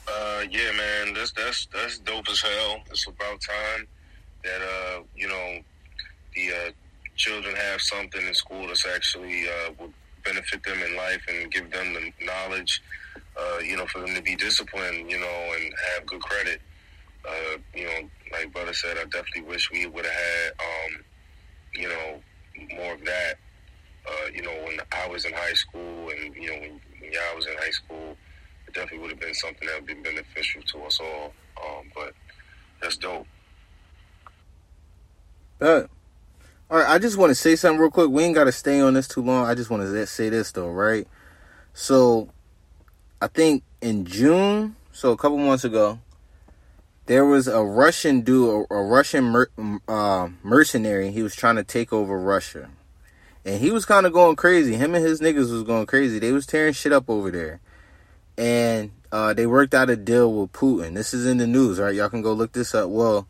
Uh, 0.07 0.43
yeah, 0.49 0.71
man, 0.71 1.13
that's 1.13 1.31
that's 1.33 1.67
that's 1.71 1.99
dope 1.99 2.27
as 2.29 2.41
hell. 2.41 2.79
It's 2.89 3.07
about 3.07 3.39
time 3.41 3.87
that 4.43 4.61
uh, 4.61 5.03
you 5.15 5.27
know, 5.27 5.59
the 6.33 6.49
uh, 6.49 6.71
children 7.15 7.55
have 7.55 7.81
something 7.81 8.25
in 8.25 8.33
school 8.33 8.65
that's 8.67 8.87
actually 8.87 9.43
uh, 9.47 9.71
benefit 10.29 10.63
them 10.63 10.81
in 10.81 10.95
life 10.95 11.21
and 11.27 11.51
give 11.51 11.71
them 11.71 11.93
the 11.93 12.25
knowledge. 12.25 12.81
Uh, 13.37 13.59
you 13.59 13.77
know, 13.77 13.85
for 13.87 13.99
them 13.99 14.13
to 14.15 14.21
be 14.21 14.35
disciplined, 14.35 15.09
you 15.09 15.19
know, 15.19 15.53
and 15.55 15.73
have 15.93 16.05
good 16.05 16.21
credit. 16.21 16.61
Uh, 17.27 17.57
you 17.75 17.85
know, 17.85 18.09
like 18.31 18.51
brother 18.51 18.73
said, 18.73 18.97
I 18.97 19.03
definitely 19.05 19.43
wish 19.43 19.71
we 19.71 19.85
would 19.85 20.05
have 20.05 20.13
had, 20.13 20.51
um, 20.59 21.03
you 21.73 21.87
know, 21.87 22.19
more 22.75 22.93
of 22.93 23.05
that. 23.05 23.35
Uh, 24.07 24.29
you 24.33 24.41
know, 24.41 24.53
when 24.65 24.79
I 24.91 25.07
was 25.07 25.25
in 25.25 25.33
high 25.33 25.53
school, 25.53 26.09
and 26.09 26.35
you 26.35 26.47
know, 26.47 26.59
when, 26.59 26.81
when 26.99 27.11
y'all 27.11 27.35
was 27.35 27.45
in 27.45 27.53
high 27.57 27.69
school, 27.71 28.17
it 28.67 28.73
definitely 28.73 28.99
would 28.99 29.11
have 29.11 29.19
been 29.19 29.33
something 29.33 29.67
that 29.67 29.75
would 29.75 29.87
be 29.87 29.93
beneficial 29.95 30.61
to 30.63 30.83
us 30.83 30.99
all. 30.99 31.33
Um, 31.63 31.91
but 31.93 32.13
that's 32.81 32.97
dope. 32.97 33.27
Uh, 35.61 35.83
all 36.69 36.77
right, 36.77 36.87
I 36.89 36.99
just 36.99 37.17
want 37.17 37.31
to 37.31 37.35
say 37.35 37.55
something 37.55 37.79
real 37.79 37.89
quick. 37.89 38.09
We 38.09 38.23
ain't 38.23 38.35
got 38.35 38.43
to 38.43 38.51
stay 38.51 38.79
on 38.79 38.93
this 38.93 39.07
too 39.07 39.23
long. 39.23 39.45
I 39.45 39.55
just 39.55 39.69
want 39.69 39.83
to 39.83 40.07
say 40.07 40.29
this 40.29 40.51
though, 40.51 40.69
right? 40.69 41.07
So, 41.73 42.29
I 43.21 43.27
think 43.27 43.63
in 43.81 44.05
June, 44.05 44.75
so 44.91 45.11
a 45.11 45.17
couple 45.17 45.37
months 45.37 45.63
ago, 45.63 45.99
there 47.07 47.25
was 47.25 47.47
a 47.47 47.63
Russian 47.63 48.21
dude, 48.21 48.67
a, 48.69 48.75
a 48.75 48.83
Russian 48.83 49.23
mer- 49.23 49.79
uh, 49.87 50.29
mercenary. 50.43 51.09
He 51.11 51.23
was 51.23 51.35
trying 51.35 51.55
to 51.55 51.63
take 51.63 51.91
over 51.91 52.19
Russia, 52.19 52.69
and 53.43 53.59
he 53.59 53.71
was 53.71 53.85
kind 53.85 54.05
of 54.05 54.13
going 54.13 54.35
crazy. 54.35 54.75
Him 54.75 54.93
and 54.93 55.03
his 55.03 55.21
niggas 55.21 55.51
was 55.51 55.63
going 55.63 55.87
crazy. 55.87 56.19
They 56.19 56.31
was 56.31 56.45
tearing 56.45 56.73
shit 56.73 56.93
up 56.93 57.09
over 57.09 57.31
there, 57.31 57.61
and 58.37 58.91
uh, 59.11 59.33
they 59.33 59.47
worked 59.47 59.73
out 59.73 59.89
a 59.89 59.95
deal 59.95 60.31
with 60.31 60.51
Putin. 60.51 60.93
This 60.93 61.15
is 61.15 61.25
in 61.25 61.37
the 61.37 61.47
news, 61.47 61.79
right? 61.79 61.95
Y'all 61.95 62.09
can 62.09 62.21
go 62.21 62.33
look 62.33 62.51
this 62.51 62.75
up. 62.75 62.89
Well, 62.89 63.27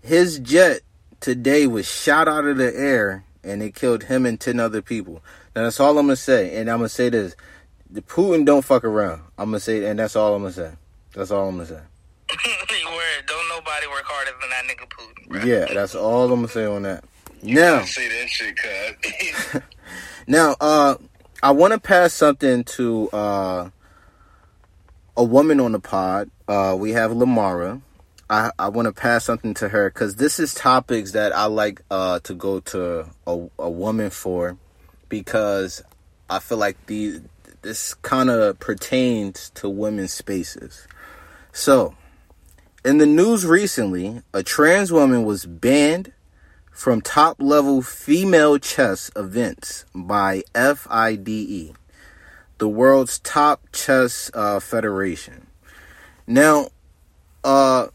his 0.00 0.38
jet 0.38 0.80
today 1.20 1.66
was 1.66 1.86
shot 1.90 2.28
out 2.28 2.44
of 2.44 2.56
the 2.56 2.74
air 2.74 3.24
and 3.42 3.62
it 3.62 3.74
killed 3.74 4.04
him 4.04 4.26
and 4.26 4.38
10 4.38 4.60
other 4.60 4.82
people. 4.82 5.22
Now 5.54 5.64
that's 5.64 5.80
all 5.80 5.98
I'm 5.98 6.06
gonna 6.06 6.16
say. 6.16 6.56
And 6.56 6.70
I'm 6.70 6.78
gonna 6.78 6.88
say 6.88 7.08
this. 7.08 7.34
The 7.90 8.02
Putin 8.02 8.44
don't 8.44 8.64
fuck 8.64 8.84
around. 8.84 9.22
I'm 9.38 9.46
gonna 9.46 9.60
say 9.60 9.84
and 9.86 9.98
that's 9.98 10.16
all 10.16 10.34
I'm 10.34 10.42
gonna 10.42 10.52
say. 10.52 10.72
That's 11.14 11.30
all 11.30 11.48
I'm 11.48 11.56
gonna 11.56 11.66
say. 11.66 11.80
Word, 12.30 13.26
don't 13.26 13.48
nobody 13.48 13.86
work 13.86 14.04
harder 14.04 14.32
than 14.40 14.50
that 14.50 14.64
nigga 14.64 14.88
Putin. 14.88 15.28
Bro. 15.28 15.44
Yeah, 15.44 15.74
that's 15.74 15.94
all 15.94 16.24
I'm 16.24 16.40
gonna 16.40 16.48
say 16.48 16.64
on 16.64 16.82
that. 16.82 17.04
Now 17.42 17.84
Say 17.84 18.08
that 18.08 18.28
shit, 18.28 18.56
cuz. 18.56 19.62
now 20.26 20.56
uh 20.60 20.96
I 21.42 21.52
wanna 21.52 21.78
pass 21.78 22.12
something 22.12 22.64
to 22.64 23.08
uh 23.10 23.70
a 25.16 25.24
woman 25.24 25.60
on 25.60 25.72
the 25.72 25.80
pod. 25.80 26.30
Uh 26.46 26.76
we 26.78 26.92
have 26.92 27.12
Lamara. 27.12 27.80
I, 28.30 28.50
I 28.58 28.68
want 28.68 28.86
to 28.86 28.92
pass 28.92 29.24
something 29.24 29.54
to 29.54 29.70
her 29.70 29.90
because 29.90 30.16
this 30.16 30.38
is 30.38 30.52
topics 30.52 31.12
that 31.12 31.34
I 31.34 31.46
like 31.46 31.82
uh, 31.90 32.18
to 32.20 32.34
go 32.34 32.60
to 32.60 33.06
a, 33.26 33.48
a 33.58 33.70
woman 33.70 34.10
for 34.10 34.58
because 35.08 35.82
I 36.28 36.38
feel 36.38 36.58
like 36.58 36.86
the 36.86 37.22
this 37.62 37.94
kind 37.94 38.30
of 38.30 38.58
pertains 38.60 39.50
to 39.50 39.68
women's 39.68 40.12
spaces. 40.12 40.86
So, 41.52 41.96
in 42.84 42.98
the 42.98 43.06
news 43.06 43.44
recently, 43.44 44.22
a 44.32 44.42
trans 44.42 44.92
woman 44.92 45.24
was 45.24 45.44
banned 45.44 46.12
from 46.70 47.00
top 47.00 47.36
level 47.40 47.82
female 47.82 48.58
chess 48.58 49.10
events 49.16 49.84
by 49.94 50.44
FIDE, 50.54 51.74
the 52.58 52.68
world's 52.68 53.18
top 53.18 53.66
chess 53.72 54.30
uh, 54.34 54.60
federation. 54.60 55.48
Now, 56.26 56.68
uh, 57.42 57.88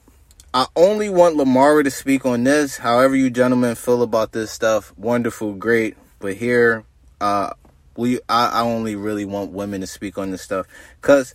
I 0.54 0.68
only 0.76 1.10
want 1.10 1.36
Lamara 1.36 1.84
to 1.84 1.90
speak 1.90 2.26
on 2.26 2.44
this. 2.44 2.78
However, 2.78 3.16
you 3.16 3.32
gentlemen 3.32 3.74
feel 3.74 4.04
about 4.04 4.34
this 4.34 4.52
stuff, 4.52 4.94
wonderful, 4.98 5.54
great. 5.54 5.98
But 6.20 6.36
here, 6.36 6.84
uh, 7.20 7.54
we 7.98 8.20
I, 8.30 8.48
I 8.48 8.62
only 8.62 8.96
really 8.96 9.26
want 9.26 9.52
women 9.52 9.82
to 9.82 9.88
speak 9.88 10.18
on 10.18 10.32
this 10.32 10.42
stuff 10.42 10.68
because 11.02 11.34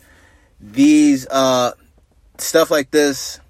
these 0.60 1.26
uh 1.28 1.72
stuff 2.38 2.70
like 2.70 2.90
this 2.90 3.40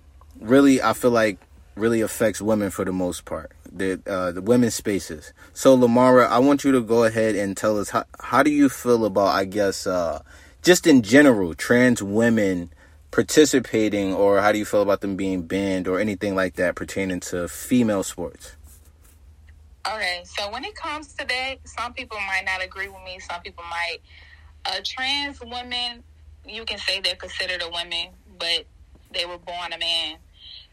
really 0.41 0.83
I 0.83 0.93
feel 0.93 1.11
like 1.11 1.39
really 1.75 2.01
affects 2.01 2.41
women 2.41 2.71
for 2.71 2.85
the 2.85 2.93
most 2.93 3.25
part. 3.25 3.53
The 3.71 4.01
uh, 4.07 4.33
the 4.33 4.43
women's 4.43 4.75
spaces. 4.75 5.33
So 5.53 5.77
Lamara, 5.77 6.29
I 6.29 6.39
want 6.39 6.65
you 6.65 6.73
to 6.73 6.81
go 6.81 7.05
ahead 7.05 7.35
and 7.37 7.57
tell 7.57 7.79
us 7.79 7.91
how 7.91 8.05
how 8.21 8.43
do 8.43 8.51
you 8.51 8.69
feel 8.69 9.05
about 9.05 9.29
I 9.29 9.45
guess 9.45 9.87
uh 9.87 10.23
just 10.63 10.87
in 10.87 11.03
general 11.03 11.55
trans 11.55 12.03
women 12.03 12.71
participating 13.11 14.15
or 14.15 14.41
how 14.41 14.53
do 14.53 14.59
you 14.59 14.65
feel 14.65 14.83
about 14.83 15.01
them 15.01 15.17
being 15.17 15.43
banned 15.43 15.89
or 15.89 15.99
anything 15.99 16.35
like 16.35 16.55
that 16.55 16.75
pertaining 16.75 17.21
to 17.21 17.49
female 17.49 18.03
sports? 18.03 18.57
Okay, 19.87 20.23
so 20.25 20.51
when 20.51 20.65
it 20.65 20.75
comes 20.75 21.15
to 21.15 21.27
that, 21.27 21.57
some 21.65 21.95
people 21.95 22.19
might 22.27 22.45
not 22.45 22.63
agree 22.63 22.89
with 22.89 23.03
me. 23.05 23.19
Some 23.21 23.41
people 23.41 23.65
might. 23.71 23.99
A 24.67 24.83
trans 24.83 25.41
woman, 25.41 26.03
you 26.47 26.65
can 26.65 26.79
say 26.79 27.01
they're 27.01 27.15
considered 27.15 27.63
a 27.63 27.71
woman, 27.71 28.09
but 28.39 28.65
they 29.15 29.25
were 29.25 29.39
born 29.39 29.73
a 29.73 29.79
man. 29.79 30.17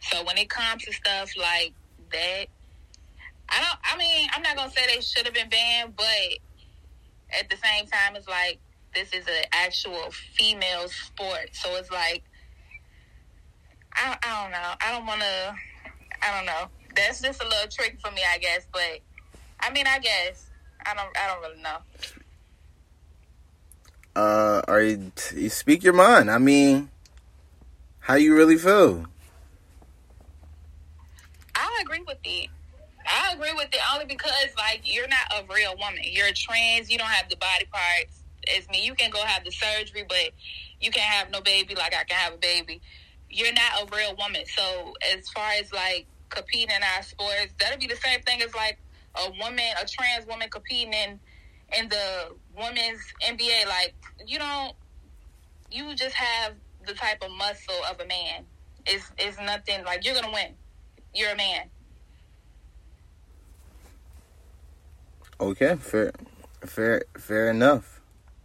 So 0.02 0.24
when 0.24 0.38
it 0.38 0.50
comes 0.50 0.84
to 0.84 0.92
stuff 0.92 1.30
like 1.38 1.74
that, 2.12 2.48
I 3.48 3.62
don't. 3.62 3.80
I 3.84 3.98
mean, 3.98 4.28
I'm 4.34 4.42
not 4.42 4.58
gonna 4.58 4.72
say 4.72 4.82
they 4.88 5.02
should 5.02 5.26
have 5.26 5.34
been 5.34 5.50
banned, 5.50 5.96
but 5.96 6.40
at 7.40 7.50
the 7.50 7.58
same 7.58 7.86
time, 7.88 8.16
it's 8.16 8.28
like 8.28 8.60
this 8.96 9.14
is 9.14 9.28
an 9.28 9.44
actual 9.52 10.10
female 10.12 10.88
sport, 10.88 11.50
so 11.52 11.76
it's 11.76 11.92
like 11.92 12.24
I, 13.96 14.18
I 14.24 14.44
don't 14.44 14.52
know. 14.52 14.74
I 14.82 14.92
don't 14.92 15.06
want 15.06 15.22
to. 15.22 15.56
I 16.22 16.36
don't 16.36 16.46
know. 16.46 16.68
That's 16.96 17.22
just 17.22 17.42
a 17.42 17.48
little 17.48 17.68
trick 17.70 18.00
for 18.04 18.12
me, 18.12 18.22
I 18.28 18.38
guess. 18.38 18.66
But 18.72 19.00
I 19.60 19.72
mean, 19.72 19.86
I 19.88 20.00
guess 20.00 20.50
I 20.86 20.94
don't. 20.94 21.18
I 21.18 21.28
don't 21.28 21.42
really 21.42 21.62
know. 21.62 21.78
Uh, 24.16 24.62
are 24.70 24.82
you, 24.82 25.12
you 25.36 25.50
speak 25.50 25.84
your 25.84 25.94
mind? 25.94 26.32
I 26.32 26.38
mean, 26.38 26.90
how 28.00 28.16
you 28.16 28.34
really 28.34 28.58
feel? 28.58 29.06
I 31.54 31.82
agree 31.82 32.04
with 32.08 32.18
it. 32.24 32.50
I 33.06 33.34
agree 33.34 33.52
with 33.54 33.68
it 33.74 33.80
only 33.94 34.06
because, 34.06 34.32
like, 34.58 34.82
you're 34.84 35.08
not 35.10 35.34
a 35.38 35.54
real 35.54 35.76
woman. 35.78 36.00
You're 36.04 36.32
trans. 36.34 36.90
You 36.90 36.98
don't 36.98 37.10
have 37.10 37.30
the 37.30 37.36
body 37.36 37.66
parts 37.70 38.25
as 38.58 38.68
me. 38.70 38.84
You 38.84 38.96
can 38.96 39.12
go 39.12 39.20
have 39.20 39.44
the 39.44 39.52
surgery, 39.52 40.06
but 40.08 40.32
you 40.80 40.92
can't 40.92 41.06
have 41.06 41.32
no 41.32 41.42
baby 41.42 41.76
like 41.76 41.94
I 41.94 42.04
can 42.04 42.18
have 42.18 42.34
a 42.34 42.38
baby. 42.38 42.82
You're 43.30 43.54
not 43.54 43.84
a 43.84 43.96
real 43.96 44.16
woman. 44.16 44.44
So, 44.56 44.94
as 45.14 45.28
far 45.30 45.52
as 45.60 45.72
like 45.72 46.08
competing 46.30 46.76
in 46.76 46.82
our 46.96 47.04
sports, 47.04 47.54
that'll 47.60 47.80
be 47.80 47.88
the 47.88 47.96
same 47.96 48.22
thing 48.22 48.42
as 48.42 48.54
like 48.56 48.80
a 49.16 49.32
woman, 49.32 49.66
a 49.82 49.86
trans 49.86 50.26
woman 50.28 50.50
competing 50.50 50.94
in 50.94 51.20
in 51.78 51.90
the 51.90 52.36
women's 52.58 53.02
NBA. 53.28 53.68
Like, 53.68 53.96
you 54.26 54.40
don't. 54.40 54.74
You 55.72 55.96
just 55.96 56.16
have 56.16 56.54
the 56.86 56.94
type 56.94 57.24
of 57.24 57.32
muscle 57.32 57.76
of 57.90 58.00
a 58.00 58.06
man. 58.06 58.46
It's 58.86 59.12
it's 59.18 59.38
nothing 59.40 59.84
like 59.84 60.06
you're 60.06 60.16
gonna 60.16 60.32
win. 60.32 60.54
You're 61.14 61.32
a 61.32 61.36
man. 61.38 61.70
Okay, 65.40 65.76
fair, 65.76 66.14
fair, 66.66 67.04
fair 67.18 67.50
enough. 67.50 67.95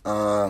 Uh, 0.05 0.46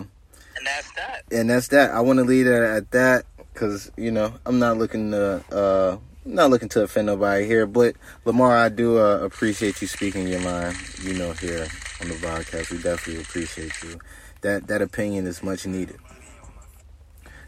And 0.57 0.65
that's 0.65 0.91
that. 0.93 1.23
and 1.31 1.49
that's 1.49 1.67
that. 1.69 1.91
I 1.91 1.99
want 2.01 2.19
to 2.19 2.25
leave 2.25 2.47
it 2.47 2.53
at 2.53 2.91
that 2.91 3.25
because 3.53 3.91
you 3.97 4.11
know 4.11 4.33
I'm 4.45 4.59
not 4.59 4.77
looking 4.77 5.11
to 5.11 5.43
uh 5.51 5.97
not 6.23 6.49
looking 6.51 6.69
to 6.69 6.83
offend 6.83 7.07
nobody 7.07 7.45
here, 7.47 7.65
but 7.65 7.95
Lamar, 8.25 8.55
I 8.55 8.69
do 8.69 8.99
uh, 8.99 9.17
appreciate 9.23 9.81
you 9.81 9.87
speaking 9.87 10.27
your 10.27 10.39
mind. 10.41 10.77
You 11.01 11.13
know, 11.13 11.31
here 11.33 11.67
on 11.99 12.09
the 12.09 12.13
podcast, 12.15 12.69
we 12.71 12.77
definitely 12.81 13.23
appreciate 13.23 13.73
you. 13.83 13.99
That 14.41 14.67
that 14.67 14.81
opinion 14.81 15.25
is 15.27 15.41
much 15.41 15.65
needed. 15.65 15.97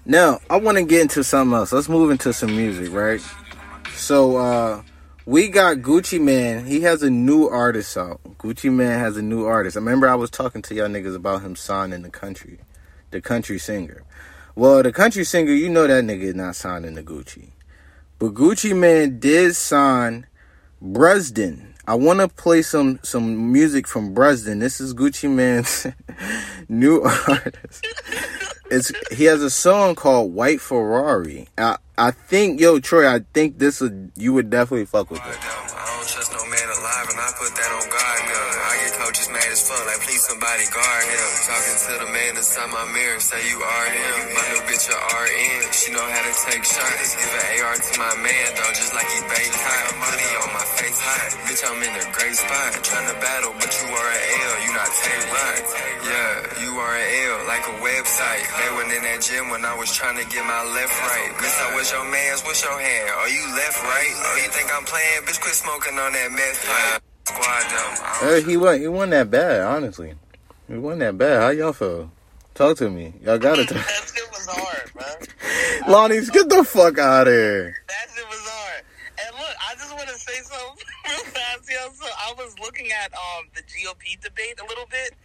Now, 0.05 0.39
I 0.49 0.57
want 0.57 0.77
to 0.77 0.83
get 0.83 1.01
into 1.01 1.23
something 1.23 1.55
else. 1.55 1.71
Let's 1.71 1.87
move 1.87 2.11
into 2.11 2.33
some 2.33 2.55
music, 2.55 2.91
right? 2.91 3.21
So, 3.95 4.35
uh, 4.37 4.81
we 5.25 5.47
got 5.47 5.77
Gucci 5.77 6.19
Mane. 6.19 6.65
He 6.65 6.81
has 6.81 7.01
a 7.01 7.09
new 7.09 7.47
artist 7.47 7.95
out. 7.97 8.21
Gucci 8.37 8.71
Mane 8.71 8.99
has 8.99 9.15
a 9.15 9.21
new 9.21 9.45
artist. 9.45 9.77
I 9.77 9.79
remember 9.79 10.07
I 10.07 10.15
was 10.15 10.29
talking 10.29 10.61
to 10.63 10.75
y'all 10.75 10.87
niggas 10.87 11.15
about 11.15 11.41
him 11.41 11.55
signing 11.55 12.01
the 12.01 12.09
country, 12.09 12.59
the 13.11 13.21
country 13.21 13.57
singer. 13.57 14.03
Well, 14.55 14.83
the 14.83 14.91
country 14.91 15.23
singer, 15.23 15.53
you 15.53 15.69
know 15.69 15.87
that 15.87 16.03
nigga 16.03 16.23
is 16.23 16.35
not 16.35 16.55
signing 16.55 16.95
the 16.95 17.03
Gucci. 17.03 17.51
But 18.19 18.33
Gucci 18.33 18.77
Mane 18.77 19.19
did 19.19 19.55
sign 19.55 20.27
Brezden. 20.81 21.73
I 21.85 21.95
want 21.95 22.19
to 22.19 22.27
play 22.27 22.61
some 22.61 22.99
some 23.03 23.51
music 23.51 23.87
from 23.87 24.13
Brezden. 24.13 24.59
This 24.59 24.79
is 24.79 24.93
Gucci 24.93 25.29
Mane's 25.29 25.87
new 26.69 27.01
artist. 27.27 27.85
It's 28.71 28.91
he 29.11 29.25
has 29.25 29.41
a 29.41 29.49
song 29.49 29.95
called 29.95 30.33
White 30.33 30.61
Ferrari. 30.61 31.47
I 31.97 32.11
think 32.11 32.59
yo 32.59 32.79
Troy, 32.79 33.07
I 33.07 33.21
think 33.33 33.59
this 33.59 33.79
would 33.79 34.11
you 34.15 34.33
would 34.33 34.49
definitely 34.49 34.85
fuck 34.85 35.11
with 35.11 35.21
it. 35.25 35.37
Mad 39.69 39.85
like 39.87 40.01
please 40.03 40.23
somebody 40.27 40.65
guard 40.67 41.05
him. 41.07 41.29
Talking 41.47 41.77
to 41.79 41.91
the 42.03 42.09
man 42.11 42.31
inside 42.35 42.69
my 42.71 42.85
mirror, 42.91 43.19
say 43.19 43.39
you 43.47 43.59
are 43.63 43.87
him. 43.87 44.15
My 44.35 44.43
new 44.51 44.61
bitch 44.67 44.87
a 44.91 44.97
RN, 44.97 45.61
she 45.71 45.87
know 45.95 46.03
how 46.03 46.23
to 46.27 46.33
take 46.51 46.63
shots. 46.67 47.15
Give 47.15 47.31
an 47.31 47.45
AR 47.63 47.75
to 47.79 47.93
my 47.95 48.13
man, 48.19 48.47
though, 48.59 48.73
just 48.75 48.91
like 48.91 49.07
he 49.07 49.19
bait 49.31 49.53
high. 49.55 49.87
Money 50.03 50.29
on 50.43 50.49
my 50.51 50.65
face 50.75 50.99
high, 50.99 51.29
bitch 51.47 51.63
I'm 51.63 51.79
in 51.79 51.93
a 51.95 52.05
great 52.11 52.35
spot. 52.35 52.69
Trying 52.83 53.07
to 53.07 53.17
battle, 53.23 53.53
but 53.55 53.71
you 53.71 53.87
are 53.87 54.09
an 54.11 54.23
L, 54.43 54.55
you 54.67 54.71
not 54.75 54.91
take 54.91 55.25
right. 55.31 55.63
Yeah, 56.03 56.33
you 56.67 56.71
are 56.75 56.95
an 56.99 57.09
L, 57.31 57.37
like 57.47 57.63
a 57.63 57.75
website. 57.79 58.43
They 58.59 58.69
went 58.75 58.91
in 58.91 59.01
that 59.07 59.19
gym 59.23 59.47
when 59.47 59.63
I 59.63 59.75
was 59.79 59.91
trying 59.95 60.19
to 60.19 60.25
get 60.27 60.43
my 60.43 60.63
left 60.75 60.95
right. 61.07 61.31
Miss, 61.39 61.55
I 61.63 61.75
wish 61.75 61.91
your 61.91 62.07
man's, 62.11 62.43
what's 62.43 62.59
your 62.63 62.75
hand? 62.75 63.07
Are 63.15 63.31
you 63.31 63.43
left 63.55 63.79
right? 63.79 64.11
Oh, 64.11 64.35
you 64.43 64.49
think 64.51 64.67
I'm 64.75 64.83
playing? 64.83 65.23
Bitch, 65.23 65.39
quit 65.39 65.55
smoking 65.55 65.95
on 65.95 66.11
that 66.11 66.31
meth 66.35 66.59
pipe. 66.67 67.12
Squad 67.25 67.43
them. 67.43 67.69
I 68.03 68.17
don't 68.21 68.29
Hey, 68.29 68.51
he 68.51 68.57
wasn't 68.57 68.81
he 68.81 68.87
wasn't 68.87 69.11
that 69.11 69.31
bad, 69.31 69.61
honestly. 69.61 70.13
He 70.67 70.75
wasn't 70.75 70.99
that 71.01 71.17
bad. 71.17 71.41
How 71.41 71.49
y'all 71.49 71.73
feel? 71.73 72.11
Talk 72.53 72.77
to 72.77 72.89
me. 72.89 73.13
Y'all 73.23 73.37
gotta 73.37 73.65
talk. 73.65 73.77
That 73.77 74.11
shit 74.13 74.29
was 74.31 74.45
hard, 74.45 74.91
man. 74.95 75.27
Lonnie, 75.91 76.21
get 76.25 76.49
the 76.49 76.63
fuck 76.63 76.99
out 76.99 77.27
of 77.27 77.33
here. 77.33 77.75
That 77.87 78.07
shit 78.15 78.25
was 78.27 78.39
hard. 78.41 78.83
And 79.25 79.35
look, 79.37 79.55
I 79.69 79.73
just 79.75 79.91
want 79.95 80.07
to 80.09 80.15
say 80.15 80.35
something 80.43 80.85
real 81.09 81.23
fast, 81.33 81.69
yo. 81.69 81.89
So 81.93 82.05
I 82.05 82.33
was 82.37 82.55
looking 82.59 82.91
at 82.91 83.11
um 83.13 83.45
the 83.55 83.61
GOP 83.63 84.19
debate 84.21 84.59
a 84.61 84.65
little 84.67 84.85
bit, 84.89 85.15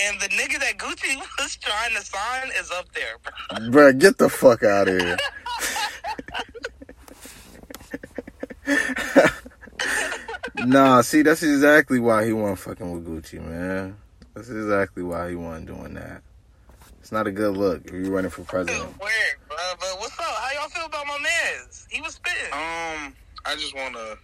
and 0.00 0.20
the 0.20 0.28
nigga 0.28 0.58
that 0.60 0.78
Gucci 0.78 1.16
was 1.38 1.56
trying 1.56 1.94
to 1.94 2.02
sign 2.02 2.50
is 2.58 2.70
up 2.70 2.86
there, 2.92 3.18
bro. 3.22 3.68
Bruh, 3.70 3.98
get 3.98 4.18
the 4.18 4.28
fuck 4.28 4.62
out 4.62 4.88
of 4.88 5.00
here. 5.00 5.16
Nah, 10.68 11.00
see, 11.00 11.22
that's 11.22 11.42
exactly 11.42 11.98
why 11.98 12.26
he 12.26 12.34
wasn't 12.34 12.58
fucking 12.58 12.92
with 12.92 13.06
Gucci, 13.06 13.40
man. 13.40 13.96
That's 14.34 14.50
exactly 14.50 15.02
why 15.02 15.30
he 15.30 15.34
wasn't 15.34 15.64
doing 15.64 15.94
that. 15.94 16.20
It's 17.00 17.10
not 17.10 17.26
a 17.26 17.32
good 17.32 17.56
look 17.56 17.86
if 17.86 17.92
you're 17.92 18.10
running 18.10 18.30
for 18.30 18.42
president. 18.42 18.84
Weird, 19.00 19.36
bro. 19.48 19.56
But 19.80 19.96
what's 19.98 20.18
up? 20.18 20.26
How 20.26 20.60
y'all 20.60 20.68
feel 20.68 20.84
about 20.84 21.06
my 21.06 21.16
man's? 21.20 21.88
He 21.90 22.02
was 22.02 22.16
spitting. 22.16 22.52
Um, 22.52 23.14
I 23.46 23.54
just 23.54 23.74
want 23.74 23.94
to 23.94 24.18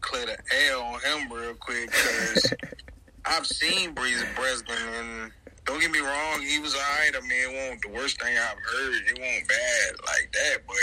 clear 0.00 0.26
the 0.26 0.36
air 0.52 0.76
on 0.76 0.98
him 0.98 1.32
real 1.32 1.54
quick 1.54 1.86
because 1.86 2.52
I've 3.24 3.46
seen 3.46 3.94
Breeze 3.94 4.24
Brezden 4.34 4.70
and 4.98 5.30
don't 5.66 5.80
get 5.80 5.92
me 5.92 6.00
wrong, 6.00 6.42
he 6.42 6.58
was 6.58 6.74
alright. 6.74 7.14
I 7.14 7.20
mean, 7.20 7.30
it 7.30 7.54
wasn't 7.54 7.82
the 7.82 7.90
worst 7.90 8.20
thing 8.20 8.36
I've 8.36 8.58
heard. 8.58 9.02
It 9.06 9.20
wasn't 9.20 9.46
bad 9.46 9.94
like 10.04 10.32
that, 10.32 10.58
but 10.66 10.76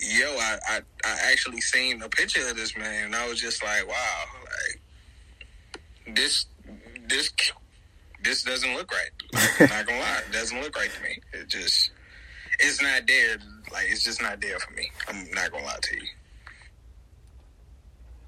yo, 0.00 0.26
I, 0.26 0.58
I 0.68 0.80
I 1.04 1.30
actually 1.32 1.60
seen 1.60 2.02
a 2.02 2.08
picture 2.08 2.48
of 2.48 2.56
this 2.56 2.76
man, 2.76 3.06
and 3.06 3.16
I 3.16 3.28
was 3.28 3.40
just 3.40 3.62
like, 3.62 3.86
wow, 3.88 4.24
like 4.44 6.16
this 6.16 6.46
this 7.08 7.32
this 8.22 8.42
doesn't 8.42 8.74
look 8.74 8.90
right. 8.90 9.10
Like, 9.32 9.60
I'm 9.60 9.76
not 9.76 9.86
gonna 9.86 10.00
lie, 10.00 10.22
it 10.28 10.32
doesn't 10.32 10.60
look 10.60 10.76
right 10.76 10.90
to 10.90 11.02
me. 11.02 11.20
It 11.32 11.48
just 11.48 11.90
it's 12.58 12.82
not 12.82 13.06
there. 13.06 13.38
Like 13.72 13.86
it's 13.88 14.04
just 14.04 14.20
not 14.22 14.40
there 14.40 14.58
for 14.58 14.72
me. 14.72 14.90
I'm 15.08 15.30
not 15.32 15.50
gonna 15.50 15.64
lie 15.64 15.78
to 15.80 15.96
you. 15.96 16.06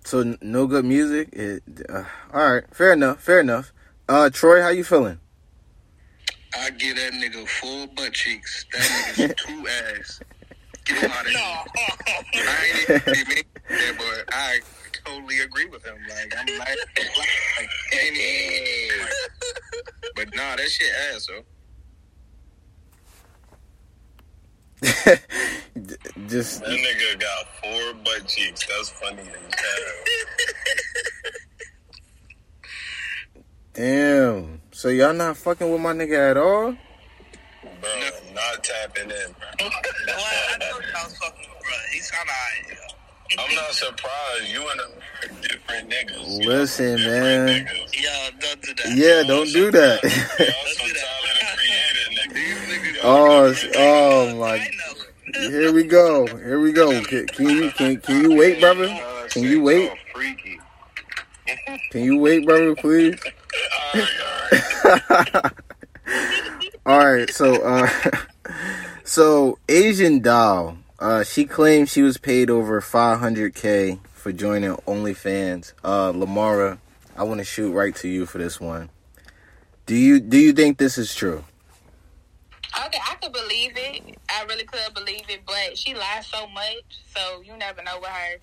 So 0.04 0.36
no 0.40 0.66
good 0.66 0.84
music. 0.84 1.28
It, 1.32 1.62
uh, 1.88 2.04
all 2.32 2.52
right, 2.54 2.64
fair 2.74 2.92
enough. 2.92 3.20
Fair 3.20 3.40
enough. 3.40 3.72
Uh, 4.08 4.30
Troy, 4.30 4.60
how 4.62 4.70
you 4.70 4.82
feeling? 4.82 5.20
I 6.58 6.70
give 6.70 6.96
that 6.96 7.12
nigga 7.12 7.46
full 7.46 7.86
butt 7.88 8.12
cheeks. 8.12 8.66
That 8.72 8.80
nigga's 8.80 9.34
two 9.46 9.66
ass. 9.68 10.20
Out. 10.96 11.68
I 12.34 12.90
ain't 12.90 13.18
even 13.18 13.44
but 13.96 14.24
I 14.32 14.60
totally 15.04 15.40
agree 15.40 15.66
with 15.66 15.84
him. 15.84 15.96
Like 16.08 16.34
I'm 16.36 16.58
like, 16.58 16.68
like 16.68 16.78
it? 17.92 19.00
Like, 19.00 19.10
but 20.16 20.34
nah, 20.34 20.56
that 20.56 20.68
shit 20.68 20.90
ass, 21.14 21.26
so. 21.26 21.44
Just 26.26 26.60
That 26.60 26.70
nigga 26.70 27.20
got 27.20 27.46
four 27.62 27.94
butt 28.02 28.26
cheeks. 28.26 28.66
That's 28.66 28.90
funny 28.90 29.22
damn. 33.80 34.60
So 34.72 34.88
y'all 34.88 35.14
not 35.14 35.36
fucking 35.36 35.70
with 35.70 35.80
my 35.80 35.92
nigga 35.92 36.30
at 36.30 36.36
all? 36.36 36.76
Bro, 37.62 37.90
not 38.34 38.64
tapping 38.64 39.10
in, 39.10 39.34
bro. 39.38 39.68
Well, 40.06 40.16
I 40.18 40.58
told 40.70 40.82
you 40.82 40.88
I 40.96 41.04
was 41.04 41.16
fucking 41.18 41.38
with 41.40 41.60
bro. 41.62 41.72
He 41.92 42.00
sound 42.00 42.28
alright. 42.28 42.78
yo. 43.38 43.42
I'm 43.44 43.54
not 43.54 43.72
surprised. 43.72 44.48
You 44.48 44.66
and 44.68 44.80
him 44.80 45.40
different 45.42 45.90
niggas. 45.90 46.46
Listen, 46.46 46.96
Different 46.96 47.46
man. 47.46 47.66
niggas. 47.66 48.02
Yo, 48.02 48.30
don't 48.40 48.62
do 48.62 48.74
that. 48.74 48.96
Yeah, 48.96 49.22
don't 49.28 49.52
do 49.52 49.70
that. 49.70 50.02
Y'all 50.02 50.12
some 50.72 50.88
Tyler 50.88 51.34
the 51.38 52.34
Creator 52.34 52.70
niggas. 52.70 53.00
oh, 53.04 53.54
oh 53.76 54.36
my. 54.36 54.66
Here 55.34 55.72
we 55.72 55.84
go. 55.84 56.26
Here 56.26 56.60
we 56.60 56.72
go. 56.72 56.90
Can, 57.04 57.26
can 57.26 57.48
you 57.50 57.70
can 57.72 58.00
can 58.00 58.22
you 58.22 58.36
wait, 58.36 58.60
brother? 58.60 58.88
Can 59.28 59.42
you 59.44 59.62
wait? 59.62 59.92
Can 61.92 62.04
you 62.04 62.18
wait, 62.18 62.44
brother, 62.46 62.74
please? 62.74 63.20
All 66.86 66.98
right, 66.98 67.28
so 67.28 67.62
uh 67.62 67.90
so 69.04 69.58
Asian 69.68 70.20
doll, 70.20 70.78
uh 70.98 71.22
she 71.24 71.44
claimed 71.44 71.90
she 71.90 72.00
was 72.00 72.16
paid 72.16 72.48
over 72.48 72.80
500k 72.80 73.98
for 74.14 74.32
joining 74.32 74.70
OnlyFans. 74.70 75.74
Uh 75.84 76.10
Lamara, 76.12 76.78
I 77.18 77.24
want 77.24 77.38
to 77.38 77.44
shoot 77.44 77.72
right 77.72 77.94
to 77.96 78.08
you 78.08 78.24
for 78.24 78.38
this 78.38 78.58
one. 78.58 78.88
Do 79.84 79.94
you 79.94 80.20
do 80.20 80.38
you 80.38 80.54
think 80.54 80.78
this 80.78 80.96
is 80.96 81.14
true? 81.14 81.44
Okay, 82.86 82.98
I 83.06 83.14
could 83.16 83.34
believe 83.34 83.72
it. 83.76 84.16
I 84.30 84.44
really 84.44 84.64
could 84.64 84.94
believe 84.94 85.28
it, 85.28 85.42
but 85.46 85.76
she 85.76 85.94
lies 85.94 86.28
so 86.28 86.46
much, 86.46 86.82
so 87.14 87.42
you 87.42 87.58
never 87.58 87.82
know 87.82 87.98
with 88.00 88.08
her. 88.08 88.36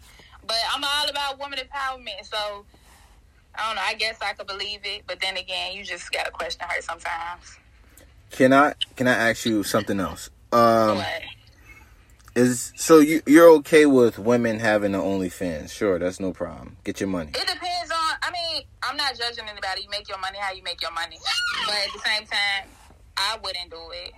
But 0.45 0.57
I'm 0.71 0.83
all 0.83 1.09
about 1.09 1.39
woman 1.39 1.57
empowerment, 1.57 2.23
so 2.23 2.65
I 3.55 3.65
don't 3.65 3.77
know. 3.77 3.81
I 3.83 3.95
guess 3.95 4.19
I 4.21 4.33
could 4.33 4.45
believe 4.45 4.81
it, 4.83 5.05
but 5.07 5.19
then 5.21 5.38
again, 5.38 5.73
you 5.73 5.83
just 5.83 6.11
gotta 6.11 6.29
question 6.29 6.61
her 6.69 6.81
sometimes. 6.83 7.57
Can 8.32 8.53
I 8.53 8.73
can 8.95 9.07
I 9.07 9.30
ask 9.30 9.45
you 9.45 9.63
something 9.63 9.99
else? 9.99 10.30
Um 10.51 10.97
What? 10.97 11.21
is 12.36 12.71
so 12.75 12.99
you 12.99 13.21
you're 13.25 13.49
okay 13.57 13.86
with 13.86 14.19
women 14.19 14.59
having 14.59 14.93
an 14.93 15.01
OnlyFans? 15.01 15.71
Sure, 15.71 15.97
that's 15.97 16.19
no 16.19 16.34
problem. 16.34 16.78
Get 16.84 16.99
your 16.99 17.09
money. 17.09 17.32
It 17.32 17.47
depends 17.47 17.91
on. 17.91 18.17
I 18.21 18.32
mean, 18.32 18.63
I'm 18.84 18.95
not 18.95 19.17
judging 19.17 19.45
anybody. 19.49 19.82
You 19.84 19.89
make 19.89 20.07
your 20.07 20.19
money 20.19 20.38
how 20.39 20.53
you 20.53 20.61
make 20.63 20.82
your 20.82 20.91
money, 20.91 21.17
but 21.65 21.75
at 21.75 21.93
the 21.93 21.99
same 21.99 22.25
time, 22.28 22.69
I 23.17 23.38
wouldn't 23.43 23.71
do 23.71 23.82
it. 23.91 24.13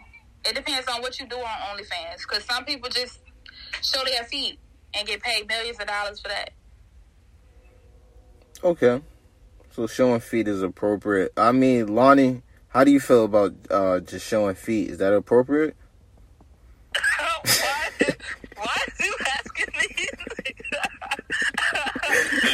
It 0.45 0.55
depends 0.55 0.87
on 0.87 1.01
what 1.01 1.19
you 1.19 1.27
do 1.27 1.37
on 1.37 1.77
OnlyFans, 1.77 2.19
because 2.27 2.43
some 2.43 2.65
people 2.65 2.89
just 2.89 3.19
show 3.81 4.03
their 4.03 4.23
feet 4.25 4.59
and 4.93 5.07
get 5.07 5.21
paid 5.21 5.47
millions 5.47 5.79
of 5.79 5.87
dollars 5.87 6.19
for 6.19 6.29
that. 6.29 6.51
Okay. 8.63 9.01
So 9.71 9.87
showing 9.87 10.19
feet 10.19 10.47
is 10.47 10.61
appropriate. 10.61 11.31
I 11.37 11.51
mean, 11.51 11.87
Lonnie, 11.93 12.41
how 12.69 12.83
do 12.83 12.91
you 12.91 12.99
feel 12.99 13.25
about 13.25 13.53
uh 13.69 13.99
just 13.99 14.25
showing 14.27 14.55
feet? 14.55 14.89
Is 14.89 14.97
that 14.99 15.13
appropriate? 15.13 15.75
why, 17.19 17.39
why 18.57 18.77
are 18.99 19.05
you 19.05 19.15
asking 19.37 19.73
me? 19.79 20.07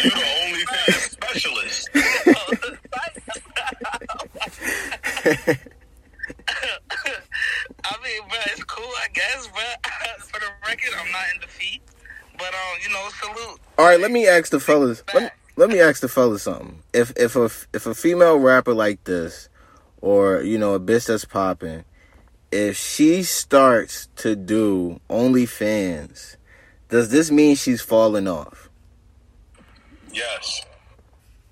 You're 0.03 0.11
the 0.11 0.26
only 0.45 0.66
fan 0.66 0.93
specialist. 0.99 1.89
I 7.88 7.97
mean, 8.03 8.22
bro, 8.30 8.38
it's 8.47 8.63
cool, 8.63 8.91
I 8.97 9.07
guess, 9.13 9.47
but 9.53 9.91
For 10.20 10.39
the 10.39 10.47
record, 10.68 10.93
I'm 10.99 11.11
not 11.11 11.24
in 11.34 11.41
defeat. 11.41 11.82
But, 12.38 12.47
um, 12.47 12.78
you 12.84 12.89
know, 12.89 13.09
salute. 13.22 13.59
All 13.78 13.86
right, 13.86 13.99
let 13.99 14.11
me 14.11 14.28
ask 14.28 14.51
the 14.51 14.59
fellas. 14.59 15.03
Let 15.13 15.24
me, 15.24 15.30
let 15.55 15.70
me 15.70 15.80
ask 15.80 16.01
the 16.01 16.09
fellas 16.09 16.43
something. 16.43 16.82
If 16.93 17.13
if 17.16 17.36
a 17.36 17.45
if 17.74 17.86
a 17.86 17.95
female 17.95 18.38
rapper 18.38 18.74
like 18.74 19.03
this, 19.05 19.47
or 20.06 20.41
you 20.43 20.58
know 20.60 20.76
a 20.76 20.80
bitch 20.80 21.08
that's 21.08 21.26
popping, 21.26 21.84
if 22.51 22.78
she 22.78 23.24
starts 23.24 24.08
to 24.18 24.36
do 24.36 25.01
OnlyFans, 25.10 26.36
does 26.89 27.10
this 27.10 27.32
mean 27.32 27.56
she's 27.56 27.82
falling 27.82 28.28
off? 28.28 28.70
Yes. 30.14 30.62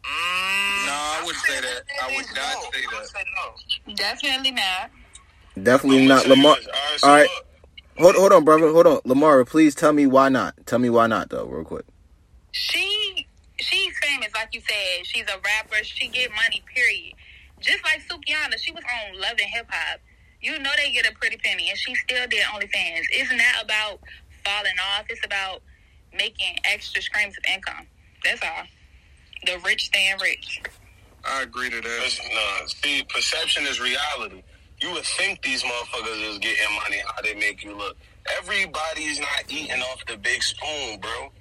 Mm, 0.05 0.85
No, 0.85 0.93
I 0.93 1.21
wouldn't 1.25 1.43
say 1.45 1.61
that. 1.61 1.81
I 2.03 2.15
would 2.15 2.25
no. 2.27 2.41
not 2.41 2.53
say 2.73 2.79
I 2.79 2.91
that. 2.91 2.99
would 2.99 3.09
say 3.09 3.23
no. 3.87 3.93
Definitely 3.95 4.51
not. 4.51 4.91
Definitely 5.61 6.07
not. 6.07 6.27
Lamar. 6.27 6.55
All 6.55 6.55
right, 6.55 6.99
so 6.99 7.07
All 7.09 7.15
right. 7.17 7.29
Hold 7.97 8.15
hold 8.15 8.33
on, 8.33 8.43
brother. 8.45 8.71
Hold 8.71 8.87
on, 8.87 8.99
Lamar. 9.05 9.43
Please 9.45 9.75
tell 9.75 9.93
me 9.93 10.05
why 10.05 10.29
not. 10.29 10.55
Tell 10.67 10.79
me 10.79 10.89
why 10.91 11.07
not, 11.07 11.29
though, 11.29 11.45
real 11.45 11.63
quick. 11.63 11.85
She 12.51 13.27
she's 13.59 13.93
famous, 13.99 14.29
like 14.35 14.49
you 14.53 14.61
said. 14.61 15.05
She's 15.05 15.25
a 15.27 15.39
rapper. 15.43 15.83
She 15.83 16.07
get 16.07 16.29
money. 16.31 16.63
Period. 16.73 17.13
Just 17.63 17.83
like 17.85 18.01
Sukihana, 18.07 18.57
she 18.59 18.71
was 18.71 18.83
on 18.83 19.19
Love 19.19 19.39
and 19.39 19.49
Hip 19.53 19.67
Hop. 19.69 19.99
You 20.41 20.59
know 20.59 20.69
they 20.75 20.91
get 20.91 21.09
a 21.09 21.13
pretty 21.13 21.37
penny, 21.37 21.69
and 21.69 21.77
she 21.79 21.95
still 21.95 22.27
did 22.27 22.41
OnlyFans. 22.43 23.03
It's 23.11 23.31
not 23.31 23.63
about 23.63 24.01
falling 24.43 24.77
off. 24.93 25.05
It's 25.09 25.25
about 25.25 25.61
making 26.15 26.57
extra 26.65 27.01
streams 27.01 27.37
of 27.37 27.43
income. 27.55 27.87
That's 28.25 28.41
all. 28.43 28.65
The 29.45 29.59
rich 29.65 29.85
staying 29.85 30.17
rich. 30.21 30.61
I 31.23 31.43
agree 31.43 31.69
to 31.69 31.79
that. 31.79 31.99
Listen, 32.03 32.25
nah, 32.33 32.65
see, 32.67 33.03
perception 33.07 33.65
is 33.65 33.79
reality. 33.79 34.43
You 34.81 34.91
would 34.91 35.05
think 35.05 35.41
these 35.41 35.63
motherfuckers 35.63 36.31
is 36.31 36.39
getting 36.39 36.75
money, 36.75 37.01
how 37.05 37.21
they 37.21 37.35
make 37.35 37.63
you 37.63 37.77
look. 37.77 37.95
Everybody's 38.39 39.21
not 39.21 39.45
eating 39.47 39.81
off 39.81 40.05
the 40.05 40.17
big 40.17 40.43
spoon, 40.43 40.99
bro. 40.99 41.31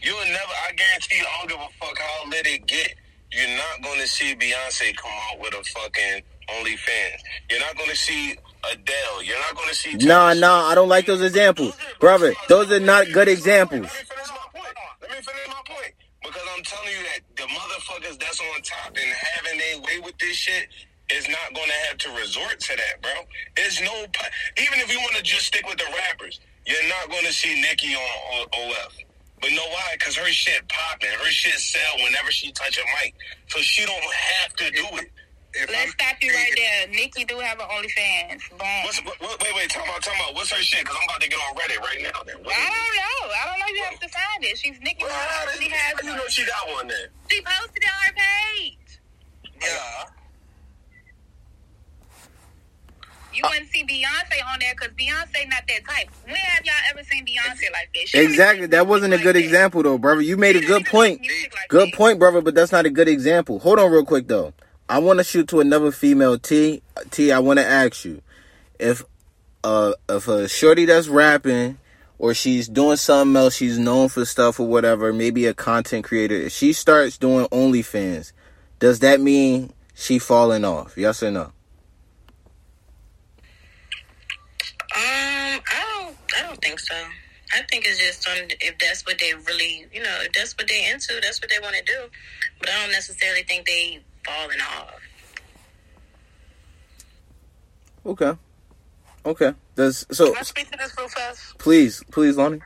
You'll 0.00 0.24
never, 0.24 0.52
I 0.66 0.72
guarantee 0.72 1.18
you, 1.18 1.26
I 1.26 1.38
don't 1.38 1.50
give 1.50 1.60
a 1.60 1.84
fuck 1.84 1.98
how 1.98 2.30
lit 2.30 2.46
it 2.46 2.66
get. 2.66 2.94
You're 3.32 3.56
not 3.56 3.82
going 3.82 4.00
to 4.00 4.06
see 4.06 4.34
Beyonce 4.34 4.96
come 4.96 5.10
out 5.30 5.40
with 5.40 5.54
a 5.54 5.62
fucking 5.62 6.22
OnlyFans. 6.48 7.20
You're 7.50 7.60
not 7.60 7.76
going 7.76 7.90
to 7.90 7.96
see 7.96 8.36
Adele. 8.72 9.22
You're 9.22 9.38
not 9.38 9.54
going 9.54 9.68
to 9.68 9.74
see. 9.74 9.94
Nah, 9.94 10.32
nah, 10.34 10.64
I 10.66 10.74
don't 10.74 10.88
like 10.88 11.06
those 11.06 11.22
examples, 11.22 11.76
brother. 12.00 12.34
Those 12.48 12.72
are 12.72 12.80
not 12.80 13.06
good 13.12 13.28
examples. 13.28 13.82
Let 13.82 13.92
me 13.92 13.98
finish 14.04 14.28
my 14.30 14.60
point. 14.60 14.74
Let 15.02 15.10
me 15.10 15.16
finish 15.16 15.48
my 15.48 15.62
point. 15.66 15.94
Because 16.22 16.42
I'm 16.56 16.62
telling 16.64 16.88
you 16.88 17.02
that 17.04 17.20
the 17.36 17.42
motherfuckers 17.52 18.18
that's 18.18 18.40
on 18.40 18.62
top 18.62 18.88
and 18.88 19.12
having 19.12 19.58
their 19.58 19.80
way 19.80 20.00
with 20.04 20.16
this 20.18 20.36
shit 20.36 20.68
is 21.10 21.28
not 21.28 21.54
going 21.54 21.68
to 21.68 21.88
have 21.88 21.98
to 21.98 22.10
resort 22.12 22.60
to 22.60 22.76
that, 22.76 23.02
bro. 23.02 23.12
There's 23.56 23.80
no, 23.82 24.04
even 24.58 24.78
if 24.80 24.92
you 24.92 24.98
want 25.00 25.16
to 25.16 25.22
just 25.22 25.46
stick 25.46 25.66
with 25.66 25.78
the 25.78 25.86
rappers, 25.96 26.40
you're 26.66 26.88
not 26.88 27.10
going 27.10 27.24
to 27.24 27.32
see 27.32 27.60
Nicki 27.60 27.94
on, 27.94 28.02
on 28.40 28.46
OF. 28.52 29.07
But 29.40 29.50
know 29.52 29.66
why? 29.70 29.94
Because 29.98 30.16
her 30.16 30.26
shit 30.28 30.66
popping. 30.68 31.10
Her 31.10 31.30
shit 31.30 31.54
sell 31.60 31.96
whenever 32.04 32.30
she 32.30 32.50
touch 32.52 32.78
a 32.78 32.84
mic. 33.02 33.14
So 33.48 33.60
she 33.60 33.84
don't 33.86 34.02
have 34.02 34.52
to 34.54 34.70
do 34.70 34.84
it. 34.98 35.10
If 35.54 35.70
Let's 35.70 35.80
I'm, 35.82 35.88
stop 35.96 36.16
you 36.20 36.30
right 36.30 36.52
there. 36.56 36.88
Nicki 36.92 37.24
do 37.24 37.38
have 37.38 37.58
an 37.58 37.66
OnlyFans. 37.72 38.42
Boom. 38.50 38.68
What's, 38.84 39.00
what, 39.04 39.16
what, 39.20 39.42
wait, 39.42 39.54
wait, 39.56 39.70
talk 39.70 39.82
about, 39.84 40.02
talk 40.02 40.14
about. 40.14 40.34
What's 40.34 40.50
her 40.52 40.60
shit? 40.62 40.80
Because 40.84 40.96
I'm 41.00 41.08
about 41.08 41.20
to 41.22 41.28
get 41.28 41.38
on 41.40 41.56
Reddit 41.56 41.80
right 41.80 42.02
now. 42.04 42.20
Then. 42.26 42.36
What 42.44 42.52
I 42.54 42.68
don't 42.68 42.96
know. 43.00 43.32
I 43.32 43.42
don't 43.48 43.58
know. 43.58 43.66
You 43.74 43.82
have 43.88 43.98
to 44.00 44.08
find 44.08 44.44
it. 44.44 44.58
She's 44.58 44.78
Nicki 44.82 45.02
Well, 45.04 45.10
how 45.10 45.46
Minaj. 45.46 45.52
does- 45.52 45.58
She 45.62 45.68
has 45.70 45.92
how 46.00 46.08
you 46.10 46.16
know 46.16 46.28
she 46.28 46.44
got 46.44 46.68
one 46.68 46.86
then? 46.88 47.06
She 47.30 47.40
posted 47.40 47.82
it 47.82 47.88
on 47.88 48.00
her 48.06 48.12
page. 48.12 49.00
Yeah. 49.62 50.04
You 53.38 53.44
wouldn't 53.48 53.70
see 53.70 53.84
Beyonce 53.84 54.52
on 54.52 54.58
there 54.58 54.74
because 54.74 54.92
Beyonce 54.94 55.48
not 55.48 55.62
that 55.68 55.84
type. 55.88 56.08
When 56.24 56.34
have 56.34 56.64
y'all 56.64 56.74
ever 56.90 57.04
seen 57.04 57.24
Beyonce 57.24 57.70
like 57.72 57.90
that? 57.94 58.08
She 58.08 58.18
Exactly. 58.18 58.66
That 58.66 58.86
wasn't 58.86 59.12
a 59.12 59.16
like 59.16 59.24
good 59.24 59.36
that. 59.36 59.44
example, 59.44 59.82
though, 59.84 59.98
brother. 59.98 60.20
You 60.22 60.36
made 60.36 60.56
a 60.56 60.60
good 60.60 60.84
point. 60.86 61.20
like 61.22 61.68
Good 61.68 61.88
that. 61.88 61.94
point, 61.94 62.18
brother, 62.18 62.40
but 62.40 62.54
that's 62.54 62.72
not 62.72 62.84
a 62.86 62.90
good 62.90 63.08
example. 63.08 63.60
Hold 63.60 63.78
on 63.78 63.92
real 63.92 64.04
quick 64.04 64.26
though. 64.28 64.52
I 64.88 64.98
want 64.98 65.18
to 65.18 65.24
shoot 65.24 65.46
to 65.48 65.60
another 65.60 65.92
female 65.92 66.38
T. 66.38 66.82
T, 67.10 67.30
I 67.30 67.38
want 67.38 67.58
to 67.60 67.64
ask 67.66 68.04
you 68.04 68.22
if 68.78 69.04
uh 69.62 69.92
if 70.08 70.26
a 70.28 70.48
shorty 70.48 70.86
that's 70.86 71.08
rapping 71.08 71.78
or 72.18 72.34
she's 72.34 72.66
doing 72.68 72.96
something 72.96 73.36
else, 73.36 73.54
she's 73.54 73.78
known 73.78 74.08
for 74.08 74.24
stuff 74.24 74.58
or 74.58 74.66
whatever, 74.66 75.12
maybe 75.12 75.46
a 75.46 75.54
content 75.54 76.04
creator. 76.04 76.34
If 76.34 76.52
she 76.52 76.72
starts 76.72 77.16
doing 77.18 77.46
OnlyFans, 77.46 78.32
does 78.80 78.98
that 79.00 79.20
mean 79.20 79.72
she 79.94 80.18
falling 80.18 80.64
off? 80.64 80.96
Yes 80.96 81.22
or 81.22 81.30
no? 81.30 81.52
Um, 84.98 85.60
I 85.62 85.84
don't. 85.92 86.16
I 86.36 86.48
don't 86.48 86.60
think 86.60 86.80
so. 86.80 86.94
I 87.52 87.62
think 87.70 87.86
it's 87.86 87.98
just 87.98 88.28
on 88.28 88.48
if 88.60 88.76
that's 88.78 89.06
what 89.06 89.18
they 89.20 89.32
really, 89.32 89.86
you 89.92 90.02
know, 90.02 90.18
if 90.22 90.32
that's 90.32 90.56
what 90.56 90.66
they 90.66 90.90
into, 90.90 91.20
that's 91.22 91.40
what 91.40 91.50
they 91.50 91.60
want 91.60 91.76
to 91.76 91.82
do. 91.84 92.08
But 92.58 92.70
I 92.70 92.82
don't 92.82 92.92
necessarily 92.92 93.44
think 93.44 93.64
they 93.66 94.00
falling 94.24 94.58
off. 94.60 95.00
Okay. 98.04 98.32
Okay. 99.24 99.54
Does 99.76 100.04
so? 100.10 100.32
Can 100.32 100.38
I 100.38 100.42
speak 100.42 100.70
to 100.72 100.78
this 100.78 100.92
real 100.98 101.08
fast? 101.08 101.56
Please, 101.58 102.02
please, 102.10 102.36
Lonnie. 102.36 102.60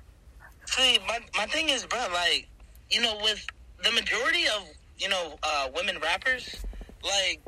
See, 0.66 0.98
my, 1.06 1.18
my 1.36 1.46
thing 1.46 1.68
is, 1.68 1.84
bro, 1.84 1.98
like, 2.14 2.48
you 2.90 3.02
know, 3.02 3.18
with 3.22 3.44
the 3.84 3.90
majority 3.92 4.44
of 4.56 4.66
you 4.98 5.08
know 5.08 5.38
uh, 5.42 5.68
women 5.74 5.98
rappers, 6.00 6.56
like 7.04 7.42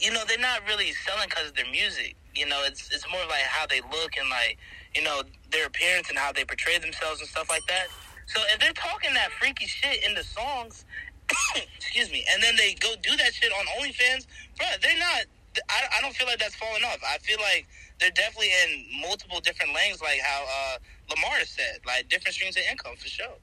you 0.00 0.10
know, 0.10 0.22
they're 0.26 0.38
not 0.38 0.66
really 0.66 0.92
selling 1.06 1.28
because 1.28 1.48
of 1.50 1.54
their 1.54 1.70
music. 1.70 2.16
You 2.34 2.46
know, 2.46 2.62
it's 2.64 2.88
it's 2.90 3.04
more 3.10 3.20
like 3.28 3.44
how 3.44 3.66
they 3.66 3.80
look 3.80 4.16
and 4.18 4.28
like 4.30 4.58
you 4.94 5.02
know 5.02 5.22
their 5.50 5.66
appearance 5.66 6.08
and 6.08 6.18
how 6.18 6.32
they 6.32 6.44
portray 6.44 6.78
themselves 6.78 7.20
and 7.20 7.28
stuff 7.28 7.50
like 7.50 7.66
that. 7.68 7.88
So 8.26 8.40
if 8.54 8.60
they're 8.60 8.72
talking 8.72 9.12
that 9.14 9.30
freaky 9.32 9.66
shit 9.66 10.04
in 10.06 10.14
the 10.14 10.24
songs, 10.24 10.84
excuse 11.76 12.10
me, 12.10 12.24
and 12.32 12.42
then 12.42 12.54
they 12.56 12.74
go 12.74 12.94
do 13.02 13.16
that 13.16 13.34
shit 13.34 13.52
on 13.52 13.66
OnlyFans, 13.78 14.26
bro, 14.56 14.66
they're 14.82 14.98
not. 14.98 15.22
I, 15.68 15.98
I 15.98 16.00
don't 16.00 16.14
feel 16.14 16.28
like 16.28 16.38
that's 16.38 16.54
falling 16.54 16.84
off. 16.84 16.98
I 17.04 17.18
feel 17.18 17.38
like 17.40 17.66
they're 17.98 18.12
definitely 18.12 18.50
in 18.64 19.00
multiple 19.00 19.40
different 19.40 19.74
lanes, 19.74 20.00
like 20.00 20.20
how 20.20 20.44
uh, 20.44 20.78
Lamar 21.10 21.44
said, 21.44 21.80
like 21.86 22.08
different 22.08 22.34
streams 22.34 22.56
of 22.56 22.62
income 22.70 22.94
for 22.96 23.08
sure. 23.08 23.36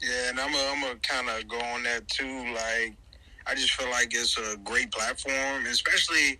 Yeah, 0.00 0.30
and 0.30 0.40
I'm 0.40 0.52
gonna 0.52 0.86
I'm 0.86 0.98
kind 0.98 1.28
of 1.30 1.48
go 1.48 1.58
on 1.58 1.84
that 1.84 2.06
too. 2.08 2.52
Like, 2.52 2.96
I 3.46 3.54
just 3.54 3.72
feel 3.72 3.90
like 3.90 4.14
it's 4.14 4.38
a 4.38 4.56
great 4.58 4.90
platform, 4.90 5.66
especially 5.66 6.38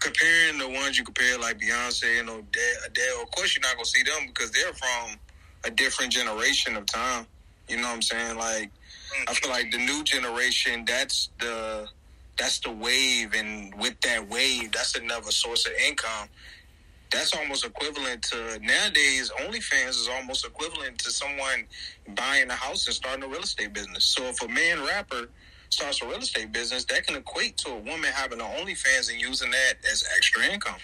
comparing 0.00 0.58
the 0.58 0.68
ones 0.68 0.98
you 0.98 1.04
compare 1.04 1.38
like 1.38 1.58
Beyonce 1.58 2.20
and. 2.20 2.28
Adele. 2.30 3.22
Of 3.22 3.30
course, 3.30 3.54
you're 3.56 3.62
not 3.62 3.74
gonna 3.74 3.84
see 3.84 4.02
them 4.02 4.26
because 4.26 4.50
they're 4.50 4.72
from 4.72 5.18
a 5.64 5.70
different 5.70 6.12
generation 6.12 6.76
of 6.76 6.86
time. 6.86 7.26
You 7.68 7.76
know 7.76 7.82
what 7.84 7.94
I'm 7.94 8.02
saying? 8.02 8.38
Like, 8.38 8.70
I 9.28 9.34
feel 9.34 9.50
like 9.50 9.70
the 9.70 9.78
new 9.78 10.02
generation. 10.04 10.84
That's 10.86 11.30
the 11.40 11.88
that's 12.38 12.58
the 12.60 12.70
wave, 12.70 13.34
and 13.34 13.74
with 13.80 14.00
that 14.02 14.28
wave, 14.28 14.72
that's 14.72 14.94
another 14.94 15.30
source 15.30 15.66
of 15.66 15.72
income. 15.86 16.28
That's 17.10 17.34
almost 17.34 17.64
equivalent 17.64 18.22
to 18.24 18.58
nowadays. 18.60 19.30
OnlyFans 19.40 19.90
is 19.90 20.08
almost 20.08 20.44
equivalent 20.44 20.98
to 20.98 21.10
someone 21.10 21.66
buying 22.14 22.50
a 22.50 22.54
house 22.54 22.86
and 22.86 22.94
starting 22.94 23.22
a 23.22 23.28
real 23.28 23.42
estate 23.42 23.72
business. 23.72 24.04
So 24.04 24.24
if 24.24 24.42
a 24.42 24.48
man 24.48 24.84
rapper 24.84 25.28
starts 25.76 26.02
a 26.02 26.06
real 26.06 26.18
estate 26.18 26.52
business, 26.52 26.84
that 26.86 27.06
can 27.06 27.16
equate 27.16 27.56
to 27.58 27.70
a 27.70 27.78
woman 27.78 28.10
having 28.12 28.40
an 28.40 28.46
OnlyFans 28.46 29.10
and 29.10 29.20
using 29.20 29.50
that 29.50 29.74
as 29.90 30.04
extra 30.16 30.44
income. 30.44 30.80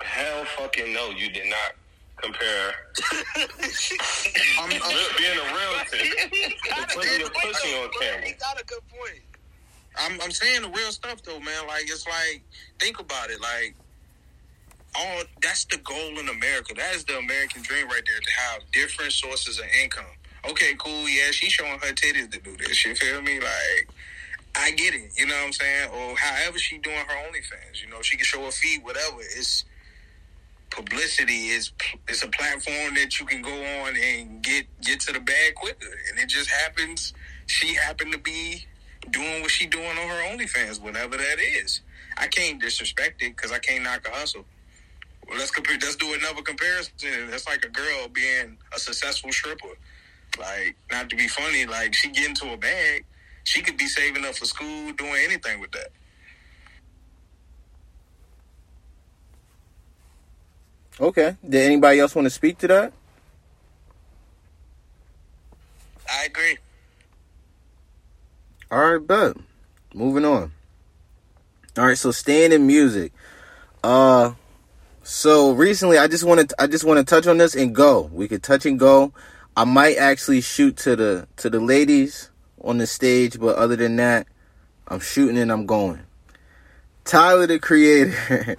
Hell 0.00 0.44
fucking 0.56 0.92
no, 0.92 1.10
you 1.10 1.30
did 1.30 1.46
not 1.46 1.74
compare 2.22 2.74
I'm, 4.58 4.72
I'm, 4.72 4.78
being 5.16 5.38
a 5.38 5.54
realtor 5.54 5.96
to 5.96 6.94
putting 6.94 7.20
your 7.20 7.30
pussy 7.30 7.68
on 7.76 7.88
camera. 8.00 8.26
He 8.26 8.32
got 8.32 8.60
a 8.60 8.64
good 8.64 8.82
point. 8.88 9.22
I'm 9.96 10.20
I'm 10.20 10.30
saying 10.30 10.62
the 10.62 10.68
real 10.68 10.92
stuff 10.92 11.22
though, 11.22 11.40
man. 11.40 11.66
Like 11.66 11.82
it's 11.84 12.06
like 12.06 12.42
think 12.78 13.00
about 13.00 13.30
it. 13.30 13.40
Like 13.40 13.74
all 14.96 15.22
that's 15.42 15.64
the 15.66 15.78
goal 15.78 16.18
in 16.18 16.28
America. 16.28 16.74
That 16.74 16.94
is 16.94 17.04
the 17.04 17.18
American 17.18 17.62
dream 17.62 17.86
right 17.88 18.02
there 18.06 18.20
to 18.20 18.30
have 18.32 18.62
different 18.72 19.12
sources 19.12 19.58
of 19.58 19.64
income. 19.82 20.04
Okay, 20.46 20.74
cool. 20.78 21.08
Yeah, 21.08 21.30
she's 21.30 21.52
showing 21.52 21.78
her 21.78 21.92
titties 21.92 22.30
to 22.32 22.40
do 22.40 22.56
this. 22.56 22.84
You 22.84 22.94
feel 22.94 23.22
me? 23.22 23.40
Like 23.40 23.88
I 24.54 24.70
get 24.72 24.94
it. 24.94 25.12
You 25.16 25.26
know 25.26 25.34
what 25.34 25.46
I'm 25.46 25.52
saying? 25.52 25.90
Or 25.90 26.16
however 26.16 26.58
she 26.58 26.78
doing 26.78 26.96
her 26.96 27.28
OnlyFans. 27.28 27.82
You 27.82 27.90
know, 27.90 28.02
she 28.02 28.16
can 28.16 28.24
show 28.24 28.44
her 28.44 28.50
feet, 28.50 28.82
whatever. 28.82 29.20
It's 29.20 29.64
publicity. 30.70 31.48
Is 31.48 31.72
it's 32.08 32.22
a 32.22 32.28
platform 32.28 32.94
that 32.94 33.18
you 33.18 33.26
can 33.26 33.42
go 33.42 33.52
on 33.52 33.96
and 33.96 34.42
get 34.42 34.66
get 34.82 35.00
to 35.00 35.12
the 35.12 35.20
bag 35.20 35.54
quicker. 35.54 35.98
And 36.10 36.18
it 36.18 36.28
just 36.28 36.50
happens. 36.50 37.12
She 37.46 37.74
happened 37.74 38.12
to 38.12 38.18
be 38.18 38.66
doing 39.10 39.42
what 39.42 39.50
she 39.50 39.66
doing 39.66 39.86
on 39.86 40.08
her 40.08 40.36
OnlyFans, 40.36 40.80
whatever 40.80 41.16
that 41.16 41.38
is. 41.40 41.80
I 42.16 42.26
can't 42.26 42.60
disrespect 42.60 43.22
it 43.22 43.36
because 43.36 43.52
I 43.52 43.58
can't 43.58 43.84
knock 43.84 44.06
a 44.06 44.10
hustle. 44.10 44.44
Well, 45.28 45.38
let's 45.38 45.50
compare. 45.50 45.76
Let's 45.80 45.96
do 45.96 46.14
another 46.14 46.42
comparison. 46.42 46.92
That's 47.30 47.46
like 47.46 47.64
a 47.64 47.68
girl 47.68 48.08
being 48.12 48.56
a 48.74 48.78
successful 48.78 49.30
stripper. 49.30 49.76
Like, 50.38 50.76
not 50.90 51.10
to 51.10 51.16
be 51.16 51.28
funny, 51.28 51.66
like 51.66 51.94
she 51.94 52.10
get 52.10 52.28
into 52.28 52.52
a 52.52 52.56
bag, 52.56 53.04
she 53.44 53.62
could 53.62 53.76
be 53.76 53.86
saving 53.86 54.24
up 54.24 54.34
for 54.34 54.44
school, 54.44 54.92
doing 54.92 55.16
anything 55.24 55.60
with 55.60 55.72
that. 55.72 55.88
Okay. 61.00 61.36
Did 61.48 61.64
anybody 61.64 62.00
else 62.00 62.14
want 62.14 62.26
to 62.26 62.30
speak 62.30 62.58
to 62.58 62.68
that? 62.68 62.92
I 66.10 66.24
agree. 66.24 66.58
All 68.70 68.92
right, 68.92 69.06
but 69.06 69.36
Moving 69.94 70.24
on. 70.24 70.52
All 71.76 71.86
right, 71.86 71.96
so 71.96 72.10
staying 72.10 72.52
in 72.52 72.66
music. 72.66 73.12
Uh 73.82 74.32
so 75.02 75.52
recently 75.52 75.96
I 75.98 76.08
just 76.08 76.24
want 76.24 76.48
to 76.48 76.62
I 76.62 76.66
just 76.66 76.84
want 76.84 76.98
to 76.98 77.04
touch 77.04 77.26
on 77.26 77.38
this 77.38 77.54
and 77.54 77.74
go. 77.74 78.02
We 78.12 78.28
could 78.28 78.42
touch 78.42 78.66
and 78.66 78.78
go. 78.78 79.12
I 79.58 79.64
might 79.64 79.96
actually 79.96 80.40
shoot 80.40 80.76
to 80.78 80.94
the 80.94 81.26
to 81.38 81.50
the 81.50 81.58
ladies 81.58 82.30
on 82.62 82.78
the 82.78 82.86
stage, 82.86 83.40
but 83.40 83.56
other 83.56 83.74
than 83.74 83.96
that, 83.96 84.28
I'm 84.86 85.00
shooting 85.00 85.36
and 85.36 85.50
I'm 85.50 85.66
going. 85.66 86.00
Tyler 87.04 87.48
the 87.48 87.58
creator. 87.58 88.56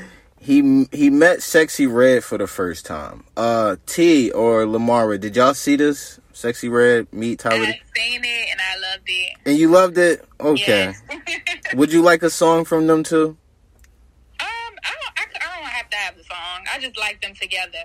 he 0.40 0.86
he 0.90 1.10
met 1.10 1.40
Sexyy 1.40 1.92
Red 1.92 2.24
for 2.24 2.38
the 2.38 2.46
first 2.46 2.86
time. 2.86 3.24
Uh 3.36 3.76
T 3.84 4.30
or 4.30 4.64
Lamara, 4.64 5.20
did 5.20 5.36
y'all 5.36 5.52
see 5.52 5.76
this? 5.76 6.18
Sexyy 6.32 6.70
Red 6.72 7.12
meet 7.12 7.40
Tyler. 7.40 7.58
the- 7.66 7.66
I 7.74 7.80
seen 7.94 8.24
it 8.24 8.48
and 8.50 8.58
I 8.58 8.78
loved 8.92 9.04
it. 9.06 9.36
and 9.44 9.58
you 9.58 9.68
loved 9.68 9.98
it? 9.98 10.24
Okay. 10.40 10.94
Yes. 10.94 11.02
Would 11.74 11.92
you 11.92 12.00
like 12.00 12.22
a 12.22 12.30
song 12.30 12.64
from 12.64 12.86
them 12.86 13.02
too? 13.02 13.36
Um, 14.40 14.46
I 14.46 14.94
don't. 14.94 15.12
I, 15.18 15.24
I 15.46 15.60
don't 15.60 15.68
have 15.68 15.90
to 15.90 15.96
have 15.98 16.16
the 16.16 16.22
song. 16.22 16.64
I 16.72 16.78
just 16.80 16.96
like 16.98 17.20
them 17.20 17.34
together. 17.34 17.80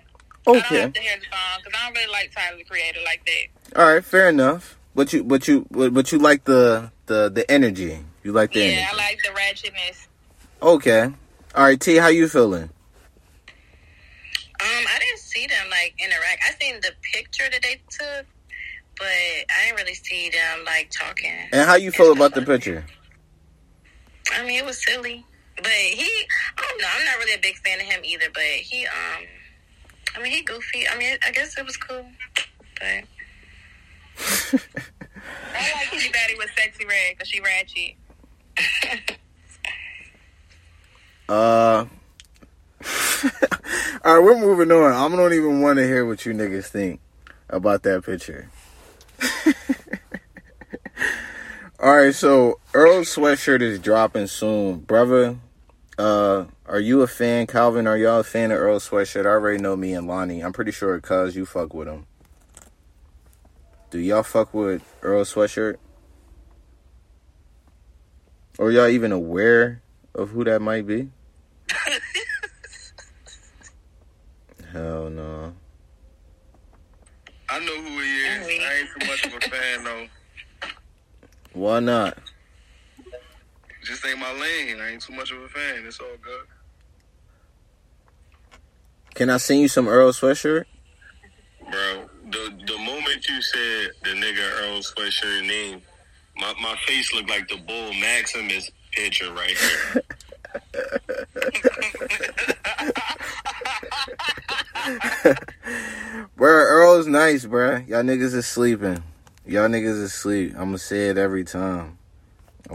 I 0.48 0.52
don't 0.52 0.58
Okay. 0.58 0.82
have 0.82 0.94
to 0.94 1.02
hear 1.02 1.16
the 1.18 1.26
song 1.26 1.62
because 1.64 1.80
I 1.80 1.86
don't 1.86 1.96
really 1.98 2.12
like 2.12 2.32
Tyler 2.36 2.58
the 2.58 2.64
Creator 2.66 3.00
like 3.06 3.26
that. 3.26 3.80
All 3.82 3.94
right, 3.94 4.04
fair 4.04 4.30
enough. 4.30 4.78
But 4.96 5.12
you 5.14 5.24
but 5.24 5.48
you 5.48 5.66
but 5.72 5.94
but 5.94 6.12
you 6.12 6.20
like 6.20 6.44
the 6.46 6.92
the 7.08 7.30
the 7.30 7.50
energy. 7.50 8.00
You 8.24 8.32
like 8.32 8.54
the 8.54 8.60
Yeah, 8.62 8.66
energy. 8.84 8.88
I 8.94 8.98
like 8.98 9.20
the 9.24 9.30
ratchetness. 9.30 10.08
Okay. 10.62 11.12
All 11.56 11.64
right, 11.64 11.80
T, 11.80 11.96
how 11.98 12.08
you 12.08 12.28
feeling? 12.28 12.64
Um, 12.64 12.70
I 14.62 14.98
didn't 15.00 15.20
see 15.20 15.46
them 15.48 15.68
like 15.70 15.94
interact. 16.00 16.42
I 16.48 16.54
seen 16.64 16.76
the 16.82 16.92
picture 17.14 17.44
that 17.52 17.62
they 17.62 17.82
took, 17.90 18.26
but 18.98 19.08
I 19.08 19.66
didn't 19.66 19.78
really 19.80 19.94
see 19.94 20.30
them 20.30 20.64
like 20.66 20.90
talking. 20.92 21.32
And 21.52 21.68
how 21.68 21.76
you 21.76 21.92
feel 21.92 22.12
about 22.14 22.34
the 22.34 22.42
picture? 22.44 22.86
I 24.34 24.44
mean, 24.44 24.58
it 24.58 24.66
was 24.66 24.84
silly, 24.84 25.26
but 25.58 25.68
he. 25.68 26.10
I 26.58 26.62
don't 26.62 26.82
know. 26.82 26.88
I'm 26.98 27.06
not 27.06 27.18
really 27.18 27.34
a 27.34 27.42
big 27.42 27.56
fan 27.58 27.80
of 27.80 27.86
him 27.86 28.02
either. 28.04 28.26
But 28.34 28.44
he. 28.44 28.86
Um. 28.86 29.24
I 30.16 30.22
mean, 30.22 30.32
he 30.32 30.42
goofy. 30.42 30.88
I 30.88 30.98
mean, 30.98 31.18
I 31.26 31.32
guess 31.32 31.58
it 31.58 31.66
was 31.66 31.78
cool, 31.78 32.06
but. 32.80 33.04
I 35.56 35.72
like 35.76 35.94
anybody 35.94 36.36
with 36.38 36.50
Sexyy 36.56 36.88
Red 36.88 37.16
because 37.16 37.30
she 37.30 37.40
ratchet. 37.42 37.96
Uh 41.30 41.86
All 44.04 44.16
right, 44.16 44.24
we're 44.24 44.38
moving 44.38 44.72
on. 44.72 44.92
I 44.92 45.16
don't 45.16 45.34
even 45.34 45.62
want 45.62 45.78
to 45.78 45.86
hear 45.86 46.06
what 46.06 46.26
you 46.26 46.34
niggas 46.34 46.66
think 46.66 47.00
about 47.50 47.84
that 47.84 48.04
picture. 48.04 48.50
All 51.80 51.96
right, 51.96 52.14
so 52.14 52.60
Earl's 52.74 53.14
sweatshirt 53.14 53.62
is 53.62 53.80
dropping 53.80 54.28
soon, 54.28 54.80
brother. 54.80 55.38
Uh, 55.98 56.46
are 56.66 56.80
you 56.80 57.02
a 57.02 57.08
fan, 57.08 57.46
Calvin? 57.46 57.86
Are 57.86 57.98
y'all 57.98 58.20
a 58.20 58.24
fan 58.24 58.52
of 58.52 58.60
Earl 58.60 58.80
sweatshirt? 58.80 59.26
I 59.26 59.30
already 59.30 59.62
know 59.62 59.76
me 59.76 59.94
and 59.94 60.08
Lonnie. 60.08 60.42
I'm 60.42 60.54
pretty 60.54 60.72
sure, 60.72 61.00
cuz 61.00 61.36
you 61.36 61.46
fuck 61.46 61.74
with 61.74 61.88
him. 61.88 62.08
Do 63.92 64.00
y'all 64.00 64.24
fuck 64.24 64.54
with 64.54 64.82
Earl 65.04 65.24
sweatshirt? 65.24 65.78
Or 68.58 68.72
y'all 68.72 68.88
even 68.88 69.12
aware 69.12 69.82
of 70.16 70.30
who 70.30 70.44
that 70.46 70.62
might 70.62 70.88
be? 70.88 71.10
Hell 74.72 75.12
no. 75.12 75.54
I 77.50 77.60
know 77.60 77.82
who 77.82 78.00
he 78.00 78.26
is. 78.26 78.48
I 78.48 78.74
ain't 78.80 78.90
too 79.00 79.08
much 79.08 79.26
of 79.26 79.34
a 79.36 79.40
fan 79.42 79.84
though. 79.84 80.08
Why 81.54 81.80
not? 81.80 82.18
Just 83.84 84.06
ain't 84.06 84.20
my 84.20 84.32
lane. 84.32 84.80
I 84.80 84.92
ain't 84.92 85.02
too 85.02 85.14
much 85.14 85.32
of 85.32 85.42
a 85.42 85.48
fan. 85.48 85.86
It's 85.86 86.00
all 86.00 86.08
good. 86.22 86.46
Can 89.14 89.30
I 89.30 89.38
send 89.38 89.62
you 89.62 89.68
some 89.68 89.88
Earl 89.88 90.12
sweatshirt? 90.12 90.66
Bro, 91.70 92.10
the 92.32 92.60
the 92.66 92.78
moment 92.78 93.28
you 93.30 93.42
said 93.42 93.92
the 94.04 94.10
nigga 94.10 94.62
Earl 94.62 94.80
sweatshirt 94.80 95.46
name, 95.48 95.82
my, 96.38 96.54
my 96.62 96.76
face 96.88 97.14
looked 97.14 97.30
like 97.30 97.48
the 97.48 97.58
Bull 97.58 97.94
Maximus 97.94 98.72
picture 98.92 99.32
right 99.34 99.58
here. 99.58 100.04
Bro, 106.36 106.52
Earl's 106.52 107.08
nice, 107.08 107.46
bro. 107.46 107.78
Y'all 107.88 108.04
niggas 108.04 108.34
is 108.34 108.46
sleeping. 108.46 109.02
Y'all 109.46 109.70
niggas 109.70 109.92
is 109.92 110.00
asleep. 110.00 110.54
I'ma 110.58 110.78
say 110.78 111.10
it 111.10 111.18
every 111.18 111.44
time. 111.44 111.98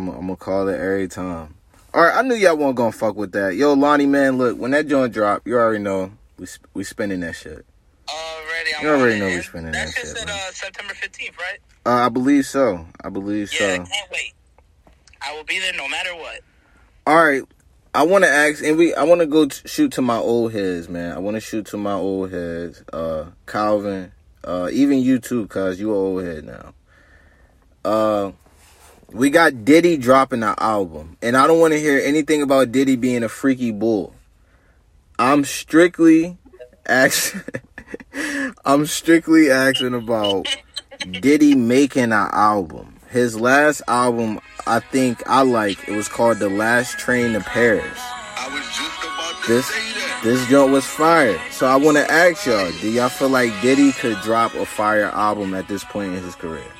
I'm 0.06 0.20
gonna 0.20 0.36
call 0.36 0.68
it 0.68 0.78
every 0.78 1.08
time. 1.08 1.54
All 1.92 2.02
right, 2.02 2.14
I 2.16 2.22
knew 2.22 2.34
y'all 2.34 2.56
weren't 2.56 2.76
gonna 2.76 2.92
fuck 2.92 3.16
with 3.16 3.32
that. 3.32 3.56
Yo, 3.56 3.72
Lonnie, 3.72 4.06
man, 4.06 4.38
look, 4.38 4.58
when 4.58 4.70
that 4.70 4.86
joint 4.86 5.12
drop, 5.12 5.42
you 5.46 5.56
already 5.56 5.82
know 5.82 6.12
we 6.38 6.46
sp- 6.46 6.68
we 6.74 6.84
spinning 6.84 7.20
that 7.20 7.34
shit. 7.34 7.64
Already, 8.08 8.70
I'm 8.78 8.84
You 8.84 8.90
already 8.90 9.18
know 9.18 9.26
we 9.26 9.34
And 9.34 9.44
spinning 9.44 9.72
that 9.72 9.86
that 9.88 9.94
shit 9.94 10.14
man. 10.14 10.28
uh, 10.28 10.50
September 10.52 10.94
15th, 10.94 11.38
right? 11.38 11.58
Uh, 11.84 12.06
I 12.06 12.08
believe 12.08 12.46
so. 12.46 12.86
I 13.02 13.08
believe 13.08 13.52
Yeah, 13.52 13.66
I 13.66 13.76
so. 13.78 13.84
can't 13.84 14.10
wait. 14.12 14.32
I 15.20 15.34
will 15.36 15.44
be 15.44 15.58
there 15.58 15.72
no 15.74 15.88
matter 15.88 16.14
what. 16.14 16.40
All 17.06 17.16
right. 17.16 17.42
I 17.94 18.02
want 18.04 18.22
to 18.24 18.30
ask, 18.30 18.62
and 18.62 18.76
we, 18.78 18.94
I 18.94 19.02
want 19.04 19.20
to 19.22 19.26
go 19.26 19.46
t- 19.46 19.66
shoot 19.66 19.92
to 19.92 20.02
my 20.02 20.18
old 20.18 20.52
heads, 20.52 20.88
man. 20.88 21.12
I 21.16 21.18
want 21.18 21.34
to 21.36 21.40
shoot 21.40 21.66
to 21.66 21.76
my 21.76 21.94
old 21.94 22.30
heads, 22.30 22.84
uh, 22.92 23.26
Calvin, 23.46 24.12
uh, 24.44 24.68
even 24.70 24.98
you 25.00 25.18
too, 25.18 25.46
cause 25.48 25.80
you 25.80 25.92
old 25.94 26.22
head 26.22 26.44
now. 26.44 26.74
Uh, 27.84 28.32
we 29.10 29.30
got 29.30 29.64
Diddy 29.64 29.96
dropping 29.96 30.42
an 30.42 30.54
album, 30.58 31.16
and 31.22 31.36
I 31.36 31.46
don't 31.46 31.60
want 31.60 31.72
to 31.72 31.80
hear 31.80 31.98
anything 31.98 32.42
about 32.42 32.72
Diddy 32.72 32.96
being 32.96 33.22
a 33.22 33.28
freaky 33.28 33.70
bull. 33.70 34.14
I'm 35.18 35.44
strictly 35.44 36.36
asking. 36.86 37.42
I'm 38.64 38.86
strictly 38.86 39.50
asking 39.50 39.94
about 39.94 40.46
Diddy 41.10 41.54
making 41.54 42.04
an 42.04 42.12
album. 42.12 42.96
His 43.08 43.40
last 43.40 43.80
album, 43.88 44.40
I 44.66 44.80
think 44.80 45.22
I 45.26 45.42
like. 45.42 45.88
It 45.88 45.96
was 45.96 46.08
called 46.08 46.38
"The 46.38 46.50
Last 46.50 46.98
Train 46.98 47.32
to 47.32 47.40
Paris." 47.40 47.98
This 49.46 49.72
this 50.22 50.46
joint 50.48 50.72
was 50.72 50.84
fire. 50.84 51.40
So 51.50 51.66
I 51.66 51.76
want 51.76 51.96
to 51.96 52.10
ask 52.10 52.44
y'all: 52.46 52.70
Do 52.80 52.90
y'all 52.90 53.08
feel 53.08 53.30
like 53.30 53.58
Diddy 53.62 53.92
could 53.92 54.20
drop 54.20 54.54
a 54.54 54.66
fire 54.66 55.06
album 55.06 55.54
at 55.54 55.68
this 55.68 55.84
point 55.84 56.14
in 56.14 56.22
his 56.22 56.34
career? 56.34 56.70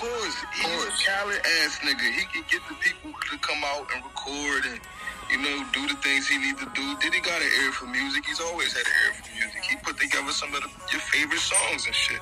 Course, 0.00 0.36
he's 0.56 0.84
a 0.88 0.92
talent 1.04 1.40
ass 1.60 1.78
nigga. 1.84 2.08
He 2.08 2.24
can 2.32 2.44
get 2.48 2.62
the 2.68 2.74
people 2.80 3.12
to 3.12 3.36
come 3.44 3.60
out 3.64 3.84
and 3.94 4.02
record 4.02 4.64
and 4.64 4.80
you 5.28 5.36
know 5.36 5.64
do 5.76 5.86
the 5.88 5.94
things 6.00 6.26
he 6.26 6.38
need 6.38 6.56
to 6.56 6.64
do. 6.74 6.96
Did 7.04 7.12
he 7.12 7.20
got 7.20 7.36
an 7.36 7.50
ear 7.60 7.70
for 7.72 7.84
music? 7.86 8.24
He's 8.24 8.40
always 8.40 8.72
had 8.72 8.80
an 8.80 8.96
ear 9.04 9.12
for 9.12 9.28
music. 9.36 9.60
He 9.60 9.76
put 9.84 10.00
together 10.00 10.32
some 10.32 10.54
of 10.54 10.62
the, 10.62 10.70
your 10.90 11.04
favorite 11.12 11.44
songs 11.44 11.84
and 11.84 11.94
shit. 11.94 12.20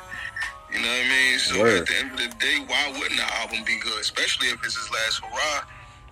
You 0.72 0.82
know 0.82 0.88
what 0.88 1.06
I 1.06 1.08
mean? 1.08 1.38
So 1.38 1.60
Word. 1.60 1.80
at 1.82 1.86
the 1.86 1.96
end 1.96 2.10
of 2.12 2.18
the 2.18 2.34
day, 2.42 2.58
why 2.66 2.90
wouldn't 2.98 3.16
the 3.16 3.28
album 3.38 3.62
be 3.64 3.78
good? 3.78 4.00
Especially 4.00 4.48
if 4.48 4.58
it's 4.64 4.76
his 4.76 4.90
last 4.90 5.22
hurrah. 5.22 5.62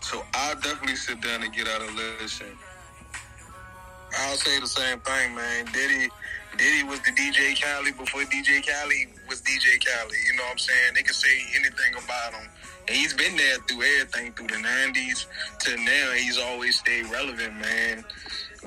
So 0.01 0.23
I'll 0.35 0.55
definitely 0.55 0.97
sit 0.97 1.21
down 1.21 1.43
and 1.43 1.53
get 1.53 1.67
out 1.67 1.83
and 1.83 1.97
listen. 1.97 2.57
I'll 4.19 4.37
say 4.37 4.61
the 4.61 4.67
same 4.67 5.01
thing, 5.01 5.35
man. 5.35 5.67
Diddy, 5.73 6.09
Diddy 6.57 6.85
was 6.85 7.01
the 7.01 7.13
DJ 7.13 7.61
Khaled 7.61 7.97
before 7.99 8.23
DJ 8.23 8.65
Khaled 8.65 9.09
was 9.29 9.43
DJ 9.43 9.77
Khaled. 9.85 10.15
You 10.27 10.37
know 10.37 10.45
what 10.45 10.53
I'm 10.53 10.59
saying? 10.59 10.95
They 10.95 11.03
can 11.03 11.15
say 11.15 11.45
anything 11.55 11.93
about 11.93 12.33
him. 12.33 12.49
And 12.89 12.97
he's 12.97 13.13
been 13.13 13.37
there 13.37 13.59
through 13.69 13.83
everything, 13.83 14.33
through 14.33 14.49
the 14.49 14.63
90s 14.63 15.27
to 15.61 15.77
now. 15.77 16.13
He's 16.17 16.39
always 16.39 16.79
stayed 16.79 17.11
relevant, 17.11 17.57
man, 17.57 18.05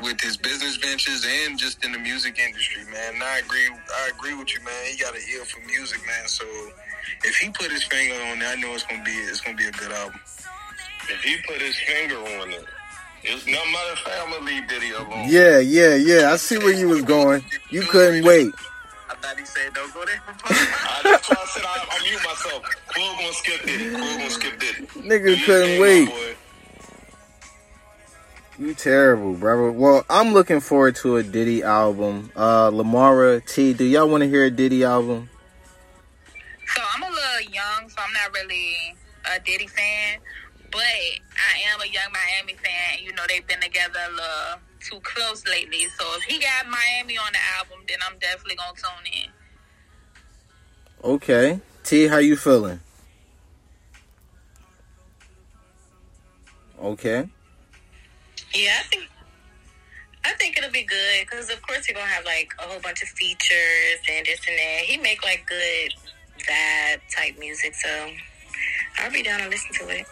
with 0.04 0.22
his 0.22 0.38
business 0.38 0.76
ventures 0.78 1.26
and 1.26 1.58
just 1.58 1.84
in 1.84 1.92
the 1.92 2.00
music 2.00 2.38
industry, 2.38 2.84
man. 2.92 3.16
And 3.16 3.24
I 3.24 3.40
agree. 3.40 3.68
I 3.68 4.12
agree 4.16 4.36
with 4.36 4.54
you, 4.54 4.64
man. 4.64 4.86
He 4.92 4.98
got 4.98 5.16
an 5.16 5.22
ear 5.34 5.46
for 5.46 5.66
music, 5.66 6.00
man. 6.06 6.28
So 6.28 6.46
if 7.24 7.38
he 7.38 7.50
put 7.50 7.72
his 7.72 7.84
finger 7.84 8.16
on 8.30 8.42
it, 8.42 8.46
I 8.46 8.56
know 8.62 8.74
it's 8.74 8.84
gonna 8.84 9.04
be 9.04 9.12
it's 9.12 9.42
gonna 9.42 9.58
be 9.58 9.68
a 9.68 9.72
good 9.72 9.92
album. 9.92 10.20
If 11.10 11.24
he 11.24 11.38
put 11.48 11.60
his 11.60 11.78
finger 11.78 12.18
on 12.18 12.52
it, 12.52 12.66
it's 13.24 13.46
no 13.46 13.54
matter 13.72 13.94
of 13.94 14.00
fact, 14.00 14.22
I'm 14.24 14.32
gonna 14.32 14.46
leave 14.46 14.68
Diddy 14.68 14.92
alone. 14.92 15.26
Yeah, 15.28 15.60
yeah, 15.60 15.96
yeah. 15.96 16.32
I 16.32 16.38
see 16.38 16.58
where 16.58 16.74
you 16.74 16.90
was 16.90 17.02
going. 17.02 17.44
You 17.70 17.82
couldn't 17.82 18.24
wait. 18.24 18.52
I 19.10 19.16
thought 19.16 19.40
he 19.40 19.46
said 19.46 19.74
don't 19.74 19.94
go 19.94 20.06
there. 20.06 20.22
I, 20.46 21.02
that's 21.04 21.30
why 21.30 21.36
I 21.40 21.46
said 21.46 21.64
I, 21.66 21.88
I 21.90 22.04
mute 22.04 22.22
myself. 22.26 22.64
Quill 22.88 23.16
gonna 23.16 23.34
skip 23.34 23.66
Diddy. 23.66 23.90
Quill 23.90 24.18
gonna 24.18 24.30
skip 24.30 24.60
Diddy. 24.60 24.86
Nigga 25.08 25.26
Do 25.26 25.36
your 25.36 25.46
couldn't 25.46 25.82
wait. 25.82 26.36
You 28.60 28.74
terrible, 28.74 29.36
brother. 29.36 29.72
Well, 29.72 30.06
I'm 30.10 30.34
looking 30.34 30.60
forward 30.60 30.98
to 30.98 31.16
a 31.16 31.24
Diddy 31.24 31.64
album. 31.64 32.30
Uh, 32.36 32.70
Lamara 32.70 33.46
T, 33.46 33.72
do 33.74 33.86
y'all 33.86 34.10
want 34.10 34.22
to 34.22 34.30
hear 34.30 34.44
a 34.44 34.52
Diddy 34.52 34.84
album? 34.84 35.30
So 36.76 36.82
I'm 36.94 37.04
a 37.04 37.10
little 37.10 37.54
young, 37.54 37.90
so 37.90 37.96
I'm 38.06 38.12
not 38.12 38.34
really 38.34 38.76
a 39.34 39.40
Diddy 39.40 39.68
fan, 39.68 40.20
but 40.72 40.82
I 40.82 41.74
am 41.74 41.82
a 41.82 41.86
Yung 41.86 42.12
Miami 42.12 42.54
fan. 42.54 43.04
You 43.04 43.14
know, 43.14 43.24
they've 43.28 43.46
been 43.46 43.62
together 43.62 44.00
a 44.08 44.12
little 44.12 44.60
too 44.80 45.00
close 45.02 45.46
lately. 45.46 45.88
So 45.98 46.06
if 46.18 46.24
he 46.24 46.40
got 46.40 46.68
Miami 46.68 47.18
on 47.18 47.32
the 47.32 47.40
album, 47.58 47.86
then 47.88 47.98
I'm 48.08 48.18
definitely 48.20 48.56
gonna 48.56 48.74
tune 48.76 49.14
in. 49.24 49.30
Okay. 51.04 51.60
T, 51.84 52.08
how 52.08 52.18
you 52.18 52.36
feeling? 52.36 52.80
Okay. 56.82 57.28
Yeah, 58.54 58.78
I 58.80 58.84
think 58.84 59.10
I 60.24 60.34
think 60.34 60.58
it'll 60.58 60.72
be 60.72 60.84
good 60.84 61.28
because 61.30 61.50
of 61.50 61.62
course 61.62 61.88
you're 61.88 61.96
gonna 61.96 62.08
have 62.08 62.26
like 62.26 62.54
a 62.60 62.64
whole 62.64 62.80
bunch 62.80 63.02
of 63.04 63.10
features 63.10 64.00
and 64.10 64.26
this 64.26 64.40
and 64.48 64.58
that. 64.58 64.86
He 64.86 64.98
make 64.98 65.24
like 65.24 65.46
good 65.48 65.94
vibe 66.40 67.02
type 67.16 67.38
music, 67.38 67.76
so 67.76 68.10
I'll 69.00 69.12
be 69.12 69.24
down 69.24 69.40
to 69.42 69.50
listen 69.50 69.74
to 69.76 69.90
it. 69.90 70.06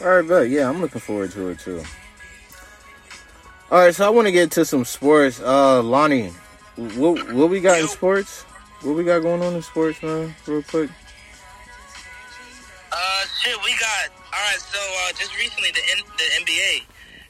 All 0.00 0.06
right, 0.08 0.26
but 0.26 0.48
yeah, 0.48 0.68
I'm 0.68 0.80
looking 0.80 1.00
forward 1.00 1.32
to 1.32 1.48
it 1.48 1.58
too. 1.58 1.82
All 3.70 3.78
right, 3.80 3.94
so 3.94 4.06
I 4.06 4.10
want 4.10 4.26
to 4.26 4.32
get 4.32 4.52
to 4.52 4.64
some 4.64 4.84
sports. 4.84 5.40
Uh, 5.40 5.82
Lonnie, 5.82 6.28
what 6.76 7.32
what 7.32 7.50
we 7.50 7.60
got 7.60 7.80
in 7.80 7.88
sports? 7.88 8.42
What 8.82 8.94
we 8.94 9.02
got 9.04 9.20
going 9.20 9.42
on 9.42 9.54
in 9.54 9.62
sports, 9.62 10.02
man? 10.02 10.34
Real 10.46 10.62
quick. 10.62 10.90
Uh, 12.92 13.24
shit, 13.40 13.56
we 13.64 13.72
got. 13.78 14.10
All 14.32 14.40
right, 14.40 14.60
so 14.60 14.78
uh, 14.78 15.12
just 15.18 15.36
recently, 15.36 15.70
the 15.72 15.82
N- 15.96 16.12
the 16.16 16.44
NBA 16.44 16.82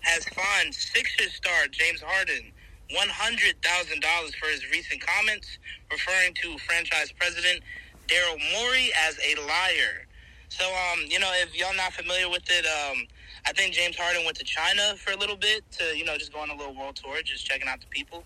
has 0.02 0.24
fined 0.28 0.74
Sixers 0.74 1.32
star 1.34 1.66
James 1.70 2.02
Harden 2.02 2.52
one 2.92 3.08
hundred 3.08 3.60
thousand 3.62 4.00
dollars 4.02 4.34
for 4.34 4.46
his 4.48 4.68
recent 4.70 5.00
comments 5.00 5.58
referring 5.90 6.34
to 6.42 6.58
franchise 6.58 7.12
president 7.18 7.62
Daryl 8.08 8.38
Morey 8.52 8.90
as 9.08 9.18
a 9.24 9.40
liar. 9.46 10.06
So, 10.48 10.64
um, 10.64 11.00
you 11.08 11.18
know, 11.18 11.30
if 11.42 11.54
y'all 11.56 11.76
not 11.76 11.92
familiar 11.92 12.28
with 12.28 12.44
it, 12.48 12.64
um, 12.66 13.06
I 13.46 13.52
think 13.52 13.74
James 13.74 13.96
Harden 13.96 14.24
went 14.24 14.36
to 14.38 14.44
China 14.44 14.94
for 14.96 15.12
a 15.12 15.16
little 15.16 15.36
bit 15.36 15.62
to, 15.72 15.96
you 15.96 16.04
know, 16.04 16.16
just 16.16 16.32
go 16.32 16.40
on 16.40 16.50
a 16.50 16.56
little 16.56 16.74
world 16.74 16.96
tour, 16.96 17.16
just 17.22 17.46
checking 17.46 17.68
out 17.68 17.80
the 17.80 17.86
people. 17.86 18.24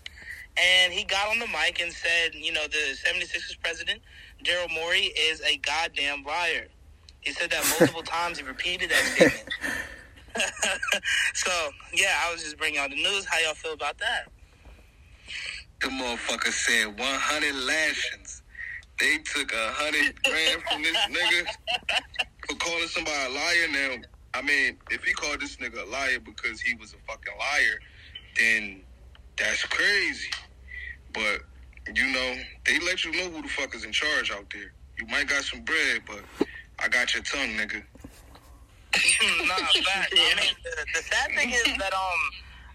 And 0.57 0.93
he 0.93 1.03
got 1.03 1.29
on 1.29 1.39
the 1.39 1.47
mic 1.47 1.81
and 1.81 1.91
said, 1.91 2.33
you 2.33 2.53
know, 2.53 2.63
the 2.67 2.95
76ers 2.95 3.59
president, 3.61 4.01
Daryl 4.43 4.71
Morey, 4.73 5.11
is 5.17 5.41
a 5.41 5.57
goddamn 5.57 6.23
liar. 6.23 6.67
He 7.21 7.31
said 7.31 7.49
that 7.51 7.65
multiple 7.79 8.03
times. 8.03 8.37
He 8.37 8.45
repeated 8.45 8.89
that 8.89 9.03
statement. 9.15 9.49
so, 11.33 11.51
yeah, 11.93 12.19
I 12.25 12.31
was 12.31 12.43
just 12.43 12.57
bringing 12.57 12.79
out 12.79 12.89
the 12.89 13.01
news. 13.01 13.25
How 13.25 13.39
y'all 13.39 13.55
feel 13.55 13.73
about 13.73 13.97
that? 13.99 14.27
The 15.81 15.87
motherfucker 15.87 16.51
said 16.51 16.99
100 16.99 17.55
lashings. 17.55 18.42
They 19.03 19.17
took 19.17 19.51
a 19.51 19.69
hundred 19.73 20.15
grand 20.23 20.63
from 20.63 20.81
this 20.81 20.95
nigga 21.11 21.45
for 22.47 22.55
calling 22.55 22.87
somebody 22.87 23.17
a 23.25 23.35
liar. 23.35 23.67
Now, 23.69 24.07
I 24.33 24.41
mean, 24.41 24.77
if 24.91 25.03
he 25.03 25.11
called 25.11 25.41
this 25.41 25.57
nigga 25.57 25.85
a 25.85 25.91
liar 25.91 26.19
because 26.23 26.61
he 26.61 26.73
was 26.75 26.93
a 26.93 26.97
fucking 27.05 27.33
liar, 27.37 27.79
then 28.37 28.81
that's 29.35 29.65
crazy. 29.65 30.29
But 31.13 31.41
you 31.93 32.13
know, 32.13 32.35
they 32.65 32.79
let 32.79 33.03
you 33.03 33.11
know 33.11 33.29
who 33.29 33.41
the 33.41 33.49
fuck 33.49 33.75
is 33.75 33.83
in 33.83 33.91
charge 33.91 34.31
out 34.31 34.45
there. 34.53 34.71
You 34.97 35.05
might 35.07 35.27
got 35.27 35.43
some 35.43 35.65
bread, 35.65 36.03
but 36.07 36.23
I 36.79 36.87
got 36.87 37.13
your 37.13 37.23
tongue, 37.23 37.49
nigga. 37.59 37.83
nah, 39.45 39.55
fact. 39.83 40.13
I 40.15 40.35
mean, 40.39 40.55
the, 40.63 40.85
the 40.95 41.01
sad 41.03 41.29
thing 41.35 41.49
is 41.49 41.77
that 41.77 41.93
um, 41.93 42.21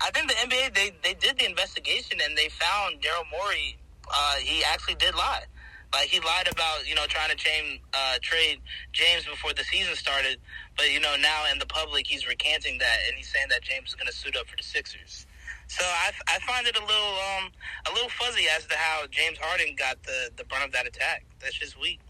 I 0.02 0.10
think 0.10 0.28
the 0.28 0.34
NBA 0.34 0.74
they 0.74 0.92
they 1.02 1.14
did 1.14 1.38
the 1.38 1.46
investigation 1.46 2.18
and 2.22 2.36
they 2.36 2.50
found 2.50 3.00
Daryl 3.00 3.24
Morey. 3.30 3.78
Uh, 4.12 4.34
he 4.36 4.62
actually 4.64 4.96
did 4.96 5.14
lie. 5.14 5.44
Like 5.92 6.08
he 6.08 6.20
lied 6.20 6.48
about 6.50 6.86
you 6.86 6.94
know 6.94 7.06
trying 7.08 7.30
to 7.30 7.36
change, 7.36 7.80
uh, 7.94 8.18
trade 8.20 8.60
James 8.92 9.24
before 9.24 9.54
the 9.54 9.64
season 9.64 9.94
started, 9.94 10.38
but 10.76 10.92
you 10.92 11.00
know 11.00 11.16
now 11.20 11.44
in 11.50 11.58
the 11.58 11.66
public 11.66 12.06
he's 12.06 12.28
recanting 12.28 12.78
that 12.78 12.98
and 13.06 13.16
he's 13.16 13.28
saying 13.32 13.46
that 13.50 13.62
James 13.62 13.90
is 13.90 13.94
going 13.94 14.06
to 14.06 14.12
suit 14.12 14.36
up 14.36 14.46
for 14.46 14.56
the 14.56 14.62
Sixers. 14.62 15.26
So 15.68 15.84
I, 15.84 16.12
I 16.28 16.38
find 16.40 16.66
it 16.66 16.76
a 16.76 16.80
little 16.80 17.16
um 17.36 17.50
a 17.86 17.92
little 17.94 18.10
fuzzy 18.10 18.44
as 18.56 18.66
to 18.66 18.76
how 18.76 19.06
James 19.10 19.38
Harden 19.38 19.76
got 19.76 20.02
the 20.02 20.30
the 20.36 20.44
brunt 20.44 20.64
of 20.64 20.72
that 20.72 20.86
attack. 20.86 21.24
That's 21.40 21.58
just 21.58 21.80
weak. 21.80 22.00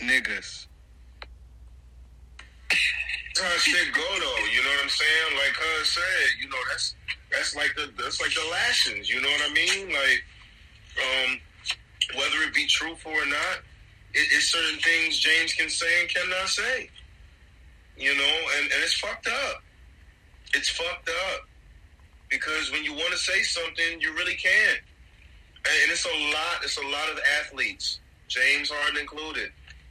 Niggas. 0.00 0.66
That's 2.70 3.40
how 3.40 3.58
shit 3.58 3.92
go 3.92 4.02
though. 4.02 4.44
You 4.54 4.62
know 4.62 4.70
what 4.70 4.82
I'm 4.84 4.88
saying? 4.88 5.36
Like 5.36 5.54
Cuz 5.54 5.88
said, 5.88 6.28
you 6.40 6.48
know 6.48 6.58
that's 6.70 6.94
that's 7.30 7.56
like 7.56 7.74
the 7.76 7.90
that's 8.00 8.20
like 8.20 8.34
the 8.34 8.46
lashings. 8.50 9.08
You 9.08 9.20
know 9.20 9.28
what 9.28 9.50
I 9.50 9.54
mean? 9.54 9.88
Like, 9.88 10.24
um, 10.98 11.40
whether 12.16 12.36
it 12.46 12.54
be 12.54 12.66
truthful 12.66 13.12
or 13.12 13.26
not, 13.26 13.58
it, 14.14 14.26
it's 14.32 14.46
certain 14.52 14.78
things 14.80 15.18
James 15.18 15.52
can 15.54 15.68
say 15.68 16.00
and 16.00 16.08
cannot 16.08 16.48
say. 16.48 16.90
You 17.96 18.14
know, 18.16 18.34
and, 18.56 18.64
and 18.72 18.82
it's 18.82 18.98
fucked 18.98 19.26
up. 19.28 19.62
It's 20.54 20.68
fucked 20.68 21.08
up 21.08 21.48
because 22.30 22.70
when 22.72 22.84
you 22.84 22.92
want 22.92 23.12
to 23.12 23.18
say 23.18 23.42
something, 23.42 24.00
you 24.00 24.12
really 24.14 24.34
can't. 24.34 24.80
And, 25.64 25.74
and 25.84 25.92
it's 25.92 26.04
a 26.06 26.08
lot. 26.32 26.62
It's 26.64 26.76
a 26.78 26.82
lot 26.86 27.08
of 27.12 27.18
athletes, 27.40 28.00
James 28.28 28.70
Harden 28.70 29.00
included. 29.00 29.50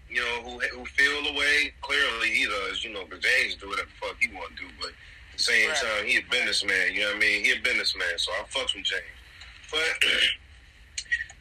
You 0.09 0.19
know, 0.19 0.41
who 0.43 0.59
who 0.77 0.85
feel 0.85 1.23
the 1.23 1.37
way 1.39 1.71
clearly 1.81 2.29
he 2.29 2.45
does. 2.45 2.83
You 2.83 2.91
know, 2.93 3.05
because 3.05 3.23
James 3.23 3.55
do 3.55 3.69
whatever 3.69 3.87
the 3.87 4.07
fuck 4.07 4.17
he 4.19 4.27
want 4.35 4.49
to 4.57 4.63
do, 4.63 4.69
but 4.81 4.89
at 4.89 5.37
the 5.37 5.43
same 5.43 5.69
Right. 5.69 5.77
time, 5.77 6.05
he 6.05 6.17
a 6.17 6.21
businessman. 6.29 6.93
You 6.93 7.01
know 7.01 7.07
what 7.07 7.15
I 7.15 7.19
mean? 7.19 7.45
He 7.45 7.51
a 7.53 7.59
businessman, 7.61 8.17
so 8.17 8.31
I 8.33 8.43
fucks 8.49 8.75
with 8.75 8.83
James. 8.83 9.17
But 9.71 9.79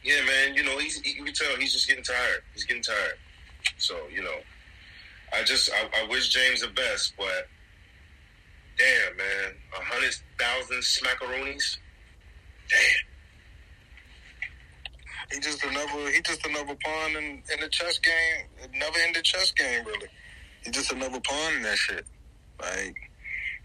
yeah, 0.03 0.25
man, 0.25 0.55
you 0.55 0.63
know, 0.63 0.77
he's 0.79 1.03
you 1.05 1.23
can 1.23 1.33
tell 1.33 1.55
he's 1.57 1.73
just 1.73 1.87
getting 1.87 2.03
tired. 2.03 2.41
He's 2.53 2.63
getting 2.63 2.83
tired. 2.83 3.17
So 3.77 3.95
you 4.13 4.23
know, 4.23 4.37
I 5.33 5.43
just 5.43 5.71
I, 5.71 6.03
I 6.03 6.07
wish 6.07 6.29
James 6.29 6.61
the 6.61 6.69
best, 6.69 7.13
but 7.17 7.47
damn, 8.77 9.17
man, 9.17 9.53
a 9.79 9.83
hundred 9.83 10.15
thousand 10.39 10.81
smackaroonies. 10.81 11.77
Damn. 12.69 12.79
He 15.31 15.39
just 15.39 15.63
another 15.63 16.11
he 16.11 16.21
just 16.21 16.45
another 16.45 16.75
pawn 16.83 17.11
in, 17.11 17.43
in 17.53 17.59
the 17.61 17.69
chess 17.69 17.99
game. 17.99 18.47
Never 18.73 18.99
in 19.07 19.13
the 19.13 19.21
chess 19.21 19.51
game, 19.51 19.85
really. 19.85 20.07
He 20.63 20.71
just 20.71 20.91
another 20.91 21.19
pawn 21.21 21.53
in 21.55 21.63
that 21.63 21.77
shit. 21.77 22.05
Like 22.59 22.95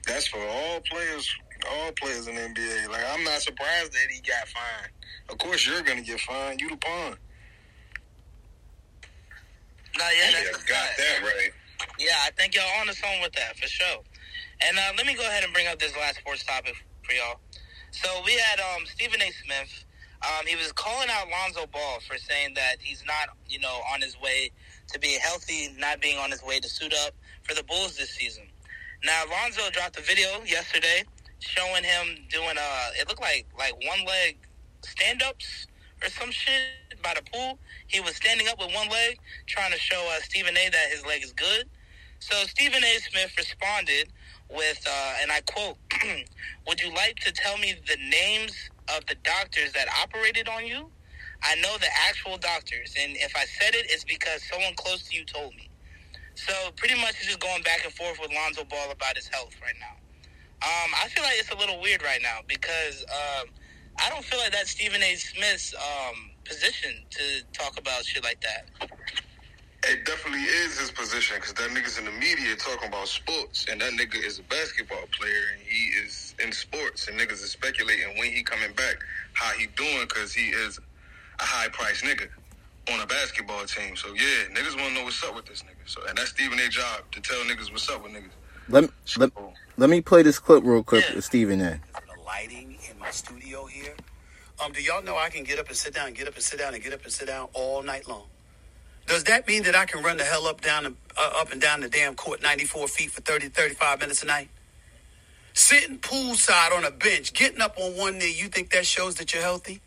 that's 0.07 0.29
for 0.29 0.39
all 0.39 0.81
players, 0.91 1.29
all 1.71 1.93
players 1.93 2.27
in 2.29 2.35
the 2.35 2.41
NBA. 2.41 2.89
Like 2.91 3.05
I'm 3.13 3.25
not 3.25 3.41
surprised 3.41 3.93
that 3.93 4.07
he 4.11 4.21
got 4.21 4.47
fined. 4.49 4.93
Of 5.29 5.39
course, 5.39 5.67
you're 5.67 5.83
gonna 5.83 6.03
get 6.03 6.21
fined. 6.21 6.61
You 6.61 6.71
the 6.71 6.77
pawn. 6.77 7.17
No, 9.99 10.05
yeah, 10.11 10.31
Yeah, 10.31 10.45
that's 10.45 10.65
a 10.65 10.69
got 10.69 10.87
fact. 10.87 10.99
that 10.99 11.23
right. 11.23 11.51
Yeah, 11.99 12.17
I 12.23 12.31
think 12.37 12.55
y'all 12.55 12.65
on 12.81 12.87
the 12.87 12.95
phone 12.95 13.21
with 13.23 13.33
that 13.33 13.57
for 13.57 13.67
sure. 13.69 14.01
And 14.63 14.79
uh, 14.79 14.93
let 14.97 15.07
me 15.07 15.15
go 15.15 15.23
ahead 15.23 15.45
and 15.45 15.53
bring 15.53 15.67
up 15.67 15.79
this 15.79 15.97
last 15.97 16.17
sports 16.19 16.45
topic 16.45 16.75
for 17.03 17.13
y'all. 17.13 17.41
So 17.91 18.09
we 18.25 18.33
had 18.33 18.61
um, 18.61 18.85
Stephen 18.87 19.21
A. 19.23 19.31
Smith. 19.45 19.85
Um, 20.23 20.47
he 20.47 20.57
was 20.57 20.73
calling 20.73 21.09
out 21.11 21.29
Lonzo 21.29 21.67
Ball 21.67 22.01
for 22.07 22.17
saying 22.19 22.55
that 22.55 22.77
he's 22.81 23.05
not, 23.07 23.37
you 23.49 23.61
know, 23.61 23.81
on 23.93 24.01
his 24.01 24.19
way 24.21 24.51
to 24.93 24.99
being 24.99 25.21
healthy, 25.21 25.75
not 25.79 26.01
being 26.01 26.19
on 26.19 26.31
his 26.31 26.43
way 26.43 26.59
to 26.59 26.69
suit 26.69 26.95
up 27.05 27.13
for 27.43 27.55
the 27.55 27.63
Bulls 27.65 27.97
this 27.97 28.11
season. 28.11 28.45
Now 29.05 29.25
Lonzo 29.31 29.71
dropped 29.71 29.99
a 29.99 30.03
video 30.03 30.43
yesterday 30.47 31.05
showing 31.47 31.85
him 31.85 32.27
doing 32.31 32.57
uh 32.59 32.89
it 33.01 33.09
looked 33.09 33.21
like 33.23 33.47
like 33.59 33.75
one 33.87 34.05
leg 34.07 34.39
stand 34.83 35.23
ups 35.23 35.67
or 36.03 36.09
some 36.09 36.31
shit 36.31 37.03
by 37.03 37.15
the 37.15 37.23
pool. 37.31 37.59
He 37.87 38.01
was 38.01 38.17
standing 38.17 38.49
up 38.49 38.59
with 38.59 38.75
one 38.75 38.89
leg, 38.89 39.19
trying 39.47 39.73
to 39.73 39.79
show 39.79 40.09
uh, 40.15 40.21
Stephen 40.23 40.57
A. 40.57 40.69
that 40.71 40.91
his 40.91 41.05
leg 41.07 41.23
is 41.23 41.33
good. 41.33 41.69
So 42.19 42.37
Stephen 42.47 42.83
A. 42.83 42.99
Smith 42.99 43.33
responded 43.37 44.13
with, 44.51 44.85
uh, 44.89 45.15
and 45.23 45.31
I 45.31 45.41
quote, 45.43 45.77
Would 46.67 46.81
you 46.81 46.93
like 46.95 47.17
to 47.21 47.33
tell 47.33 47.59
me 47.59 47.75
the 47.87 47.97
names 48.11 48.71
of 48.97 49.07
the 49.07 49.17
doctors 49.23 49.73
that 49.73 49.89
operated 50.03 50.49
on 50.49 50.67
you? 50.67 50.91
I 51.43 51.55
know 51.57 51.77
the 51.79 51.89
actual 52.09 52.39
doctors, 52.39 52.95
and 52.99 53.15
if 53.17 53.37
I 53.37 53.45
said 53.45 53.75
it, 53.75 53.87
it's 53.91 54.05
because 54.05 54.43
someone 54.51 54.75
close 54.75 55.03
to 55.09 55.17
you 55.17 55.25
told 55.25 55.55
me. 55.55 55.69
So 56.35 56.53
pretty 56.77 56.95
much 56.95 57.11
it's 57.21 57.27
just 57.27 57.41
going 57.41 57.63
back 57.63 57.85
and 57.85 57.93
forth 57.93 58.19
with 58.21 58.33
Lonzo 58.33 58.65
Ball 58.65 58.91
about 58.91 59.17
his 59.17 59.29
health 59.29 59.53
right 59.63 59.75
now. 59.81 60.06
Um, 60.63 60.91
I 61.03 61.09
feel 61.09 61.23
like 61.23 61.37
it's 61.39 61.51
a 61.51 61.57
little 61.57 61.81
weird 61.81 62.03
right 62.03 62.21
now 62.23 62.41
because 62.49 63.05
um, 63.05 63.49
I 63.99 64.09
don't 64.09 64.25
feel 64.25 64.39
like 64.39 64.53
that's 64.53 64.71
Stephen 64.71 65.03
A. 65.03 65.15
Smith's 65.15 65.75
um, 65.75 66.31
position 66.45 66.93
to 67.11 67.43
talk 67.53 67.79
about 67.79 68.05
shit 68.05 68.25
like 68.25 68.41
that. 68.41 68.91
It 69.89 70.05
definitely 70.05 70.43
is 70.43 70.81
his 70.81 70.91
position 70.91 71.37
because 71.37 71.53
that 71.55 71.71
nigga's 71.71 71.99
in 71.99 72.07
the 72.07 72.11
media 72.13 72.57
talking 72.57 72.89
about 72.89 73.07
sports, 73.07 73.67
and 73.71 73.81
that 73.81 73.93
nigga 73.93 74.17
is 74.17 74.39
a 74.41 74.43
basketball 74.45 75.05
player, 75.13 75.55
and 75.55 75.63
he 75.63 75.89
is 76.03 76.35
in 76.43 76.51
sports, 76.53 77.07
and 77.07 77.21
niggas 77.21 77.45
is 77.45 77.53
speculating 77.53 78.19
when 78.19 78.33
he 78.33 78.43
coming 78.43 78.73
back, 78.75 78.97
how 79.35 79.53
he 79.53 79.67
doing, 79.77 80.07
because 80.09 80.33
he 80.33 80.49
is 80.49 80.81
a 81.39 81.45
high 81.45 81.69
price 81.69 82.03
nigga 82.03 82.29
on 82.93 83.01
a 83.01 83.07
basketball 83.07 83.65
team. 83.67 83.95
So 83.95 84.09
yeah, 84.15 84.49
niggas 84.53 84.75
want 84.75 84.89
to 84.89 84.95
know 84.95 85.05
what's 85.05 85.23
up 85.23 85.37
with 85.37 85.47
this 85.47 85.63
nigga. 85.63 85.87
So 85.87 86.01
and 86.09 86.17
that's 86.17 86.31
Stephen 86.31 86.59
A. 86.59 86.69
job 86.69 87.03
to 87.13 87.21
tell 87.21 87.39
niggas 87.45 87.71
what's 87.71 87.89
up 87.89 88.03
with 88.03 88.13
niggas. 88.13 88.35
Let 88.69 88.85
me, 88.85 88.89
let, 89.17 89.31
let 89.77 89.91
me 89.91 90.01
play 90.01 90.23
this 90.23 90.39
clip 90.39 90.65
real 90.65 90.83
quick 90.83 91.05
with 91.15 91.25
Stephen 91.25 91.61
A. 91.61 91.81
the 91.95 92.23
lighting 92.25 92.77
in 92.91 92.99
my 92.99 93.11
studio 93.11 93.67
here. 93.67 93.95
Um, 94.63 94.73
do 94.73 94.83
y'all 94.83 95.03
know 95.03 95.17
I 95.17 95.29
can 95.29 95.45
get 95.45 95.59
up 95.59 95.69
and 95.69 95.77
sit 95.77 95.95
down, 95.95 96.13
get 96.15 96.27
up 96.27 96.35
and 96.35 96.43
sit 96.43 96.59
down, 96.59 96.75
and 96.75 96.83
get 96.83 96.93
up 96.93 97.05
and 97.05 97.13
sit 97.13 97.29
down 97.29 97.49
all 97.53 97.83
night 97.83 98.09
long? 98.09 98.25
Does 99.07 99.23
that 99.25 99.47
mean 99.47 99.63
that 99.65 99.77
I 99.77 99.85
can 99.85 100.03
run 100.03 100.17
the 100.17 100.25
hell 100.25 100.47
up 100.49 100.63
down 100.63 100.83
the, 100.85 100.95
uh, 101.17 101.41
up 101.41 101.53
and 101.53 101.61
down 101.61 101.81
the 101.81 101.89
damn 101.89 102.17
court 102.17 102.43
94 102.43 102.89
feet 102.89 103.13
for 103.13 103.21
30, 103.21 103.51
35 103.51 104.01
minutes 104.01 104.23
a 104.25 104.27
night? 104.27 104.49
Sitting 105.53 105.99
poolside 105.99 106.77
on 106.77 106.85
a 106.85 106.91
bench, 106.91 107.33
getting 107.33 107.61
up 107.61 107.77
on 107.79 107.97
one 107.97 108.19
knee, 108.19 108.35
you 108.37 108.49
think 108.49 108.71
that 108.71 108.85
shows 108.85 109.15
that 109.17 109.33
you're 109.33 109.43
healthy? 109.43 109.81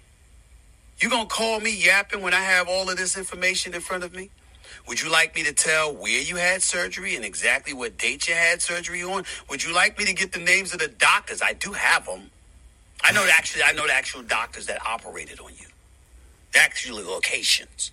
You 1.02 1.10
gonna 1.10 1.28
call 1.28 1.60
me 1.60 1.76
yapping 1.76 2.22
when 2.22 2.34
I 2.34 2.42
have 2.42 2.70
all 2.70 2.90
of 2.90 2.98
this 2.98 3.18
information 3.18 3.74
in 3.74 3.82
front 3.82 4.04
of 4.06 4.16
me? 4.16 4.30
Would 4.88 5.02
you 5.02 5.12
like 5.12 5.36
me 5.36 5.44
to 5.44 5.54
tell 5.54 5.94
where 5.94 6.22
you 6.22 6.36
had 6.36 6.62
surgery 6.62 7.16
and 7.16 7.24
exactly 7.24 7.74
what 7.74 7.98
date 7.98 8.28
you 8.28 8.34
had 8.34 8.62
surgery 8.62 9.04
on? 9.04 9.24
Would 9.50 9.64
you 9.64 9.74
like 9.74 9.98
me 9.98 10.06
to 10.06 10.14
get 10.14 10.32
the 10.32 10.40
names 10.40 10.74
of 10.74 10.80
the 10.80 10.88
doctors? 10.88 11.42
I 11.42 11.54
do 11.54 11.74
have 11.74 12.06
them. 12.06 12.32
I 13.04 13.12
know 13.12 13.28
actually 13.32 13.64
I 13.64 13.72
know 13.74 13.88
the 13.88 13.94
actual 13.94 14.24
doctors 14.24 14.66
that 14.66 14.86
operated 14.86 15.40
on 15.40 15.52
you. 15.60 15.68
The 16.54 16.60
actual 16.60 16.98
locations. 16.98 17.92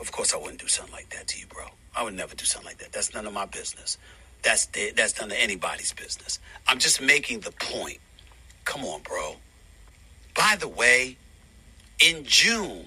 Of 0.00 0.12
course 0.12 0.34
I 0.34 0.36
wouldn't 0.36 0.60
do 0.60 0.68
something 0.68 0.94
like 0.94 1.08
that 1.10 1.26
to 1.28 1.40
you, 1.40 1.46
bro. 1.46 1.64
I 1.96 2.04
would 2.04 2.14
never 2.14 2.34
do 2.34 2.44
something 2.44 2.68
like 2.68 2.78
that. 2.78 2.92
That's 2.92 3.14
none 3.14 3.26
of 3.26 3.32
my 3.32 3.46
business. 3.46 3.98
That's 4.42 4.66
the, 4.66 4.92
that's 4.92 5.18
none 5.18 5.30
of 5.30 5.36
anybody's 5.38 5.92
business. 5.92 6.38
I'm 6.68 6.78
just 6.78 7.00
making 7.00 7.40
the 7.40 7.50
point. 7.52 7.98
Come 8.64 8.84
on, 8.84 9.02
bro. 9.02 9.36
By 10.36 10.56
the 10.60 10.68
way, 10.68 11.16
in 12.00 12.24
June, 12.24 12.86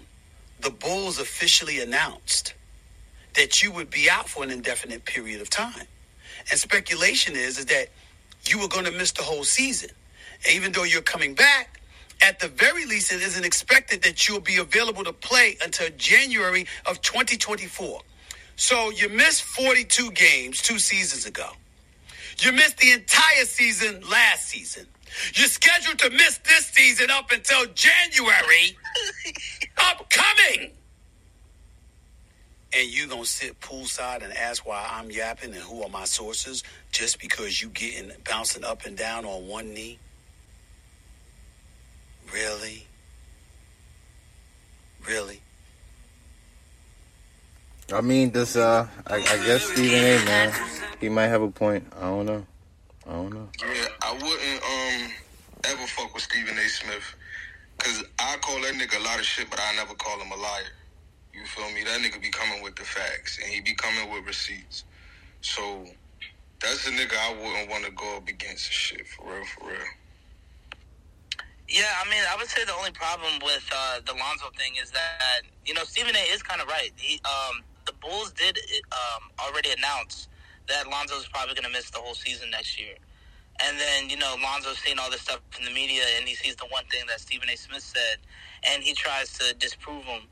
the 0.62 0.70
Bulls 0.70 1.20
officially 1.20 1.82
announced 1.82 2.54
that 3.36 3.64
you 3.64 3.72
would 3.72 3.90
be 3.90 4.10
out 4.10 4.30
for 4.30 4.44
an 4.44 4.52
indefinite 4.52 5.06
period 5.06 5.42
of 5.42 5.50
time. 5.50 5.88
And 6.50 6.60
speculation 6.60 7.36
is, 7.36 7.60
is 7.60 7.66
that 7.68 7.88
you 8.48 8.60
were 8.60 8.68
going 8.68 8.86
to 8.86 8.92
miss 8.92 9.12
the 9.12 9.24
whole 9.24 9.44
season. 9.44 9.92
And 10.46 10.56
even 10.56 10.72
though 10.72 10.84
you're 10.84 11.02
coming 11.02 11.34
back, 11.36 11.82
at 12.24 12.40
the 12.40 12.48
very 12.48 12.86
least, 12.86 13.12
it 13.12 13.22
isn't 13.22 13.46
expected 13.46 14.04
that 14.04 14.28
you'll 14.28 14.40
be 14.40 14.58
available 14.58 15.04
to 15.04 15.14
play 15.14 15.58
until 15.64 15.90
January 15.98 16.68
of 16.86 17.02
2024. 17.02 18.02
So 18.56 18.92
you 18.92 19.10
missed 19.10 19.44
42 19.44 20.12
games 20.12 20.62
two 20.62 20.80
seasons 20.80 21.26
ago. 21.26 21.50
You 22.40 22.52
missed 22.52 22.78
the 22.78 22.92
entire 22.92 23.46
season 23.46 24.02
last 24.10 24.50
season. 24.50 24.88
You're 25.34 25.48
scheduled 25.48 26.00
to 26.00 26.10
miss 26.12 26.38
this 26.40 26.68
season 26.68 27.10
up 27.12 27.32
until 27.32 27.66
January 27.74 28.78
upcoming. 29.78 30.72
And 32.74 32.90
you 32.90 33.08
gonna 33.08 33.26
sit 33.26 33.60
poolside 33.60 34.24
and 34.24 34.32
ask 34.34 34.66
why 34.66 34.88
I'm 34.90 35.12
yapping 35.12 35.54
and 35.54 35.62
who 35.62 35.84
are 35.84 35.90
my 35.90 36.06
sources 36.06 36.64
just 36.92 37.20
because 37.20 37.62
you 37.62 37.70
getting 37.70 38.12
bouncing 38.24 38.64
up 38.64 38.86
and 38.86 38.98
down 38.98 39.26
on 39.26 39.48
one 39.48 39.74
knee? 39.74 40.00
Really? 42.34 42.86
Really? 45.08 45.42
I 47.94 48.00
mean, 48.00 48.32
this, 48.32 48.56
uh, 48.56 48.88
I, 49.06 49.16
I 49.16 49.46
guess 49.46 49.64
Stephen 49.64 50.00
A, 50.00 50.26
man, 50.26 50.54
he 51.02 51.10
might 51.10 51.28
have 51.28 51.42
a 51.42 51.52
point. 51.52 51.86
I 51.98 52.02
don't 52.02 52.26
know. 52.26 52.46
I 53.06 53.12
don't 53.12 53.34
know. 53.34 53.50
yeah, 53.60 53.88
I 54.02 54.14
wouldn't 54.14 54.64
um 54.64 55.12
ever 55.66 55.88
fuck 55.88 56.14
with 56.14 56.24
Stephen 56.24 56.58
A. 56.58 56.70
Smith 56.70 57.16
because 57.78 58.04
I 58.20 58.38
call 58.38 58.62
that 58.62 58.76
nigga 58.76 59.00
a 59.00 59.04
lot 59.04 59.20
of 59.20 59.26
shit, 59.26 59.50
but 59.50 59.60
I 59.60 59.76
never 59.76 59.94
call 59.96 60.20
him 60.20 60.32
a 60.32 60.36
liar. 60.36 60.64
You 61.34 61.46
feel 61.46 61.72
me? 61.72 61.84
That 61.84 62.02
nigga 62.02 62.22
be 62.22 62.30
coming 62.30 62.62
with 62.62 62.76
the 62.76 62.84
facts, 62.84 63.40
and 63.42 63.48
he 63.48 63.62
be 63.62 63.74
coming 63.76 64.10
with 64.12 64.26
receipts. 64.26 64.84
So 65.42 65.86
that's 66.62 66.86
the 66.86 66.92
nigga 66.92 67.16
I 67.18 67.34
wouldn't 67.34 67.70
want 67.70 67.86
to 67.86 67.92
go 67.92 68.18
up 68.18 68.28
against 68.28 68.72
shit 68.72 69.08
for 69.08 69.34
real, 69.34 69.46
for 69.46 69.70
real. 69.70 69.88
Yeah, 71.68 71.88
I 72.04 72.10
mean, 72.10 72.22
I 72.30 72.36
would 72.36 72.48
say 72.48 72.66
the 72.66 72.74
only 72.74 72.92
problem 72.92 73.40
with 73.44 73.64
uh, 73.74 74.02
the 74.06 74.12
Lonzo 74.12 74.52
thing 74.58 74.74
is 74.82 74.92
that 74.92 75.42
you 75.66 75.74
know 75.74 75.84
Stephen 75.84 76.16
A. 76.16 76.20
is 76.34 76.44
kind 76.44 76.62
of 76.62 76.68
right. 76.68 76.92
He, 76.98 77.22
um, 77.24 77.64
the 77.86 77.94
Bulls 77.94 78.34
did 78.34 78.60
um, 78.92 79.32
already 79.40 79.72
announce 79.72 80.28
that 80.68 80.90
Lonzo 80.90 81.16
is 81.16 81.28
probably 81.30 81.56
going 81.56 81.66
to 81.66 81.72
miss 81.72 81.90
the 81.90 82.00
whole 82.00 82.14
season 82.14 82.52
next 82.52 82.78
year, 82.78 82.96
and 83.64 83.80
then 83.80 84.10
you 84.10 84.18
know 84.18 84.36
Lonzo's 84.44 84.80
seen 84.80 85.00
all 85.00 85.10
this 85.10 85.22
stuff 85.22 85.40
in 85.58 85.64
the 85.66 85.72
media, 85.72 86.04
and 86.18 86.28
he 86.28 86.36
sees 86.36 86.58
the 86.58 86.66
one 86.66 86.84
thing 86.92 87.06
that 87.08 87.22
Stephen 87.22 87.50
A. 87.50 87.56
Smith 87.56 87.84
said, 87.84 88.20
and 88.64 88.84
he 88.84 88.94
tries 88.94 89.32
to 89.40 89.54
disprove 89.56 90.04
him. 90.04 90.24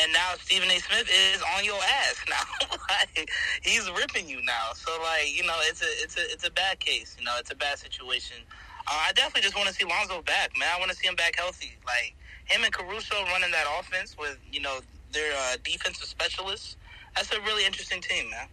And 0.00 0.12
now 0.12 0.32
Stephen 0.40 0.70
A. 0.70 0.78
Smith 0.78 1.08
is 1.10 1.42
on 1.56 1.64
your 1.64 1.80
ass 1.82 2.24
now. 2.28 2.66
like, 2.88 3.30
he's 3.62 3.90
ripping 3.90 4.28
you 4.28 4.42
now. 4.44 4.72
So 4.74 4.90
like, 5.02 5.36
you 5.36 5.44
know, 5.44 5.56
it's 5.62 5.82
a 5.82 5.90
it's 6.02 6.16
a 6.16 6.22
it's 6.32 6.46
a 6.46 6.50
bad 6.50 6.80
case. 6.80 7.16
You 7.18 7.24
know, 7.24 7.36
it's 7.38 7.50
a 7.50 7.56
bad 7.56 7.78
situation. 7.78 8.38
Uh, 8.86 8.98
I 9.08 9.12
definitely 9.12 9.42
just 9.42 9.56
want 9.56 9.68
to 9.68 9.74
see 9.74 9.84
Lonzo 9.84 10.22
back, 10.22 10.50
man. 10.58 10.68
I 10.74 10.78
want 10.78 10.90
to 10.90 10.96
see 10.96 11.06
him 11.06 11.14
back 11.14 11.36
healthy. 11.36 11.76
Like 11.86 12.14
him 12.46 12.64
and 12.64 12.72
Caruso 12.72 13.16
running 13.26 13.50
that 13.50 13.66
offense 13.78 14.16
with 14.18 14.38
you 14.50 14.60
know 14.60 14.80
their 15.12 15.32
uh, 15.34 15.56
defensive 15.62 16.06
specialists. 16.06 16.76
That's 17.14 17.32
a 17.32 17.40
really 17.42 17.66
interesting 17.66 18.00
team, 18.00 18.30
man. 18.30 18.48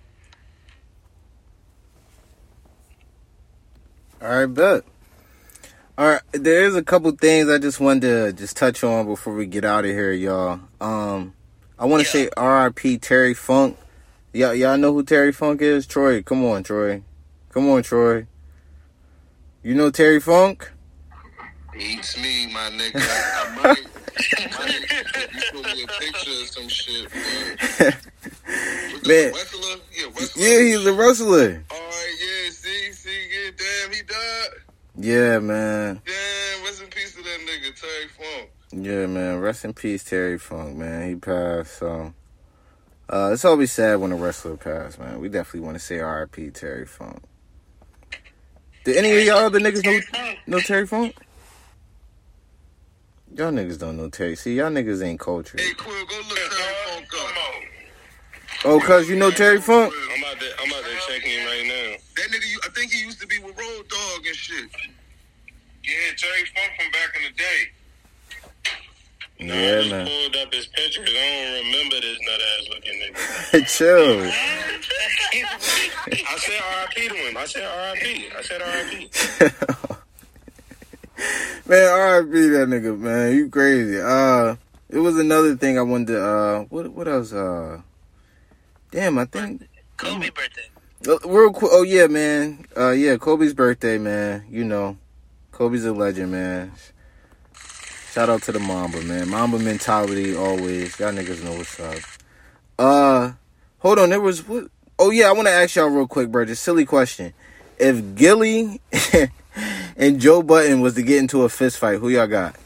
All 4.22 4.28
right, 4.28 4.46
bet. 4.46 4.84
All 6.00 6.08
right, 6.08 6.22
there's 6.32 6.76
a 6.76 6.82
couple 6.82 7.12
things 7.12 7.50
I 7.50 7.58
just 7.58 7.82
wanted 7.82 8.02
to 8.04 8.32
just 8.32 8.56
touch 8.56 8.86
on 8.86 9.06
before 9.06 9.34
we 9.34 9.45
get 9.45 9.66
out 9.66 9.84
of 9.84 9.91
here, 9.91 10.14
y'all. 10.14 10.62
Um, 10.80 11.34
I 11.78 11.88
want 11.88 12.08
to 12.08 12.08
Yeah. 12.08 12.28
say 12.28 12.30
R.I.P. 12.38 13.00
Terry 13.00 13.34
Funk. 13.34 13.78
Y'all, 14.32 14.56
y'all 14.56 14.78
know 14.78 14.93
who 14.93 15.04
Terry 15.04 15.34
Funk 15.34 15.62
is? 15.62 15.86
Troy, 15.86 16.24
come 16.24 16.45
on, 16.45 16.64
Troy. 16.64 17.04
Come 17.50 17.70
on, 17.70 17.84
Troy. 17.84 18.28
You 19.62 19.76
know 19.76 19.91
Terry 19.91 20.22
Funk? 20.22 20.72
Beats 21.74 22.18
me, 22.18 22.47
my 22.54 22.70
nigga. 22.70 22.95
I 22.95 23.56
might, 23.56 23.64
might 23.66 24.70
you 24.72 25.41
put 25.52 25.66
me 25.66 25.84
a 25.84 25.88
picture 25.88 26.32
of 26.32 26.47
some 26.47 26.70
shit. 26.70 27.10
But... 27.78 27.97
Was 28.93 29.06
Man. 29.06 29.34
wrestler? 29.34 29.76
Yeah, 29.91 30.06
wrestler. 30.18 30.43
Yeah, 30.43 30.60
he's 30.62 30.86
a 30.86 30.93
wrestler. 30.93 31.64
All 31.70 31.78
right, 31.78 32.16
yeah, 32.22 32.52
see, 32.52 32.93
see, 32.93 33.28
yeah, 33.34 33.52
damn, 33.58 33.93
he 33.93 34.02
died. 34.04 34.68
Yeah, 35.02 35.39
man. 35.39 36.02
Damn, 36.06 36.66
rest 36.66 36.82
in 36.82 36.89
peace 36.89 37.16
to 37.16 37.24
that 37.24 37.39
nigga, 37.47 37.74
Terry 37.80 38.08
Funk. 38.10 38.50
Yeah, 38.72 39.06
man. 39.08 39.39
Rest 39.39 39.64
in 39.64 39.74
peace, 39.74 40.04
Terry 40.04 40.38
Funk, 40.38 40.76
man. 40.76 41.08
He 41.08 41.16
passed, 41.16 41.78
so. 41.78 42.14
Uh, 43.10 43.32
it's 43.32 43.45
always 43.45 43.72
sad 43.72 43.95
when 44.02 44.12
a 44.12 44.16
wrestler 44.18 44.58
passed, 44.58 45.00
man. 45.00 45.22
We 45.22 45.30
definitely 45.30 45.62
want 45.62 45.76
to 45.76 45.80
say 45.80 46.00
RIP 46.00 46.54
Terry 46.54 46.86
Funk. 46.86 47.24
Did 48.84 48.97
any 48.97 49.18
of 49.18 49.26
y'all 49.26 49.38
other 49.38 49.60
niggas 49.60 49.86
know, 49.86 50.32
know 50.45 50.60
Terry 50.60 50.86
Funk? 50.86 51.16
Y'all 53.34 53.52
niggas 53.52 53.80
don't 53.80 53.95
know 53.95 54.10
Terry. 54.10 54.36
See, 54.36 54.56
y'all 54.56 54.70
niggas 54.70 55.02
ain't 55.02 55.20
cultured. 55.20 55.62
Hey, 55.62 55.74
Quill, 55.76 56.06
go 56.06 56.16
look 56.28 56.38
Terry 56.38 56.76
Funk 56.86 57.08
up. 57.14 58.66
Oh, 58.66 58.80
cuz 58.82 59.10
you 59.10 59.16
know 59.16 59.32
Terry 59.32 59.62
Funk? 59.62 59.93
I'm 59.93 60.24
out 60.26 60.39
there. 60.39 60.52
I'm 60.62 60.74
out 60.74 60.84
there 60.84 61.00
checking 61.08 61.32
him 61.32 61.45
right 61.45 61.64
now. 61.66 61.97
That 62.18 62.32
nigga, 62.32 62.68
I 62.68 62.70
think 62.76 62.91
he 62.91 63.02
used 63.06 63.22
to 63.22 63.28
be 63.28 63.39
with 63.39 63.45
Road 63.45 63.49
Dogg 63.49 63.49
and 64.30 64.38
shit. 64.38 64.70
Yeah, 65.84 66.14
Terry 66.18 66.46
Funk 66.54 66.72
from 66.78 66.92
back 66.92 67.16
in 67.18 67.24
the 67.24 67.34
day. 67.38 67.72
Nah, 69.42 69.54
I 69.54 69.58
just 69.80 69.90
man. 69.90 70.06
pulled 70.06 70.36
up 70.36 70.54
his 70.54 70.68
picture 70.68 71.02
because 71.02 71.16
I 71.16 71.20
don't 71.20 71.66
remember 71.66 71.96
this 72.02 72.20
nut 72.28 72.42
ass 72.52 72.68
looking 72.70 72.98
nigga. 73.02 73.68
Chill. 73.78 74.20
I 76.28 76.38
said 76.38 76.62
RIP 76.80 77.10
to 77.10 77.16
him. 77.16 77.38
I 77.38 77.46
said 77.46 77.64
RIP. 77.64 78.06
I 78.38 78.42
said 78.42 78.62
RIP. 78.62 78.92
man, 81.68 81.86
RIP 82.28 82.52
that 82.52 82.68
nigga, 82.68 83.00
man. 83.00 83.36
You 83.36 83.50
crazy. 83.50 84.00
Uh, 84.00 84.56
it 84.90 85.00
was 85.00 85.18
another 85.18 85.56
thing 85.56 85.80
I 85.80 85.84
wanted 85.84 86.08
to, 86.08 86.22
uh, 86.24 86.60
what, 86.64 86.90
what 86.90 87.08
else, 87.08 87.32
uh, 87.32 87.82
damn, 88.92 89.18
I 89.18 89.26
think, 89.26 89.70
Kobe 89.98 90.30
birthday. 90.30 90.68
Uh, 91.08 91.18
real 91.26 91.54
quick. 91.54 91.72
Oh 91.74 91.84
yeah, 91.84 92.08
man. 92.08 92.66
Uh, 92.76 92.91
yeah, 92.91 93.16
Kobe's 93.16 93.54
birthday, 93.54 93.97
man. 93.97 94.45
You 94.50 94.66
know, 94.66 94.97
Kobe's 95.52 95.86
a 95.86 95.93
legend, 95.93 96.32
man. 96.32 96.74
Shout 98.12 98.30
out 98.30 98.41
to 98.43 98.52
the 98.52 98.60
Mamba, 98.60 99.02
man. 99.04 99.30
Mamba 99.30 99.60
mentality 99.60 100.36
always. 100.36 101.00
Y'all 101.00 101.14
niggas 101.14 101.43
know 101.43 101.54
what's 101.54 101.80
up. 101.80 102.00
Uh, 102.78 103.32
hold 103.80 104.00
on. 104.00 104.10
There 104.10 104.20
was 104.20 104.45
what? 104.45 104.66
Oh 104.97 105.12
yeah, 105.12 105.30
I 105.30 105.32
want 105.32 105.47
to 105.47 105.54
ask 105.54 105.76
y'all 105.76 105.88
real 105.88 106.08
quick, 106.08 106.30
bro. 106.30 106.43
Just 106.43 106.64
silly 106.64 106.86
question. 106.86 107.34
If 107.78 108.16
Gillie 108.16 108.82
and 109.95 110.20
Joe 110.20 110.43
Budden 110.43 110.82
was 110.82 110.95
to 110.95 111.02
get 111.02 111.20
into 111.20 111.43
a 111.43 111.50
fist 111.50 111.78
fight, 111.78 112.00
who 112.00 112.10
y'all 112.10 112.28
got? 112.28 112.58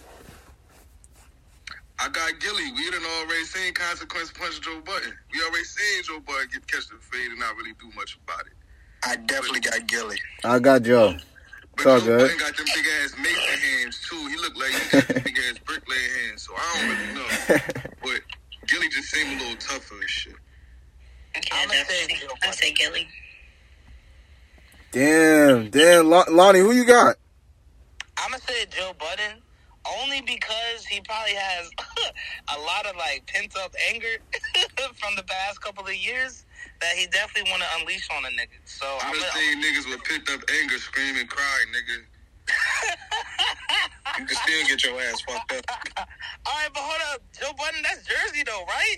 I 1.99 2.09
got 2.09 2.39
Gillie. 2.39 2.71
We 2.73 2.89
done 2.91 3.01
already 3.21 3.43
seen 3.45 3.73
Consequence 3.73 4.31
punch 4.31 4.59
Joe 4.61 4.81
Budden. 4.85 5.13
We 5.31 5.41
already 5.43 5.63
seen 5.63 6.03
Joe 6.03 6.19
Budden 6.19 6.47
get 6.51 6.67
catch 6.67 6.87
the 6.87 6.95
fade 6.99 7.31
and 7.31 7.39
not 7.39 7.55
really 7.55 7.73
do 7.79 7.89
much 7.95 8.17
about 8.23 8.41
it. 8.47 8.53
I 9.05 9.15
definitely 9.17 9.59
got 9.61 9.85
Gillie. 9.87 10.19
I 10.43 10.59
got 10.59 10.83
Joe. 10.83 11.15
But 11.75 11.79
It's 11.79 11.85
all 11.85 11.99
Joe 11.99 12.05
good. 12.05 12.19
Budden 12.21 12.37
got 12.39 12.57
them 12.57 12.65
big 12.75 12.85
ass 13.03 13.15
Mason 13.17 13.59
hands 13.59 14.07
too. 14.09 14.27
He 14.27 14.35
looked 14.37 14.57
like 14.57 14.71
he 14.71 14.89
got 14.99 15.07
them 15.07 15.21
big 15.23 15.37
ass 15.49 15.57
bricklayer 15.65 16.27
hands. 16.27 16.43
So 16.47 16.53
I 16.55 16.79
don't 16.79 16.89
really 16.89 17.13
know. 17.13 17.57
But 18.03 18.21
Gillie 18.67 18.89
just 18.89 19.09
seemed 19.09 19.39
a 19.39 19.43
little 19.43 19.57
tougher 19.57 19.95
and 19.99 20.09
shit. 20.09 20.33
Okay, 21.37 21.49
I'ma 21.53 21.73
say 21.87 22.27
I 22.43 22.51
say 22.51 22.73
Gillie. 22.73 23.07
Damn, 24.91 25.69
damn, 25.69 26.09
Lon- 26.09 26.25
Lonnie, 26.35 26.59
who 26.59 26.71
you 26.71 26.85
got? 26.85 27.15
I'm 28.17 28.29
gonna 28.31 28.43
say 28.43 28.65
Joe 28.69 28.93
Budden 28.99 29.41
only 29.99 30.21
because 30.21 30.85
he 30.85 31.01
probably 31.01 31.33
has 31.33 31.69
a 32.55 32.59
lot 32.59 32.85
of 32.85 32.95
like 32.95 33.25
pent 33.27 33.55
up 33.57 33.73
anger 33.89 34.17
from 34.95 35.15
the 35.15 35.23
past 35.23 35.61
couple 35.61 35.85
of 35.85 35.95
years 35.95 36.45
that 36.81 36.95
he 36.95 37.07
definitely 37.07 37.49
want 37.51 37.63
to 37.63 37.67
unleash 37.79 38.07
on 38.15 38.25
a 38.25 38.29
nigga. 38.29 38.59
So 38.65 38.85
I'm 39.01 39.13
gonna, 39.13 39.31
seen 39.31 39.61
niggas 39.61 39.89
with 39.89 40.03
picked 40.03 40.29
up 40.29 40.41
anger, 40.61 40.77
screaming, 40.77 41.21
and 41.21 41.29
crying, 41.29 41.67
nigga. 41.73 42.03
You 44.19 44.25
can 44.27 44.35
still 44.35 44.67
get 44.67 44.83
your 44.83 45.01
ass 45.01 45.21
fucked 45.21 45.53
up. 45.53 45.65
all 45.97 46.53
right, 46.53 46.69
but 46.71 46.81
hold 46.83 47.01
up, 47.13 47.21
Joe 47.33 47.51
Budden, 47.57 47.81
that's 47.81 48.05
Jersey 48.05 48.43
though, 48.45 48.63
right? 48.67 48.97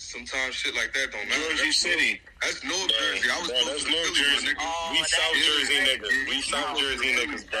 Sometimes 0.00 0.54
shit 0.54 0.74
like 0.74 0.92
that 0.94 1.12
don't 1.12 1.28
matter. 1.28 1.40
Jersey 1.50 1.64
That's 1.64 1.76
City. 1.76 2.20
That's 2.40 2.64
North 2.64 2.88
Jersey. 2.88 3.28
I 3.30 3.38
was 3.40 3.48
Nah, 3.50 3.54
close 3.60 3.66
that's 3.68 3.84
to 3.84 3.90
North 3.90 4.06
Philly, 4.06 4.16
Jersey. 4.30 4.46
nigga. 4.48 4.54
Oh, 4.60 4.88
we 4.92 4.98
South 5.04 5.34
Jersey 5.34 5.74
Yeah, 5.74 5.84
niggas. 5.84 6.28
We 6.28 6.34
yeah, 6.34 6.40
South 6.40 6.64
yeah. 6.64 6.80
Jersey 6.80 7.06
niggas, 7.14 7.50
bro. 7.50 7.60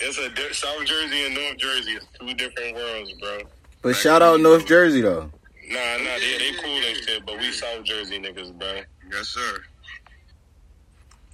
It's 0.00 0.18
a 0.18 0.28
di- 0.30 0.52
South 0.54 0.84
Jersey 0.86 1.26
and 1.26 1.34
North 1.34 1.56
Jersey. 1.58 1.92
It's 1.92 2.06
two 2.18 2.34
different 2.34 2.74
worlds, 2.76 3.12
bro. 3.20 3.38
But 3.82 3.94
shout 3.96 4.22
out 4.22 4.40
North 4.40 4.66
Jersey 4.66 5.02
though. 5.02 5.30
Nah, 5.68 5.78
nah, 5.98 6.16
they, 6.18 6.38
they 6.38 6.52
cool 6.64 6.74
and 6.76 6.96
shit, 6.96 7.26
but 7.26 7.38
we 7.38 7.52
South 7.52 7.84
Jersey 7.84 8.18
niggas, 8.20 8.58
bro. 8.58 8.80
Yes, 9.12 9.28
sir. 9.28 9.60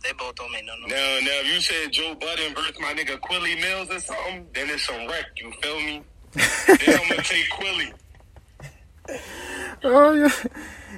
They 0.03 0.13
both 0.19 0.35
don't 0.35 0.51
make 0.51 0.65
no 0.67 0.75
noise. 0.81 0.91
Now, 0.91 0.97
now, 1.31 1.39
if 1.41 1.55
you 1.55 1.61
said 1.61 1.93
Joe 1.93 2.17
Budden 2.17 2.53
versus 2.57 2.77
my 2.81 2.93
nigga 2.95 3.21
Quilly 3.21 3.55
Mills 3.61 3.89
or 3.91 4.01
something, 4.01 4.49
then 4.55 4.69
it's 4.71 4.83
some 4.87 5.07
wreck. 5.07 5.27
You 5.37 5.53
feel 5.63 5.77
me? 5.81 6.03
then 6.35 6.99
I'm 7.01 7.09
gonna 7.09 7.23
take 7.23 7.49
Quilly. 7.51 7.93
Oh 9.85 10.13
yeah, 10.13 10.31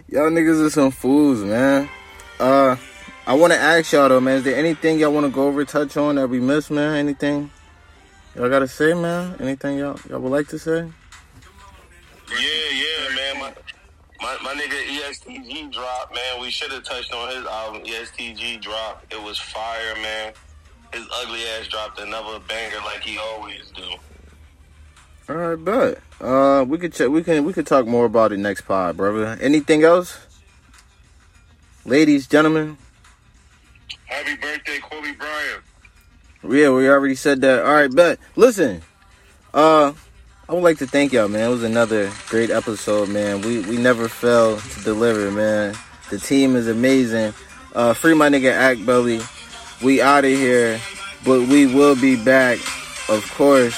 y'all 0.09 0.30
niggas 0.30 0.62
are 0.62 0.68
some 0.68 0.91
fools, 0.91 1.43
man. 1.43 1.89
Uh, 2.39 2.76
I 3.26 3.32
want 3.32 3.55
to 3.55 3.59
ask 3.59 3.93
y'all 3.93 4.11
though, 4.11 4.20
man. 4.20 4.39
Is 4.39 4.45
there 4.45 4.57
anything 4.57 4.99
y'all 4.99 5.12
want 5.12 5.24
to 5.24 5.32
go 5.32 5.47
over, 5.47 5.64
touch 5.64 5.97
on 5.97 6.16
that 6.16 6.28
we 6.28 6.39
missed, 6.39 6.70
man? 6.70 6.95
Anything 6.97 7.51
y'all 8.37 8.51
gotta 8.51 8.68
say, 8.68 8.93
man? 8.93 9.37
Anything 9.41 9.78
y'all 9.78 9.99
y'all 10.11 10.20
would 10.20 10.32
like 10.32 10.49
to 10.49 10.59
say? 10.59 10.87
Yeah, 12.28 12.39
yeah, 12.39 13.14
man. 13.16 13.41
My, 13.41 13.55
my, 14.20 14.37
my 14.43 14.61
nigga 14.61 15.09
EST 15.09 15.28
Gee 15.28 15.68
drop, 15.72 16.14
man. 16.14 16.43
We 16.43 16.51
should 16.51 16.70
have 16.72 16.85
touched 16.85 17.14
on 17.14 17.35
his 17.35 17.47
album, 17.47 17.82
EST 17.87 18.37
Gee 18.37 18.59
drop. 18.59 19.07
It 19.11 19.22
was 19.22 19.39
fire, 19.39 19.95
man. 20.03 20.35
His 20.93 21.07
ugly 21.22 21.41
ass 21.59 21.68
dropped 21.68 22.01
another 22.01 22.39
banger 22.41 22.85
like 22.85 23.03
he 23.03 23.16
always 23.16 23.72
do. 23.74 23.97
All 25.28 25.36
right, 25.36 25.56
but 25.56 25.98
Uh, 26.20 26.64
we 26.66 26.78
could 26.78 26.92
check. 26.92 27.08
We 27.08 27.22
can 27.22 27.44
we 27.44 27.52
could 27.52 27.66
talk 27.66 27.86
more 27.86 28.04
about 28.04 28.32
it 28.32 28.38
next 28.38 28.62
pod, 28.62 28.96
brother. 28.96 29.36
Anything 29.40 29.82
else, 29.82 30.18
ladies, 31.84 32.26
gentlemen? 32.26 32.78
Happy 34.06 34.36
birthday, 34.36 34.78
Kobe 34.80 35.12
Bryant. 35.12 35.62
Yeah, 36.42 36.70
we 36.70 36.88
already 36.88 37.14
said 37.14 37.40
that. 37.40 37.64
All 37.64 37.72
right, 37.74 37.90
but 37.94 38.18
Listen, 38.36 38.82
uh, 39.52 39.92
I 40.48 40.52
would 40.52 40.62
like 40.62 40.78
to 40.78 40.86
thank 40.86 41.12
y'all, 41.12 41.28
man. 41.28 41.48
It 41.48 41.52
was 41.52 41.62
another 41.64 42.10
great 42.28 42.50
episode, 42.50 43.08
man. 43.08 43.40
We 43.42 43.60
we 43.60 43.76
never 43.76 44.08
fail 44.08 44.58
to 44.58 44.80
deliver, 44.82 45.30
man. 45.30 45.74
The 46.10 46.18
team 46.18 46.54
is 46.54 46.68
amazing. 46.68 47.34
Uh, 47.74 47.92
free 47.92 48.14
my 48.14 48.28
nigga 48.28 48.52
Act 48.52 48.86
Belly. 48.86 49.20
We 49.82 50.00
out 50.00 50.24
of 50.24 50.30
here, 50.30 50.78
but 51.24 51.48
we 51.48 51.66
will 51.66 51.96
be 51.96 52.16
back, 52.16 52.58
of 53.08 53.28
course. 53.34 53.74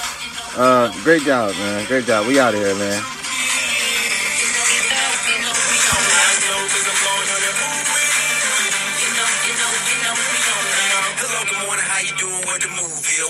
Uh, 0.57 0.91
great 1.05 1.21
job, 1.21 1.53
man. 1.57 1.85
Great 1.85 2.07
job. 2.07 2.27
We 2.27 2.41
out 2.41 2.55
of 2.55 2.61
here, 2.61 2.75
man. 2.77 3.03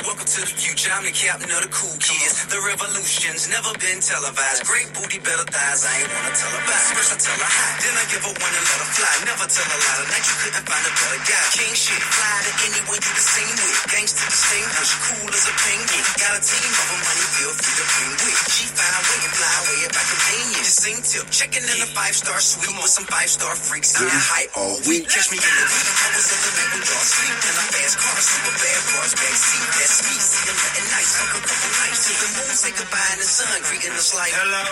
Welcome 0.04 0.26
to 0.26 0.40
the 0.40 0.46
future, 0.46 0.90
I'm 0.92 1.04
the 1.04 1.10
captain 1.10 1.50
of 1.50 1.62
the 1.62 1.68
cool 1.68 1.96
kids. 1.98 2.35
The 2.46 2.62
revolution's 2.62 3.50
never 3.50 3.74
been 3.82 3.98
televised. 3.98 4.62
Great 4.70 4.86
booty, 4.94 5.18
better 5.18 5.42
thighs, 5.50 5.82
I 5.82 5.98
ain't 5.98 6.10
wanna 6.14 6.30
tell 6.30 6.52
her 6.54 6.62
bye. 6.62 6.94
First 6.94 7.10
I 7.10 7.18
tell 7.18 7.34
her 7.42 7.50
hi, 7.50 7.70
then 7.82 7.94
I 7.98 8.04
give 8.06 8.22
her 8.22 8.34
one 8.38 8.54
and 8.54 8.66
let 8.70 8.78
her 8.86 8.90
fly. 8.94 9.14
Never 9.26 9.46
tell 9.50 9.66
a 9.66 9.78
lie, 9.82 9.98
tonight 10.06 10.26
you 10.30 10.36
couldn't 10.46 10.62
find 10.62 10.84
a 10.86 10.92
better 10.94 11.22
guy. 11.26 11.46
King 11.58 11.74
shit, 11.74 11.98
fly 11.98 12.36
to 12.46 12.52
anyone 12.70 13.02
you 13.02 13.12
the 13.18 13.26
same 13.26 13.50
with. 13.50 13.78
Gangsta 13.90 14.22
distinguished, 14.30 14.94
cool 15.10 15.26
as 15.26 15.44
a 15.50 15.54
penguin. 15.58 16.04
Got 16.22 16.32
a 16.38 16.42
team 16.46 16.70
of 16.70 16.86
them, 16.86 17.00
money 17.02 17.26
feel 17.34 17.52
free 17.58 17.76
to 17.82 17.86
bring 17.98 18.14
with. 18.14 18.38
G5 18.46 18.80
waiting, 19.10 19.34
fly 19.34 19.54
away 19.66 19.78
my 19.90 20.04
companion. 20.06 20.60
Just 20.62 20.74
sing 20.86 20.98
tip, 21.02 21.26
checking 21.34 21.66
in 21.66 21.78
a 21.82 21.88
five 21.98 22.14
star 22.14 22.38
suite 22.38 22.70
with 22.78 22.94
some 22.94 23.10
five 23.10 23.26
star 23.26 23.58
freaks. 23.58 23.90
Getting 23.98 24.22
high 24.22 24.46
all 24.54 24.78
week. 24.86 25.10
Catch 25.10 25.34
me 25.34 25.42
in 25.42 25.50
the 25.50 25.66
week, 25.66 25.88
I 25.98 26.06
was 26.14 26.26
in 26.30 26.40
the 26.46 26.52
night 26.62 26.70
when 26.78 26.82
y'all 26.86 27.06
sleep. 27.10 27.36
In 27.42 27.54
a 27.58 27.64
fast 27.74 27.96
car, 27.98 28.18
super 28.22 28.54
bad 28.54 28.80
bras, 28.94 29.12
backseat. 29.18 29.66
That's 29.82 29.98
me, 30.06 30.14
see 30.14 30.44
them 30.46 30.58
nice. 30.94 31.10
Fuck 31.18 31.34
a 31.34 31.40
couple 31.42 31.72
nights 31.82 32.00
to 32.06 32.12
the 32.22 32.35
moon, 32.36 32.52
say 32.52 32.72
goodbye 32.76 33.10
in 33.14 33.18
the 33.18 33.28
sun, 33.28 33.60
greeting 33.64 33.92
us 33.96 34.12
like 34.14 34.32
hello. 34.32 34.64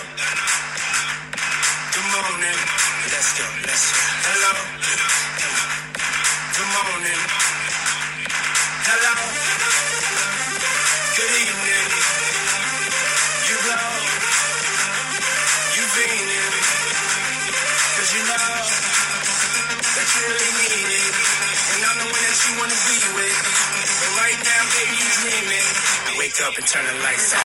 Good 1.97 2.09
morning. 2.13 2.59
Let's 3.09 3.31
go, 3.39 3.47
let's 3.65 3.85
go. 3.89 4.01
Hello. 4.29 4.53
Good 6.57 6.71
morning. 6.77 7.21
Hello. 8.85 9.15
Good 11.17 11.33
evening. 11.45 11.89
You 13.49 13.57
blow. 13.65 13.89
You 15.77 15.85
feeling. 15.95 16.55
Cause 17.97 18.11
you 18.13 18.23
know 18.29 18.49
that 19.81 20.09
you 20.13 20.21
really 20.29 20.53
mean 20.61 20.89
it. 20.93 21.15
And 21.75 21.83
I'm 21.89 21.99
the 22.03 22.09
one 22.13 22.25
that 22.29 22.39
you 22.45 22.53
wanna 22.61 22.81
be 22.87 22.99
with. 23.17 23.41
And 24.05 24.13
right 24.21 24.41
now, 24.45 24.63
baby, 24.77 24.97
you 25.01 25.11
dreaming. 25.23 25.69
Wake 26.19 26.39
up 26.45 26.55
and 26.59 26.67
turn 26.67 26.85
the 26.87 26.97
lights 27.03 27.35
on. 27.35 27.43